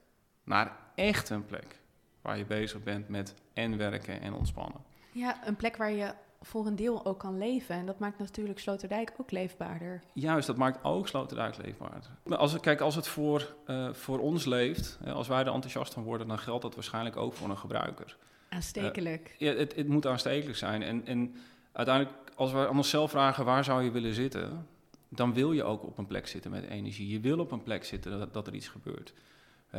naar 0.44 0.76
echt 0.94 1.30
een 1.30 1.46
plek 1.46 1.80
waar 2.22 2.38
je 2.38 2.44
bezig 2.44 2.82
bent 2.82 3.08
met 3.08 3.34
en 3.52 3.76
werken 3.76 4.20
en 4.20 4.34
ontspannen. 4.34 4.80
Ja, 5.12 5.46
een 5.46 5.56
plek 5.56 5.76
waar 5.76 5.92
je 5.92 6.14
voor 6.42 6.66
een 6.66 6.76
deel 6.76 7.04
ook 7.06 7.18
kan 7.18 7.38
leven. 7.38 7.74
En 7.74 7.86
dat 7.86 7.98
maakt 7.98 8.18
natuurlijk 8.18 8.58
Sloterdijk 8.58 9.12
ook 9.16 9.30
leefbaarder. 9.30 10.02
Juist, 10.12 10.46
dat 10.46 10.56
maakt 10.56 10.84
ook 10.84 11.08
Sloterdijk 11.08 11.56
leefbaarder. 11.56 12.10
Als, 12.28 12.60
kijk, 12.60 12.80
als 12.80 12.94
het 12.94 13.08
voor, 13.08 13.54
uh, 13.66 13.92
voor 13.92 14.18
ons 14.18 14.44
leeft, 14.44 14.98
als 15.06 15.28
wij 15.28 15.40
er 15.40 15.52
enthousiast 15.52 15.94
van 15.94 16.02
worden, 16.02 16.28
dan 16.28 16.38
geldt 16.38 16.62
dat 16.62 16.74
waarschijnlijk 16.74 17.16
ook 17.16 17.32
voor 17.32 17.50
een 17.50 17.58
gebruiker. 17.58 18.16
Aanstekelijk. 18.48 19.34
Uh, 19.38 19.48
ja, 19.48 19.58
het, 19.58 19.74
het, 19.74 19.88
moet 19.88 20.06
aanstekelijk 20.06 20.58
zijn. 20.58 20.82
En, 20.82 21.06
en 21.06 21.34
uiteindelijk, 21.72 22.16
als 22.34 22.52
we 22.52 22.68
aan 22.68 22.76
onszelf 22.76 23.10
vragen 23.10 23.44
waar 23.44 23.64
zou 23.64 23.82
je 23.82 23.90
willen 23.90 24.14
zitten, 24.14 24.66
dan 25.08 25.34
wil 25.34 25.52
je 25.52 25.64
ook 25.64 25.82
op 25.82 25.98
een 25.98 26.06
plek 26.06 26.26
zitten 26.26 26.50
met 26.50 26.64
energie. 26.64 27.08
Je 27.08 27.20
wil 27.20 27.38
op 27.38 27.52
een 27.52 27.62
plek 27.62 27.84
zitten 27.84 28.18
dat, 28.18 28.32
dat 28.32 28.46
er 28.46 28.54
iets 28.54 28.68
gebeurt. 28.68 29.12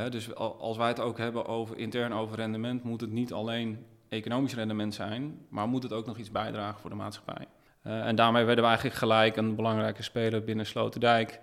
Dus 0.10 0.36
als 0.36 0.78
wij 0.78 0.88
het 0.88 0.99
ook 0.99 1.17
hebben 1.17 1.45
over 1.45 1.78
intern 1.78 2.13
over 2.13 2.36
rendement, 2.36 2.84
moet 2.84 3.02
het 3.02 3.12
niet 3.12 3.34
alleen 3.34 3.86
economisch 4.13 4.55
rendement 4.55 4.93
zijn, 4.93 5.38
maar 5.49 5.68
moet 5.68 5.84
het 5.84 5.93
ook 5.93 6.05
nog 6.05 6.18
iets 6.18 6.32
bijdragen 6.32 6.80
voor 6.80 6.89
de 6.89 6.95
maatschappij. 6.95 7.47
Uh, 7.88 8.07
en 8.07 8.16
daarmee 8.16 8.43
werden 8.43 8.64
we 8.64 8.70
eigenlijk 8.70 8.99
gelijk 8.99 9.36
een 9.36 9.55
belangrijke 9.55 10.03
speler 10.03 10.43
binnen 10.43 10.66
Sloterdijk. 10.66 11.39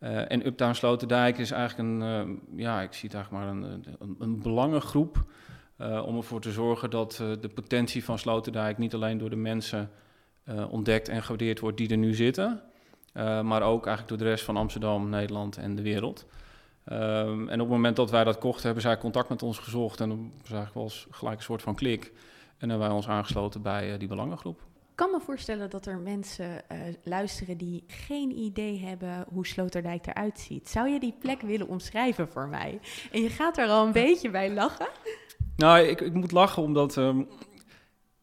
Uh, 0.00 0.30
en 0.30 0.46
Uptown 0.46 0.72
Sloterdijk 0.72 1.38
is 1.38 1.50
eigenlijk 1.50 1.88
een, 1.88 2.00
uh, 2.28 2.36
ja, 2.56 2.80
ik 2.80 2.92
zie 2.92 3.08
het 3.08 3.18
eigenlijk 3.18 3.44
maar 3.44 3.54
een, 3.54 3.84
een, 3.98 4.16
een 4.18 4.42
belangengroep 4.42 5.24
om 6.04 6.16
ervoor 6.16 6.40
te 6.40 6.52
zorgen 6.52 6.90
dat 6.90 7.16
de 7.40 7.50
potentie 7.54 8.04
van 8.04 8.18
Sloterdijk 8.18 8.78
niet 8.78 8.94
alleen 8.94 9.18
door 9.18 9.30
de 9.30 9.36
mensen 9.36 9.90
ontdekt 10.70 11.08
en 11.08 11.22
gewaardeerd 11.22 11.60
wordt 11.60 11.76
die 11.76 11.88
er 11.88 11.96
nu 11.96 12.14
zitten, 12.14 12.62
maar 13.42 13.62
ook 13.62 13.86
eigenlijk 13.86 14.08
door 14.08 14.18
de 14.18 14.24
rest 14.24 14.44
van 14.44 14.56
Amsterdam, 14.56 15.08
Nederland 15.08 15.56
en 15.56 15.74
de 15.74 15.82
wereld. 15.82 16.26
Um, 16.92 17.48
en 17.48 17.60
op 17.60 17.66
het 17.66 17.76
moment 17.76 17.96
dat 17.96 18.10
wij 18.10 18.24
dat 18.24 18.38
kochten, 18.38 18.64
hebben 18.64 18.82
zij 18.82 18.98
contact 18.98 19.28
met 19.28 19.42
ons 19.42 19.58
gezocht. 19.58 20.00
En 20.00 20.08
dan 20.08 20.32
was 20.40 20.50
eigenlijk 20.50 20.74
wel 20.74 20.90
gelijk 21.10 21.36
een 21.36 21.44
soort 21.44 21.62
van 21.62 21.74
klik. 21.74 22.12
En 22.58 22.68
hebben 22.68 22.86
wij 22.86 22.96
ons 22.96 23.08
aangesloten 23.08 23.62
bij 23.62 23.92
uh, 23.92 23.98
die 23.98 24.08
belangengroep. 24.08 24.60
Ik 24.90 25.04
kan 25.04 25.10
me 25.10 25.20
voorstellen 25.20 25.70
dat 25.70 25.86
er 25.86 25.98
mensen 25.98 26.50
uh, 26.72 26.78
luisteren 27.04 27.56
die 27.56 27.84
geen 27.86 28.30
idee 28.30 28.78
hebben 28.78 29.26
hoe 29.32 29.46
Sloterdijk 29.46 30.06
eruit 30.06 30.38
ziet. 30.38 30.68
Zou 30.68 30.88
je 30.88 31.00
die 31.00 31.14
plek 31.20 31.40
willen 31.40 31.68
omschrijven 31.68 32.28
voor 32.28 32.48
mij? 32.48 32.80
En 33.12 33.22
je 33.22 33.30
gaat 33.30 33.58
er 33.58 33.68
al 33.68 33.86
een 33.86 33.92
beetje 34.06 34.30
bij 34.30 34.54
lachen. 34.54 34.88
Nou, 35.56 35.78
ik, 35.78 36.00
ik 36.00 36.14
moet 36.14 36.32
lachen 36.32 36.62
omdat. 36.62 36.96
Um, 36.96 37.28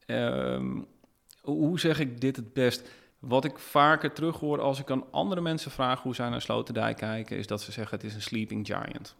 um, 0.06 0.88
hoe 1.42 1.80
zeg 1.80 2.00
ik 2.00 2.22
dit 2.22 2.36
het 2.36 2.54
best? 2.54 2.90
Wat 3.28 3.46
ik 3.46 3.60
vaker 3.60 4.14
terughoor 4.14 4.62
als 4.62 4.80
ik 4.80 4.92
aan 4.92 5.12
andere 5.12 5.42
mensen 5.42 5.72
vraag 5.72 6.02
hoe 6.02 6.16
zij 6.16 6.30
naar 6.30 6.42
Sloterdijk 6.42 6.98
kijken, 6.98 7.38
is 7.38 7.48
dat 7.48 7.62
ze 7.62 7.72
zeggen 7.72 7.98
het 7.98 8.06
is 8.06 8.16
een 8.16 8.22
sleeping 8.22 8.66
giant. 8.66 9.16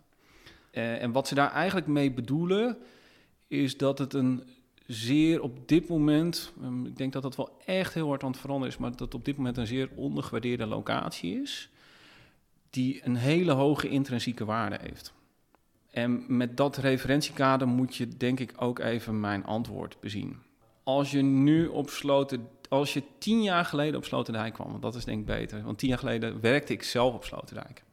Uh, 0.72 1.02
en 1.02 1.12
wat 1.12 1.28
ze 1.28 1.36
daar 1.36 1.52
eigenlijk 1.52 1.88
mee 1.88 2.12
bedoelen, 2.12 2.78
is 3.48 3.78
dat 3.78 3.98
het 3.98 4.14
een 4.14 4.44
zeer 4.86 5.42
op 5.42 5.68
dit 5.68 5.88
moment, 5.88 6.54
um, 6.64 6.86
ik 6.86 6.98
denk 6.98 7.14
dat 7.14 7.22
dat 7.22 7.36
wel 7.36 7.58
echt 7.66 7.94
heel 7.94 8.08
hard 8.08 8.24
aan 8.24 8.32
het 8.32 8.40
veranderen 8.40 8.74
is, 8.74 8.80
maar 8.80 8.96
dat 8.96 9.14
op 9.14 9.26
dit 9.26 9.38
moment 9.38 9.58
een 9.58 9.68
zeer 9.68 9.90
ondergewaardeerde 9.96 10.66
locatie 10.66 11.42
is, 11.42 11.70
die 12.70 13.02
een 13.04 13.16
hele 13.16 13.52
hoge 13.52 13.90
intrinsieke 13.90 14.46
waarde 14.46 14.78
heeft. 14.82 15.14
En 15.92 16.24
met 16.28 16.58
dat 16.58 16.78
referentiekader 16.78 17.68
moet 17.68 17.96
je 17.96 18.08
denk 18.08 18.40
ik 18.40 18.54
ook 18.58 18.80
even 18.80 19.20
mijn 19.20 19.46
antwoord 19.46 19.98
bezien. 20.00 20.38
Als 20.84 21.12
je 21.12 21.22
nu 21.22 21.68
op 21.68 21.90
Sloten 21.90 22.48
als 22.70 22.94
je 22.94 23.04
tien 23.18 23.44
jaar 23.44 23.66
geleden 23.66 23.96
op 23.96 24.06
Sloterdijk 24.06 24.54
kwam, 24.54 24.70
want 24.70 24.82
dat 24.82 24.96
is 24.96 25.06
denk 25.06 25.20
ik 25.20 25.26
beter. 25.26 25.64
Want 25.64 25.78
tien 25.78 25.90
jaar 25.90 25.98
geleden 25.98 26.42
werkte 26.42 26.74
ik 26.74 26.84
zelf 26.84 27.14
op 27.14 27.24
Sloterdijk. 27.26 27.84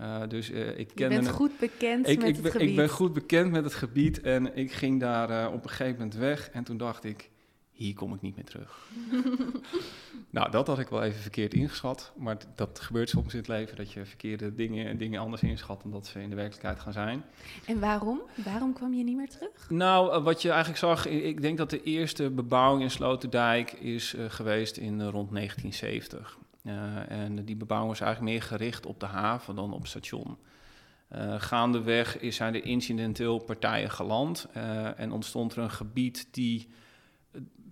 Uh, 0.00 0.22
dus 0.28 0.50
uh, 0.50 0.78
ik 0.78 0.90
ken. 0.94 1.10
Je 1.10 1.16
bent 1.16 1.30
goed 1.30 1.58
bekend 1.58 2.08
ik, 2.08 2.18
met 2.18 2.28
ik, 2.28 2.34
het 2.34 2.42
ben, 2.42 2.52
gebied. 2.52 2.68
Ik 2.68 2.76
ben 2.76 2.88
goed 2.88 3.12
bekend 3.12 3.50
met 3.50 3.64
het 3.64 3.74
gebied 3.74 4.20
en 4.20 4.56
ik 4.56 4.72
ging 4.72 5.00
daar 5.00 5.30
uh, 5.30 5.52
op 5.52 5.62
een 5.62 5.70
gegeven 5.70 5.92
moment 5.92 6.14
weg. 6.14 6.50
En 6.50 6.64
toen 6.64 6.76
dacht 6.76 7.04
ik, 7.04 7.30
hier 7.84 7.94
kom 7.94 8.14
ik 8.14 8.20
niet 8.20 8.36
meer 8.36 8.44
terug. 8.44 8.88
nou, 10.30 10.50
dat 10.50 10.66
had 10.66 10.78
ik 10.78 10.88
wel 10.88 11.02
even 11.02 11.20
verkeerd 11.20 11.54
ingeschat. 11.54 12.12
Maar 12.16 12.36
dat 12.54 12.80
gebeurt 12.80 13.08
soms 13.08 13.32
in 13.32 13.38
het 13.38 13.48
leven, 13.48 13.76
dat 13.76 13.92
je 13.92 14.04
verkeerde 14.04 14.54
dingen, 14.54 14.98
dingen 14.98 15.20
anders 15.20 15.42
inschat 15.42 15.82
dan 15.82 15.90
dat 15.90 16.06
ze 16.06 16.22
in 16.22 16.30
de 16.30 16.36
werkelijkheid 16.36 16.80
gaan 16.80 16.92
zijn. 16.92 17.24
En 17.66 17.80
waarom? 17.80 18.20
Waarom 18.44 18.72
kwam 18.72 18.94
je 18.94 19.04
niet 19.04 19.16
meer 19.16 19.28
terug? 19.28 19.70
Nou, 19.70 20.16
uh, 20.16 20.24
wat 20.24 20.42
je 20.42 20.48
eigenlijk 20.48 20.78
zag, 20.78 21.06
ik 21.06 21.40
denk 21.40 21.58
dat 21.58 21.70
de 21.70 21.82
eerste 21.82 22.30
bebouwing 22.30 22.82
in 22.82 22.90
Sloterdijk 22.90 23.72
is 23.72 24.14
uh, 24.14 24.24
geweest 24.28 24.76
in 24.76 25.00
uh, 25.00 25.08
rond 25.08 25.30
1970. 25.32 26.38
en 27.08 27.44
die 27.44 27.56
bebouwing 27.56 27.90
was 27.90 28.00
eigenlijk 28.00 28.32
meer 28.32 28.42
gericht 28.42 28.86
op 28.86 29.00
de 29.00 29.06
haven 29.06 29.54
dan 29.54 29.72
op 29.72 29.86
station. 29.86 30.36
gaandeweg 31.38 32.16
zijn 32.28 32.54
er 32.54 32.64
incidenteel 32.64 33.38
partijen 33.38 33.90
geland 33.90 34.48
en 34.96 35.12
ontstond 35.12 35.52
er 35.52 35.62
een 35.62 35.70
gebied 35.70 36.28
die 36.30 36.68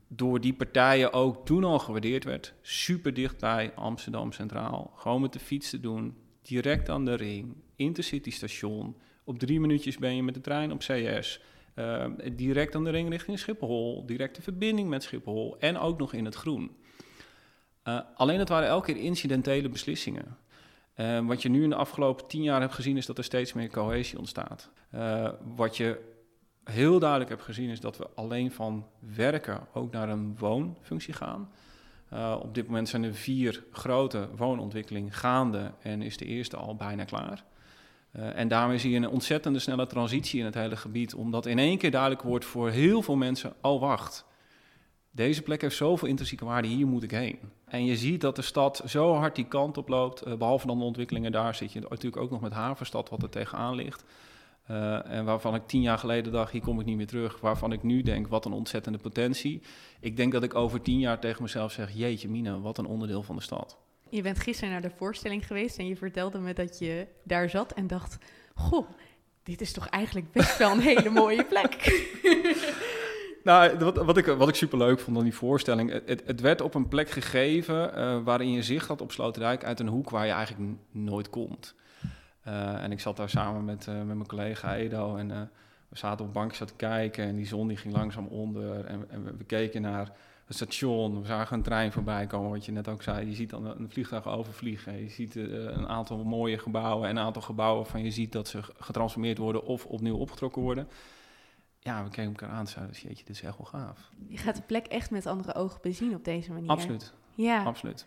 door 0.08 0.40
die 0.40 0.54
partijen 0.54 1.12
ook 1.12 1.46
toen 1.46 1.64
al 1.64 1.78
gewaardeerd 1.78 2.24
werd. 2.24 2.54
Super 2.62 3.14
dichtbij 3.14 3.72
Amsterdam 3.74 4.32
Centraal. 4.32 4.92
Gewoon 4.94 5.20
met 5.20 5.32
de 5.32 5.38
fiets 5.38 5.70
te 5.70 5.80
doen. 5.80 6.16
Direct 6.42 6.88
aan 6.88 7.04
de 7.04 7.14
ring. 7.14 7.56
Intercity 7.76 8.30
station. 8.30 8.96
Op 9.24 9.38
drie 9.38 9.60
minuutjes 9.60 9.98
ben 9.98 10.16
je 10.16 10.22
met 10.22 10.34
de 10.34 10.40
trein 10.40 10.72
op 10.72 10.78
CS. 10.78 11.40
Uh, 11.74 12.04
direct 12.32 12.74
aan 12.74 12.84
de 12.84 12.90
ring 12.90 13.08
richting 13.08 13.38
Schiphol. 13.38 14.06
Directe 14.06 14.42
verbinding 14.42 14.88
met 14.88 15.02
Schiphol. 15.02 15.56
En 15.58 15.78
ook 15.78 15.98
nog 15.98 16.12
in 16.12 16.24
het 16.24 16.34
groen. 16.34 16.70
Uh, 17.84 18.00
alleen 18.14 18.38
het 18.38 18.48
waren 18.48 18.68
elke 18.68 18.92
keer 18.92 19.02
incidentele 19.02 19.68
beslissingen. 19.68 20.36
Uh, 20.96 21.26
wat 21.26 21.42
je 21.42 21.48
nu 21.48 21.62
in 21.62 21.70
de 21.70 21.76
afgelopen 21.76 22.26
tien 22.26 22.42
jaar 22.42 22.60
hebt 22.60 22.74
gezien 22.74 22.96
is 22.96 23.06
dat 23.06 23.18
er 23.18 23.24
steeds 23.24 23.52
meer 23.52 23.70
cohesie 23.70 24.18
ontstaat. 24.18 24.70
wat 25.56 25.76
je 25.76 26.16
heel 26.70 26.98
duidelijk 26.98 27.30
heb 27.30 27.40
gezien, 27.40 27.70
is 27.70 27.80
dat 27.80 27.96
we 27.96 28.06
alleen 28.14 28.52
van 28.52 28.86
werken 29.14 29.66
ook 29.72 29.92
naar 29.92 30.08
een 30.08 30.36
woonfunctie 30.38 31.14
gaan. 31.14 31.50
Uh, 32.12 32.36
op 32.42 32.54
dit 32.54 32.66
moment 32.66 32.88
zijn 32.88 33.04
er 33.04 33.14
vier 33.14 33.64
grote 33.72 34.28
woonontwikkelingen 34.36 35.12
gaande 35.12 35.72
en 35.82 36.02
is 36.02 36.16
de 36.16 36.24
eerste 36.24 36.56
al 36.56 36.76
bijna 36.76 37.04
klaar. 37.04 37.44
Uh, 38.16 38.38
en 38.38 38.48
daarmee 38.48 38.78
zie 38.78 38.90
je 38.90 38.96
een 38.96 39.08
ontzettende 39.08 39.58
snelle 39.58 39.86
transitie 39.86 40.38
in 40.38 40.44
het 40.44 40.54
hele 40.54 40.76
gebied, 40.76 41.14
omdat 41.14 41.46
in 41.46 41.58
één 41.58 41.78
keer 41.78 41.90
duidelijk 41.90 42.22
wordt 42.22 42.44
voor 42.44 42.70
heel 42.70 43.02
veel 43.02 43.16
mensen: 43.16 43.52
oh 43.60 43.80
wacht, 43.80 44.24
deze 45.10 45.42
plek 45.42 45.60
heeft 45.60 45.76
zoveel 45.76 46.08
intrinsieke 46.08 46.44
waarde, 46.44 46.68
hier 46.68 46.86
moet 46.86 47.02
ik 47.02 47.10
heen. 47.10 47.38
En 47.64 47.84
je 47.84 47.96
ziet 47.96 48.20
dat 48.20 48.36
de 48.36 48.42
stad 48.42 48.82
zo 48.86 49.14
hard 49.14 49.34
die 49.34 49.46
kant 49.46 49.76
op 49.76 49.88
loopt, 49.88 50.26
uh, 50.26 50.34
behalve 50.34 50.66
dan 50.66 50.78
de 50.78 50.84
ontwikkelingen 50.84 51.32
daar, 51.32 51.54
zit 51.54 51.72
je 51.72 51.80
natuurlijk 51.80 52.22
ook 52.22 52.30
nog 52.30 52.40
met 52.40 52.52
Havenstad 52.52 53.08
wat 53.08 53.22
er 53.22 53.28
tegenaan 53.28 53.74
ligt. 53.74 54.04
Uh, 54.70 55.10
en 55.10 55.24
waarvan 55.24 55.54
ik 55.54 55.66
tien 55.66 55.82
jaar 55.82 55.98
geleden 55.98 56.32
dacht, 56.32 56.52
hier 56.52 56.60
kom 56.60 56.80
ik 56.80 56.86
niet 56.86 56.96
meer 56.96 57.06
terug. 57.06 57.40
Waarvan 57.40 57.72
ik 57.72 57.82
nu 57.82 58.02
denk, 58.02 58.28
wat 58.28 58.44
een 58.44 58.52
ontzettende 58.52 58.98
potentie. 58.98 59.62
Ik 60.00 60.16
denk 60.16 60.32
dat 60.32 60.42
ik 60.42 60.54
over 60.54 60.80
tien 60.80 60.98
jaar 60.98 61.18
tegen 61.18 61.42
mezelf 61.42 61.72
zeg, 61.72 61.90
jeetje 61.92 62.28
Mina, 62.28 62.60
wat 62.60 62.78
een 62.78 62.86
onderdeel 62.86 63.22
van 63.22 63.36
de 63.36 63.42
stad. 63.42 63.78
Je 64.10 64.22
bent 64.22 64.38
gisteren 64.38 64.72
naar 64.72 64.82
de 64.82 64.90
voorstelling 64.96 65.46
geweest 65.46 65.78
en 65.78 65.86
je 65.86 65.96
vertelde 65.96 66.38
me 66.38 66.52
dat 66.52 66.78
je 66.78 67.06
daar 67.22 67.50
zat 67.50 67.72
en 67.72 67.86
dacht, 67.86 68.18
goh, 68.54 68.88
dit 69.42 69.60
is 69.60 69.72
toch 69.72 69.88
eigenlijk 69.88 70.32
best 70.32 70.58
wel 70.58 70.70
een 70.70 70.80
hele 70.80 71.10
mooie 71.10 71.44
plek. 71.44 71.76
Nou, 73.44 73.78
wat, 73.78 73.96
wat, 73.96 74.16
ik, 74.16 74.26
wat 74.26 74.48
ik 74.48 74.54
super 74.54 74.78
leuk 74.78 75.00
vond 75.00 75.16
aan 75.16 75.22
die 75.22 75.34
voorstelling, 75.34 76.02
het, 76.06 76.22
het 76.26 76.40
werd 76.40 76.60
op 76.60 76.74
een 76.74 76.88
plek 76.88 77.10
gegeven 77.10 77.98
uh, 77.98 78.18
waarin 78.24 78.50
je 78.50 78.62
zicht 78.62 78.88
had 78.88 79.00
op 79.00 79.12
Sloterdijk 79.12 79.64
uit 79.64 79.80
een 79.80 79.88
hoek 79.88 80.10
waar 80.10 80.26
je 80.26 80.32
eigenlijk 80.32 80.76
nooit 80.90 81.30
komt. 81.30 81.74
Uh, 82.48 82.82
en 82.82 82.92
ik 82.92 83.00
zat 83.00 83.16
daar 83.16 83.28
samen 83.28 83.64
met, 83.64 83.86
uh, 83.86 83.94
met 83.94 84.06
mijn 84.06 84.26
collega 84.26 84.76
Edo 84.76 85.16
en 85.16 85.30
uh, 85.30 85.40
we 85.88 85.98
zaten 85.98 86.20
op 86.20 86.26
een 86.26 86.40
bankje 86.40 86.64
te 86.64 86.74
kijken 86.74 87.24
en 87.24 87.36
die 87.36 87.46
zon 87.46 87.68
die 87.68 87.76
ging 87.76 87.94
langzaam 87.94 88.26
onder 88.26 88.84
en, 88.84 89.10
en 89.10 89.24
we, 89.24 89.36
we, 89.36 89.44
keken 89.44 89.82
naar 89.82 90.12
het 90.46 90.56
station, 90.56 91.20
we 91.20 91.26
zagen 91.26 91.56
een 91.56 91.62
trein 91.62 91.92
voorbij 91.92 92.26
komen, 92.26 92.50
wat 92.50 92.64
je 92.64 92.72
net 92.72 92.88
ook 92.88 93.02
zei, 93.02 93.26
je 93.26 93.34
ziet 93.34 93.50
dan 93.50 93.66
een 93.66 93.90
vliegtuig 93.90 94.28
overvliegen, 94.28 95.02
je 95.02 95.08
ziet 95.08 95.34
een 95.34 95.88
aantal 95.88 96.24
mooie 96.24 96.58
gebouwen 96.58 97.08
en 97.08 97.16
een 97.16 97.22
aantal 97.22 97.42
gebouwen 97.42 97.86
van 97.86 98.02
je 98.02 98.10
ziet 98.10 98.32
dat 98.32 98.48
ze 98.48 98.60
getransformeerd 98.78 99.38
worden 99.38 99.64
of 99.64 99.86
opnieuw 99.86 100.16
opgetrokken 100.16 100.62
worden. 100.62 100.88
Ja, 101.78 102.04
we 102.04 102.10
keken 102.10 102.30
elkaar 102.30 102.50
aan 102.50 102.58
en 102.58 102.66
zeiden, 102.66 102.96
jeetje, 102.96 103.24
dit 103.24 103.36
is 103.36 103.42
echt 103.42 103.56
wel 103.56 103.66
gaaf. 103.66 104.10
Je 104.28 104.36
gaat 104.36 104.56
de 104.56 104.62
plek 104.62 104.86
echt 104.86 105.10
met 105.10 105.26
andere 105.26 105.54
ogen 105.54 105.80
bezien 105.82 106.14
op 106.14 106.24
deze 106.24 106.52
manier. 106.52 106.70
Absoluut. 106.70 107.12
Ja. 107.34 107.62
Absoluut 107.62 108.06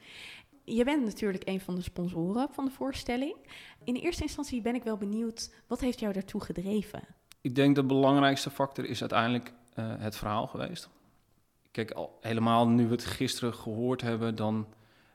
je 0.64 0.84
bent 0.84 1.06
natuurlijk 1.06 1.48
een 1.48 1.62
van 1.62 1.76
de 1.76 1.82
sponsoren 1.82 2.48
van 2.52 2.66
de 2.66 2.72
voorstelling. 2.72 3.36
In 3.84 3.96
eerste 3.96 4.24
instantie 4.24 4.62
ben 4.62 4.76
ik 4.76 4.84
wel 4.84 4.98
benieuwd, 4.98 5.54
wat 5.68 5.80
heeft 5.80 6.00
jou 6.00 6.14
daartoe 6.14 6.42
gedreven? 6.42 7.02
Ik 7.42 7.56
denk 7.56 7.76
de 7.76 7.84
belangrijkste 7.84 8.50
factor 8.50 8.86
is 8.86 9.00
uiteindelijk 9.00 9.54
uh, 9.80 9.94
het 9.98 10.16
verhaal 10.16 10.48
geweest. 10.48 10.90
Kijk, 11.72 11.92
al, 11.92 12.18
helemaal 12.22 12.68
nu 12.68 12.86
we 12.86 12.92
het 12.92 13.06
gisteren 13.06 13.54
gehoord 13.54 14.02
hebben, 14.02 14.36
dan 14.36 14.68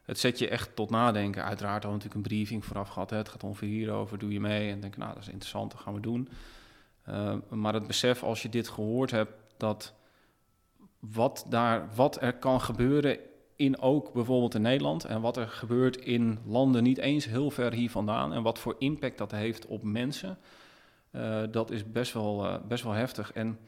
het 0.02 0.18
zet 0.18 0.38
je 0.38 0.48
echt 0.48 0.76
tot 0.76 0.90
nadenken. 0.90 1.44
Uiteraard 1.44 1.82
hadden 1.82 1.90
we 1.90 1.96
natuurlijk 1.96 2.24
een 2.24 2.36
briefing 2.36 2.64
vooraf 2.64 2.88
gehad. 2.88 3.10
Hè. 3.10 3.16
Het 3.16 3.28
gaat 3.28 3.44
ongeveer 3.44 3.68
hierover, 3.68 4.18
doe 4.18 4.32
je 4.32 4.40
mee? 4.40 4.70
En 4.70 4.80
denk, 4.80 4.96
nou, 4.96 5.12
dat 5.12 5.22
is 5.22 5.28
interessant, 5.28 5.70
dat 5.70 5.80
gaan 5.80 5.94
we 5.94 6.00
doen. 6.00 6.28
Uh, 7.08 7.34
maar 7.48 7.74
het 7.74 7.86
besef 7.86 8.22
als 8.22 8.42
je 8.42 8.48
dit 8.48 8.68
gehoord 8.68 9.10
hebt, 9.10 9.32
dat 9.56 9.94
wat, 10.98 11.46
daar, 11.48 11.88
wat 11.94 12.22
er 12.22 12.32
kan 12.32 12.60
gebeuren 12.60 13.18
in 13.56 13.80
ook 13.80 14.12
bijvoorbeeld 14.12 14.54
in 14.54 14.62
Nederland 14.62 15.04
en 15.04 15.20
wat 15.20 15.36
er 15.36 15.48
gebeurt 15.48 15.96
in 15.96 16.38
landen 16.46 16.82
niet 16.82 16.98
eens 16.98 17.24
heel 17.24 17.50
ver 17.50 17.72
hier 17.72 17.90
vandaan 17.90 18.32
en 18.32 18.42
wat 18.42 18.58
voor 18.58 18.74
impact 18.78 19.18
dat 19.18 19.30
heeft 19.30 19.66
op 19.66 19.82
mensen, 19.82 20.38
uh, 21.10 21.42
dat 21.50 21.70
is 21.70 21.90
best 21.90 22.12
wel, 22.12 22.44
uh, 22.44 22.54
best 22.68 22.84
wel 22.84 22.92
heftig. 22.92 23.32
En 23.32 23.58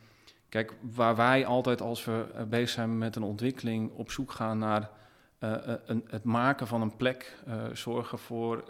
kijk, 0.49 0.74
waar 0.80 1.16
wij 1.16 1.47
altijd 1.47 1.82
als 1.82 2.05
we 2.05 2.26
uh, 2.34 2.43
bezig 2.43 2.68
zijn 2.68 2.99
met 2.99 3.16
een 3.16 3.22
ontwikkeling 3.22 3.91
op 3.93 4.11
zoek 4.11 4.32
gaan 4.32 4.59
naar 4.59 4.91
een, 5.39 6.05
het 6.09 6.24
maken 6.24 6.66
van 6.66 6.82
een 6.82 6.97
plek, 6.97 7.36
zorgen 7.72 8.18
voor 8.18 8.64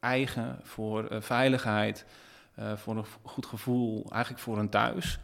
eigen, 0.00 0.58
voor 0.62 1.06
veiligheid, 1.10 2.06
voor 2.74 2.96
een 2.96 3.04
goed 3.22 3.46
gevoel, 3.46 4.06
eigenlijk 4.10 4.42
voor 4.42 4.58
een 4.58 4.68
thuis, 4.68 5.18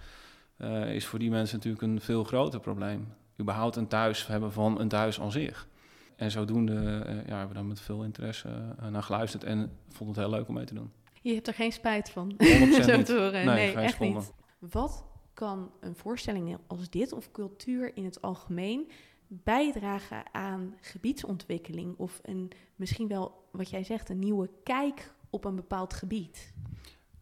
is 0.87 1.07
voor 1.07 1.19
die 1.19 1.31
mensen 1.31 1.57
natuurlijk 1.57 1.83
een 1.83 2.01
veel 2.01 2.25
groter 2.25 2.61
probleem 2.61 3.13
überhaupt 3.41 3.77
een 3.77 3.89
thuis 3.89 4.27
hebben 4.27 4.53
van 4.53 4.81
een 4.81 4.89
thuis 4.89 5.21
aan 5.21 5.33
zich. 5.33 5.69
En 6.17 6.31
zodoende 6.31 6.75
uh, 6.75 7.27
ja, 7.27 7.37
hebben 7.37 7.49
we 7.49 7.55
daar 7.55 7.65
met 7.65 7.81
veel 7.81 8.05
interesse 8.05 8.49
uh, 8.81 8.89
naar 8.89 9.03
geluisterd 9.03 9.45
en 9.45 9.79
vond 9.89 10.11
het 10.11 10.19
heel 10.19 10.35
leuk 10.35 10.49
om 10.49 10.55
mee 10.55 10.65
te 10.65 10.75
doen. 10.75 10.93
Je 11.23 11.35
hebt 11.35 11.47
er 11.47 11.55
geen 11.55 11.73
spijt 11.73 12.11
van, 12.11 12.33
100% 12.37 12.37
zo 12.37 13.03
te 13.03 13.13
horen. 13.13 13.33
Nee, 13.33 13.75
Nee, 13.75 13.75
echt 13.75 14.01
niet. 14.01 14.33
Wat 14.59 15.05
kan 15.35 15.71
een 15.81 15.97
voorstelling 15.97 16.59
als 16.67 16.91
dit, 16.91 17.13
of 17.13 17.31
cultuur 17.31 17.97
in 17.97 18.05
het 18.05 18.23
algemeen, 18.23 18.91
bijdragen 19.27 20.25
aan 20.33 20.75
gebiedsontwikkeling? 20.81 21.99
Of 21.99 22.21
een, 22.23 22.51
misschien 22.77 23.09
wel, 23.09 23.49
wat 23.51 23.71
jij 23.71 23.85
zegt, 23.85 24.09
een 24.09 24.19
nieuwe 24.19 24.51
kijk 24.63 25.15
op 25.31 25.45
een 25.45 25.57
bepaald 25.57 25.95
gebied? 25.95 26.53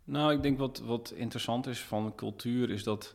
Nou, 0.04 0.32
ik 0.32 0.42
denk 0.42 0.58
wat, 0.58 0.78
wat 0.78 1.12
interessant 1.16 1.66
is 1.66 1.80
van 1.80 2.14
cultuur 2.14 2.70
is 2.70 2.82
dat 2.82 3.14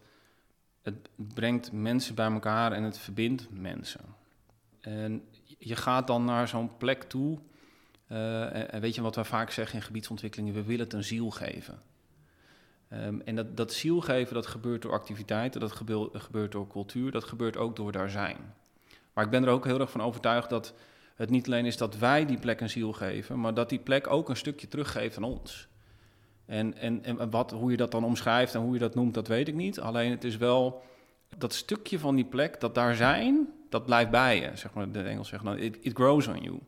het 0.88 1.10
brengt 1.16 1.72
mensen 1.72 2.16
bij 2.16 2.32
elkaar 2.32 2.72
en 2.72 2.84
het 2.84 2.98
verbindt 2.98 3.48
mensen. 3.52 4.02
En 4.82 5.24
je 5.58 5.76
gaat 5.76 6.08
dan 6.08 6.26
naar 6.26 6.48
zo'n 6.48 6.78
plek 6.78 7.04
toe. 7.04 7.40
eh, 8.08 8.74
en, 8.74 8.82
weet 8.82 8.96
je 8.96 9.02
wat 9.02 9.16
we 9.16 9.24
vaak 9.24 9.52
zeggen 9.52 9.76
in 9.80 9.86
gebiedsontwikkelingen? 9.86 10.54
We 10.54 10.64
willen 10.64 10.84
het 10.84 10.94
een 10.94 11.04
ziel 11.04 11.30
geven. 11.30 11.80
Ehm, 12.90 13.20
en 13.20 13.36
dat, 13.36 13.58
dat 13.58 13.74
ziel 13.74 14.02
geven, 14.02 14.34
dat 14.34 14.48
gebeurt 14.48 14.82
door 14.82 14.92
activiteiten, 14.92 15.62
dat 15.62 15.72
gebeurt, 15.72 16.22
gebeurt 16.22 16.52
door 16.52 16.68
cultuur, 16.68 17.12
dat 17.12 17.24
gebeurt 17.24 17.58
ook 17.58 17.76
door 17.76 17.92
daar 17.92 18.10
zijn. 18.10 18.38
Maar 19.14 19.26
ik 19.26 19.32
ben 19.32 19.44
er 19.44 19.50
ook 19.50 19.66
heel 19.66 19.80
erg 19.80 19.92
van 19.92 20.02
overtuigd 20.02 20.50
dat 20.50 20.74
het 21.16 21.30
niet 21.30 21.48
alleen 21.48 21.66
is 21.66 21.78
dat 21.78 21.98
wij 21.98 22.26
die 22.26 22.40
plek 22.40 22.62
een 22.62 22.70
ziel 22.70 22.94
geven, 22.94 23.40
maar 23.40 23.54
dat 23.54 23.70
die 23.70 23.80
plek 23.80 24.08
ook 24.08 24.30
een 24.30 24.38
stukje 24.38 24.68
teruggeeft 24.68 25.18
aan 25.18 25.24
ons. 25.24 25.68
En, 26.48 26.78
en, 26.78 27.04
en 27.04 27.30
wat, 27.30 27.52
hoe 27.52 27.72
je 27.72 27.78
dat 27.78 27.92
dan 27.92 28.04
omschrijft 28.04 28.56
en 28.56 28.62
hoe 28.62 28.74
je 28.74 28.80
dat 28.80 28.96
noemt, 28.96 29.14
dat 29.14 29.28
weet 29.28 29.48
ik 29.48 29.56
niet. 29.56 29.80
Alleen 29.80 30.12
het 30.12 30.24
is 30.24 30.38
wel 30.38 30.82
dat 31.38 31.54
stukje 31.54 32.00
van 32.00 32.16
die 32.16 32.26
plek, 32.26 32.60
dat 32.60 32.76
daar 32.76 32.96
zijn, 32.96 33.48
dat 33.70 33.86
blijft 33.86 34.12
bij 34.12 34.42
je. 34.42 34.52
Zeg 34.54 34.74
maar, 34.74 34.92
de 34.92 35.02
Engels 35.02 35.32
it, 35.32 35.78
it 35.82 35.94
grows 35.94 36.28
on 36.28 36.42
you. 36.42 36.60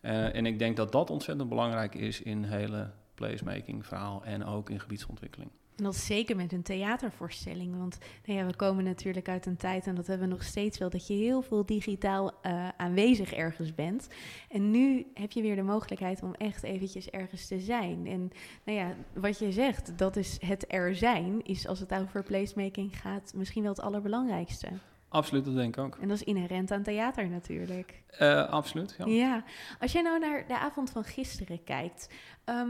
Eh, 0.00 0.34
en 0.34 0.46
ik 0.46 0.58
denk 0.58 0.76
dat 0.76 0.92
dat 0.92 1.10
ontzettend 1.10 1.48
belangrijk 1.48 1.94
is 1.94 2.22
in 2.22 2.44
hele 2.44 2.90
placemaking 3.14 3.86
verhaal 3.86 4.24
en 4.24 4.44
ook 4.44 4.70
in 4.70 4.80
gebiedsontwikkeling. 4.80 5.50
En 5.78 5.84
dat 5.84 5.94
is 5.94 6.06
zeker 6.06 6.36
met 6.36 6.52
een 6.52 6.62
theatervoorstelling. 6.62 7.78
Want 7.78 7.98
nou 8.24 8.38
ja, 8.38 8.46
we 8.46 8.56
komen 8.56 8.84
natuurlijk 8.84 9.28
uit 9.28 9.46
een 9.46 9.56
tijd, 9.56 9.86
en 9.86 9.94
dat 9.94 10.06
hebben 10.06 10.28
we 10.28 10.34
nog 10.34 10.44
steeds 10.44 10.78
wel, 10.78 10.90
dat 10.90 11.06
je 11.06 11.14
heel 11.14 11.42
veel 11.42 11.66
digitaal 11.66 12.32
eh, 12.42 12.68
aanwezig 12.76 13.32
ergens 13.32 13.74
bent. 13.74 14.08
En 14.48 14.70
nu 14.70 15.06
heb 15.14 15.32
je 15.32 15.42
weer 15.42 15.56
de 15.56 15.62
mogelijkheid 15.62 16.22
om 16.22 16.34
echt 16.34 16.62
eventjes 16.62 17.10
ergens 17.10 17.46
te 17.46 17.60
zijn. 17.60 18.06
En 18.06 18.30
nou 18.64 18.78
ja, 18.78 18.94
wat 19.12 19.38
je 19.38 19.52
zegt, 19.52 19.98
dat 19.98 20.16
is 20.16 20.36
het 20.40 20.64
er 20.68 20.94
zijn, 20.94 21.44
is 21.44 21.66
als 21.66 21.80
het 21.80 21.94
over 21.94 22.22
placemaking 22.22 23.00
gaat, 23.00 23.32
misschien 23.34 23.62
wel 23.62 23.72
het 23.72 23.80
allerbelangrijkste. 23.80 24.68
Absoluut, 25.08 25.44
dat 25.44 25.54
denk 25.54 25.76
ik 25.76 25.84
ook. 25.84 25.98
En 26.00 26.08
dat 26.08 26.16
is 26.16 26.24
inherent 26.26 26.70
aan 26.70 26.82
theater 26.82 27.28
natuurlijk. 27.28 28.02
Eh, 28.08 28.48
absoluut, 28.48 28.94
ja. 28.98 29.06
Ja. 29.06 29.44
als 29.80 29.92
jij 29.92 30.02
nou 30.02 30.18
naar 30.18 30.44
de 30.46 30.58
avond 30.58 30.90
van 30.90 31.04
gisteren 31.04 31.64
kijkt, 31.64 32.08
ehm, 32.44 32.68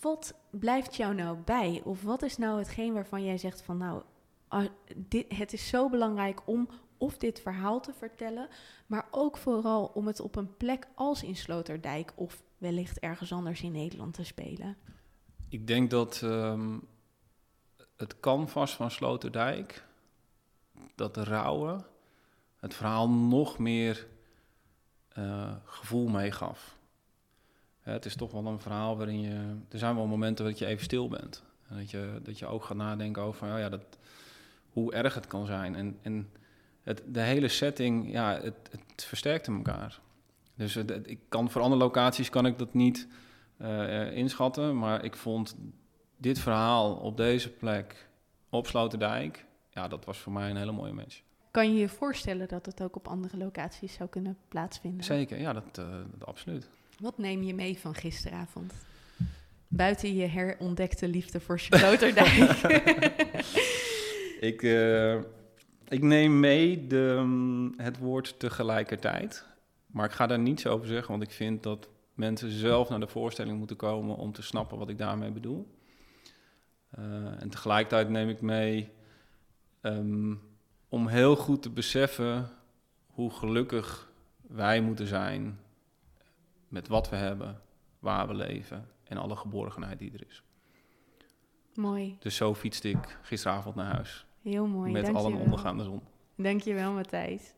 wat 0.00 0.34
blijft 0.50 0.96
jou 0.96 1.14
nou 1.14 1.38
bij? 1.38 1.80
Of 1.84 2.02
wat 2.02 2.22
is 2.22 2.36
nou 2.36 2.58
hetgeen 2.58 2.92
waarvan 2.92 3.24
jij 3.24 3.38
zegt 3.38 3.62
van 3.62 3.76
nou, 3.76 4.02
ah, 4.48 4.66
dit, 4.96 5.36
het 5.36 5.52
is 5.52 5.68
zo 5.68 5.88
belangrijk 5.88 6.40
om 6.44 6.68
of 6.98 7.18
dit 7.18 7.40
verhaal 7.40 7.80
te 7.80 7.92
vertellen, 7.92 8.48
maar 8.86 9.06
ook 9.10 9.36
vooral 9.36 9.90
om 9.94 10.06
het 10.06 10.20
op 10.20 10.36
een 10.36 10.56
plek 10.56 10.86
als 10.94 11.22
in 11.22 11.36
Sloterdijk 11.36 12.12
of 12.14 12.42
wellicht 12.58 12.98
ergens 12.98 13.32
anders 13.32 13.62
in 13.62 13.72
Nederland 13.72 14.14
te 14.14 14.24
spelen? 14.24 14.76
Ik 15.48 15.66
denk 15.66 15.90
dat 15.90 16.20
ehm, 16.22 16.78
het 17.96 18.20
canvas 18.20 18.76
van 18.76 18.90
Sloterdijk, 18.90 19.84
dat 20.94 21.16
rauwe, 21.16 21.84
het 22.56 22.74
verhaal 22.74 23.10
nog 23.10 23.58
meer 23.58 24.06
eh, 25.08 25.54
gevoel 25.64 26.08
meegaf. 26.08 26.78
Het 27.80 28.04
is 28.04 28.14
toch 28.16 28.32
wel 28.32 28.46
een 28.46 28.60
verhaal 28.60 28.96
waarin 28.96 29.20
je... 29.20 29.56
Er 29.68 29.78
zijn 29.78 29.94
wel 29.94 30.06
momenten 30.06 30.44
dat 30.44 30.58
je 30.58 30.66
even 30.66 30.84
stil 30.84 31.08
bent. 31.08 31.42
En 31.68 31.76
dat 31.76 31.90
je, 31.90 32.20
dat 32.22 32.38
je 32.38 32.46
ook 32.46 32.64
gaat 32.64 32.76
nadenken 32.76 33.22
over 33.22 33.52
oh 33.52 33.58
ja, 33.58 33.68
dat, 33.68 33.98
hoe 34.72 34.92
erg 34.92 35.14
het 35.14 35.26
kan 35.26 35.46
zijn. 35.46 35.74
En, 35.74 35.98
en 36.02 36.30
het, 36.82 37.02
de 37.06 37.20
hele 37.20 37.48
setting, 37.48 38.12
ja, 38.12 38.40
het, 38.40 38.54
het 38.70 39.04
versterkte 39.04 39.52
elkaar. 39.52 40.00
Dus 40.54 40.74
het- 40.74 40.88
het- 40.90 41.08
ik 41.10 41.20
kan, 41.28 41.50
voor 41.50 41.62
andere 41.62 41.82
locaties 41.82 42.30
kan 42.30 42.46
ik 42.46 42.58
dat 42.58 42.74
niet 42.74 43.08
eh, 43.56 44.00
eh, 44.08 44.16
inschatten. 44.16 44.78
Maar 44.78 45.04
ik 45.04 45.16
vond 45.16 45.56
dit 46.16 46.38
verhaal 46.38 46.94
op 46.94 47.16
deze 47.16 47.50
plek, 47.50 48.08
op 48.50 48.66
Sloterdijk... 48.66 49.48
Ja, 49.72 49.88
dat 49.88 50.04
was 50.04 50.18
voor 50.18 50.32
mij 50.32 50.50
een 50.50 50.56
hele 50.56 50.72
mooie 50.72 50.92
match. 50.92 51.20
Kan 51.50 51.72
je 51.74 51.80
je 51.80 51.88
voorstellen 51.88 52.48
dat 52.48 52.66
het 52.66 52.82
ook 52.82 52.96
op 52.96 53.08
andere 53.08 53.36
locaties 53.36 53.92
zou 53.94 54.08
kunnen 54.08 54.36
plaatsvinden? 54.48 55.04
Zeker, 55.04 55.40
ja, 55.40 55.52
dat, 55.52 55.78
eh, 55.78 55.84
dat 56.16 56.28
absoluut. 56.28 56.68
Wat 57.00 57.18
neem 57.18 57.42
je 57.42 57.54
mee 57.54 57.78
van 57.78 57.94
gisteravond? 57.94 58.72
Buiten 59.68 60.14
je 60.14 60.26
herontdekte 60.26 61.08
liefde 61.08 61.40
voor 61.40 61.60
Sloterdijk. 61.60 62.28
Ik, 64.40 64.62
eh, 64.62 65.14
ik 65.88 66.02
neem 66.02 66.40
mee 66.40 66.86
de, 66.86 67.20
mm, 67.24 67.74
het 67.76 67.98
woord 67.98 68.38
tegelijkertijd. 68.38 69.46
Maar 69.86 70.04
ik 70.04 70.12
ga 70.12 70.26
daar 70.26 70.38
niets 70.38 70.66
over 70.66 70.86
zeggen, 70.86 71.10
want 71.10 71.22
ik 71.22 71.30
vind 71.30 71.62
dat 71.62 71.88
mensen 72.14 72.50
zelf 72.50 72.88
naar 72.88 73.00
de 73.00 73.06
voorstelling 73.06 73.58
moeten 73.58 73.76
komen 73.76 74.16
om 74.16 74.32
te 74.32 74.42
snappen 74.42 74.78
wat 74.78 74.88
ik 74.88 74.98
daarmee 74.98 75.30
bedoel. 75.30 75.74
Eh, 76.90 77.42
en 77.42 77.48
tegelijkertijd 77.50 78.08
neem 78.08 78.28
ik 78.28 78.40
mee 78.40 78.90
ehm, 79.80 80.34
om 80.88 81.06
heel 81.06 81.36
goed 81.36 81.62
te 81.62 81.70
beseffen 81.70 82.50
hoe 83.06 83.30
gelukkig 83.30 84.12
wij 84.40 84.80
moeten 84.80 85.06
zijn 85.06 85.58
met 86.70 86.88
wat 86.88 87.08
we 87.08 87.16
hebben, 87.16 87.60
waar 87.98 88.28
we 88.28 88.34
leven 88.34 88.88
en 89.04 89.16
alle 89.16 89.36
geborgenheid 89.36 89.98
die 89.98 90.12
er 90.12 90.24
is. 90.28 90.42
mooi, 91.74 92.16
Dus 92.20 92.36
zo 92.36 92.54
fietste 92.54 92.88
ik 92.88 93.18
gisteravond 93.22 93.74
naar 93.74 93.94
huis. 93.94 94.26
heel 94.42 94.66
mooi. 94.66 94.92
met 94.92 95.04
Dank 95.04 95.16
al 95.16 95.22
je 95.22 95.28
een 95.30 95.34
wel. 95.36 95.44
ondergaande 95.44 95.84
zon. 95.84 96.02
Dankjewel, 96.36 96.92
Matthijs. 96.92 97.54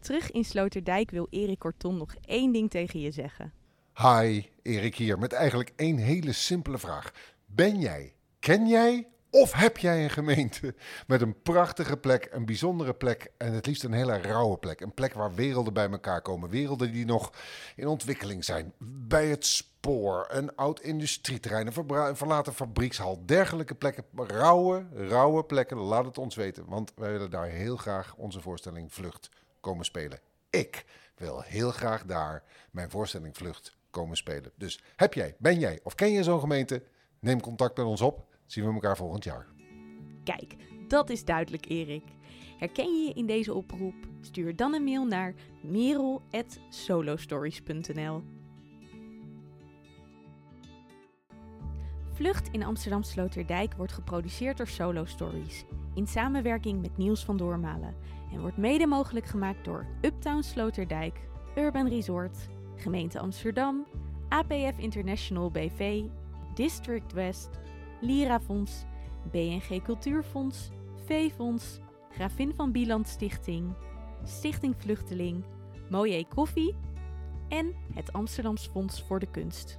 Terug 0.00 0.30
in 0.30 0.44
Sloterdijk 0.44 1.10
wil 1.10 1.26
Erik 1.30 1.58
Korton 1.58 1.96
nog 1.96 2.14
één 2.24 2.52
ding 2.52 2.70
tegen 2.70 3.00
je 3.00 3.10
zeggen. 3.10 3.52
Hi, 3.94 4.42
Erik 4.62 4.94
hier 4.96 5.18
met 5.18 5.32
eigenlijk 5.32 5.72
één 5.76 5.96
hele 5.96 6.32
simpele 6.32 6.78
vraag. 6.78 7.12
Ben 7.46 7.78
jij, 7.80 8.14
ken 8.38 8.66
jij 8.68 9.08
of 9.36 9.52
heb 9.52 9.78
jij 9.78 10.04
een 10.04 10.10
gemeente 10.10 10.74
met 11.06 11.20
een 11.20 11.42
prachtige 11.42 11.96
plek, 11.96 12.28
een 12.32 12.46
bijzondere 12.46 12.94
plek 12.94 13.30
en 13.36 13.52
het 13.52 13.66
liefst 13.66 13.84
een 13.84 13.92
hele 13.92 14.20
rauwe 14.20 14.56
plek? 14.56 14.80
Een 14.80 14.94
plek 14.94 15.14
waar 15.14 15.34
werelden 15.34 15.72
bij 15.72 15.90
elkaar 15.90 16.22
komen, 16.22 16.50
werelden 16.50 16.92
die 16.92 17.04
nog 17.04 17.32
in 17.76 17.86
ontwikkeling 17.86 18.44
zijn. 18.44 18.72
Bij 18.78 19.26
het 19.26 19.46
spoor, 19.46 20.26
een 20.28 20.56
oud 20.56 20.80
industrieterrein, 20.80 21.66
een, 21.66 22.16
verlaten 22.16 22.54
fabriekshal, 22.54 23.22
dergelijke 23.26 23.74
plekken. 23.74 24.04
Rauwe, 24.14 24.86
rauwe 24.94 25.44
plekken, 25.44 25.76
laat 25.76 26.04
het 26.04 26.18
ons 26.18 26.34
weten, 26.34 26.64
want 26.66 26.92
wij 26.94 27.10
willen 27.10 27.30
daar 27.30 27.48
heel 27.48 27.76
graag 27.76 28.14
onze 28.16 28.40
voorstelling 28.40 28.92
Vlucht 28.92 29.28
komen 29.60 29.84
spelen. 29.84 30.20
Ik 30.50 30.84
wil 31.14 31.42
heel 31.42 31.70
graag 31.70 32.04
daar 32.04 32.42
mijn 32.70 32.90
voorstelling 32.90 33.36
Vlucht 33.36 33.76
komen 33.90 34.16
spelen. 34.16 34.52
Dus 34.54 34.80
heb 34.96 35.14
jij, 35.14 35.34
ben 35.38 35.58
jij 35.58 35.80
of 35.82 35.94
ken 35.94 36.12
je 36.12 36.22
zo'n 36.22 36.40
gemeente? 36.40 36.82
Neem 37.20 37.40
contact 37.40 37.76
met 37.76 37.86
ons 37.86 38.00
op. 38.00 38.34
Zien 38.46 38.66
we 38.66 38.72
elkaar 38.72 38.96
volgend 38.96 39.24
jaar. 39.24 39.46
Kijk, 40.24 40.56
dat 40.88 41.10
is 41.10 41.24
duidelijk, 41.24 41.68
Erik. 41.68 42.04
Herken 42.58 42.98
je 42.98 43.06
je 43.06 43.14
in 43.14 43.26
deze 43.26 43.54
oproep? 43.54 43.94
Stuur 44.20 44.56
dan 44.56 44.74
een 44.74 44.84
mail 44.84 45.06
naar 45.06 45.34
merel.solostories.nl 45.62 48.22
Vlucht 52.12 52.48
in 52.52 52.62
Amsterdam 52.62 53.02
Sloterdijk 53.02 53.74
wordt 53.74 53.92
geproduceerd 53.92 54.56
door 54.56 54.68
Solo 54.68 55.04
Stories 55.04 55.64
in 55.94 56.06
samenwerking 56.06 56.80
met 56.80 56.96
Niels 56.96 57.24
van 57.24 57.36
Doormalen 57.36 57.94
en 58.32 58.40
wordt 58.40 58.56
mede 58.56 58.86
mogelijk 58.86 59.26
gemaakt 59.26 59.64
door 59.64 59.86
Uptown 60.00 60.42
Sloterdijk, 60.42 61.20
Urban 61.56 61.88
Resort, 61.88 62.48
Gemeente 62.76 63.18
Amsterdam, 63.18 63.86
APF 64.28 64.78
International 64.78 65.50
BV, 65.50 66.02
District 66.54 67.12
West, 67.12 67.48
Lirafonds, 68.00 68.84
BNG 69.30 69.82
Cultuurfonds, 69.82 70.70
V-Fonds, 71.06 71.78
Gravin 72.10 72.54
van 72.54 72.72
Bieland 72.72 73.08
Stichting, 73.08 73.74
Stichting 74.24 74.74
Vluchteling, 74.78 75.44
Mooie 75.90 76.26
Koffie 76.28 76.74
en 77.48 77.74
het 77.94 78.12
Amsterdams 78.12 78.66
Fonds 78.66 79.02
voor 79.02 79.18
de 79.18 79.30
Kunst. 79.30 79.78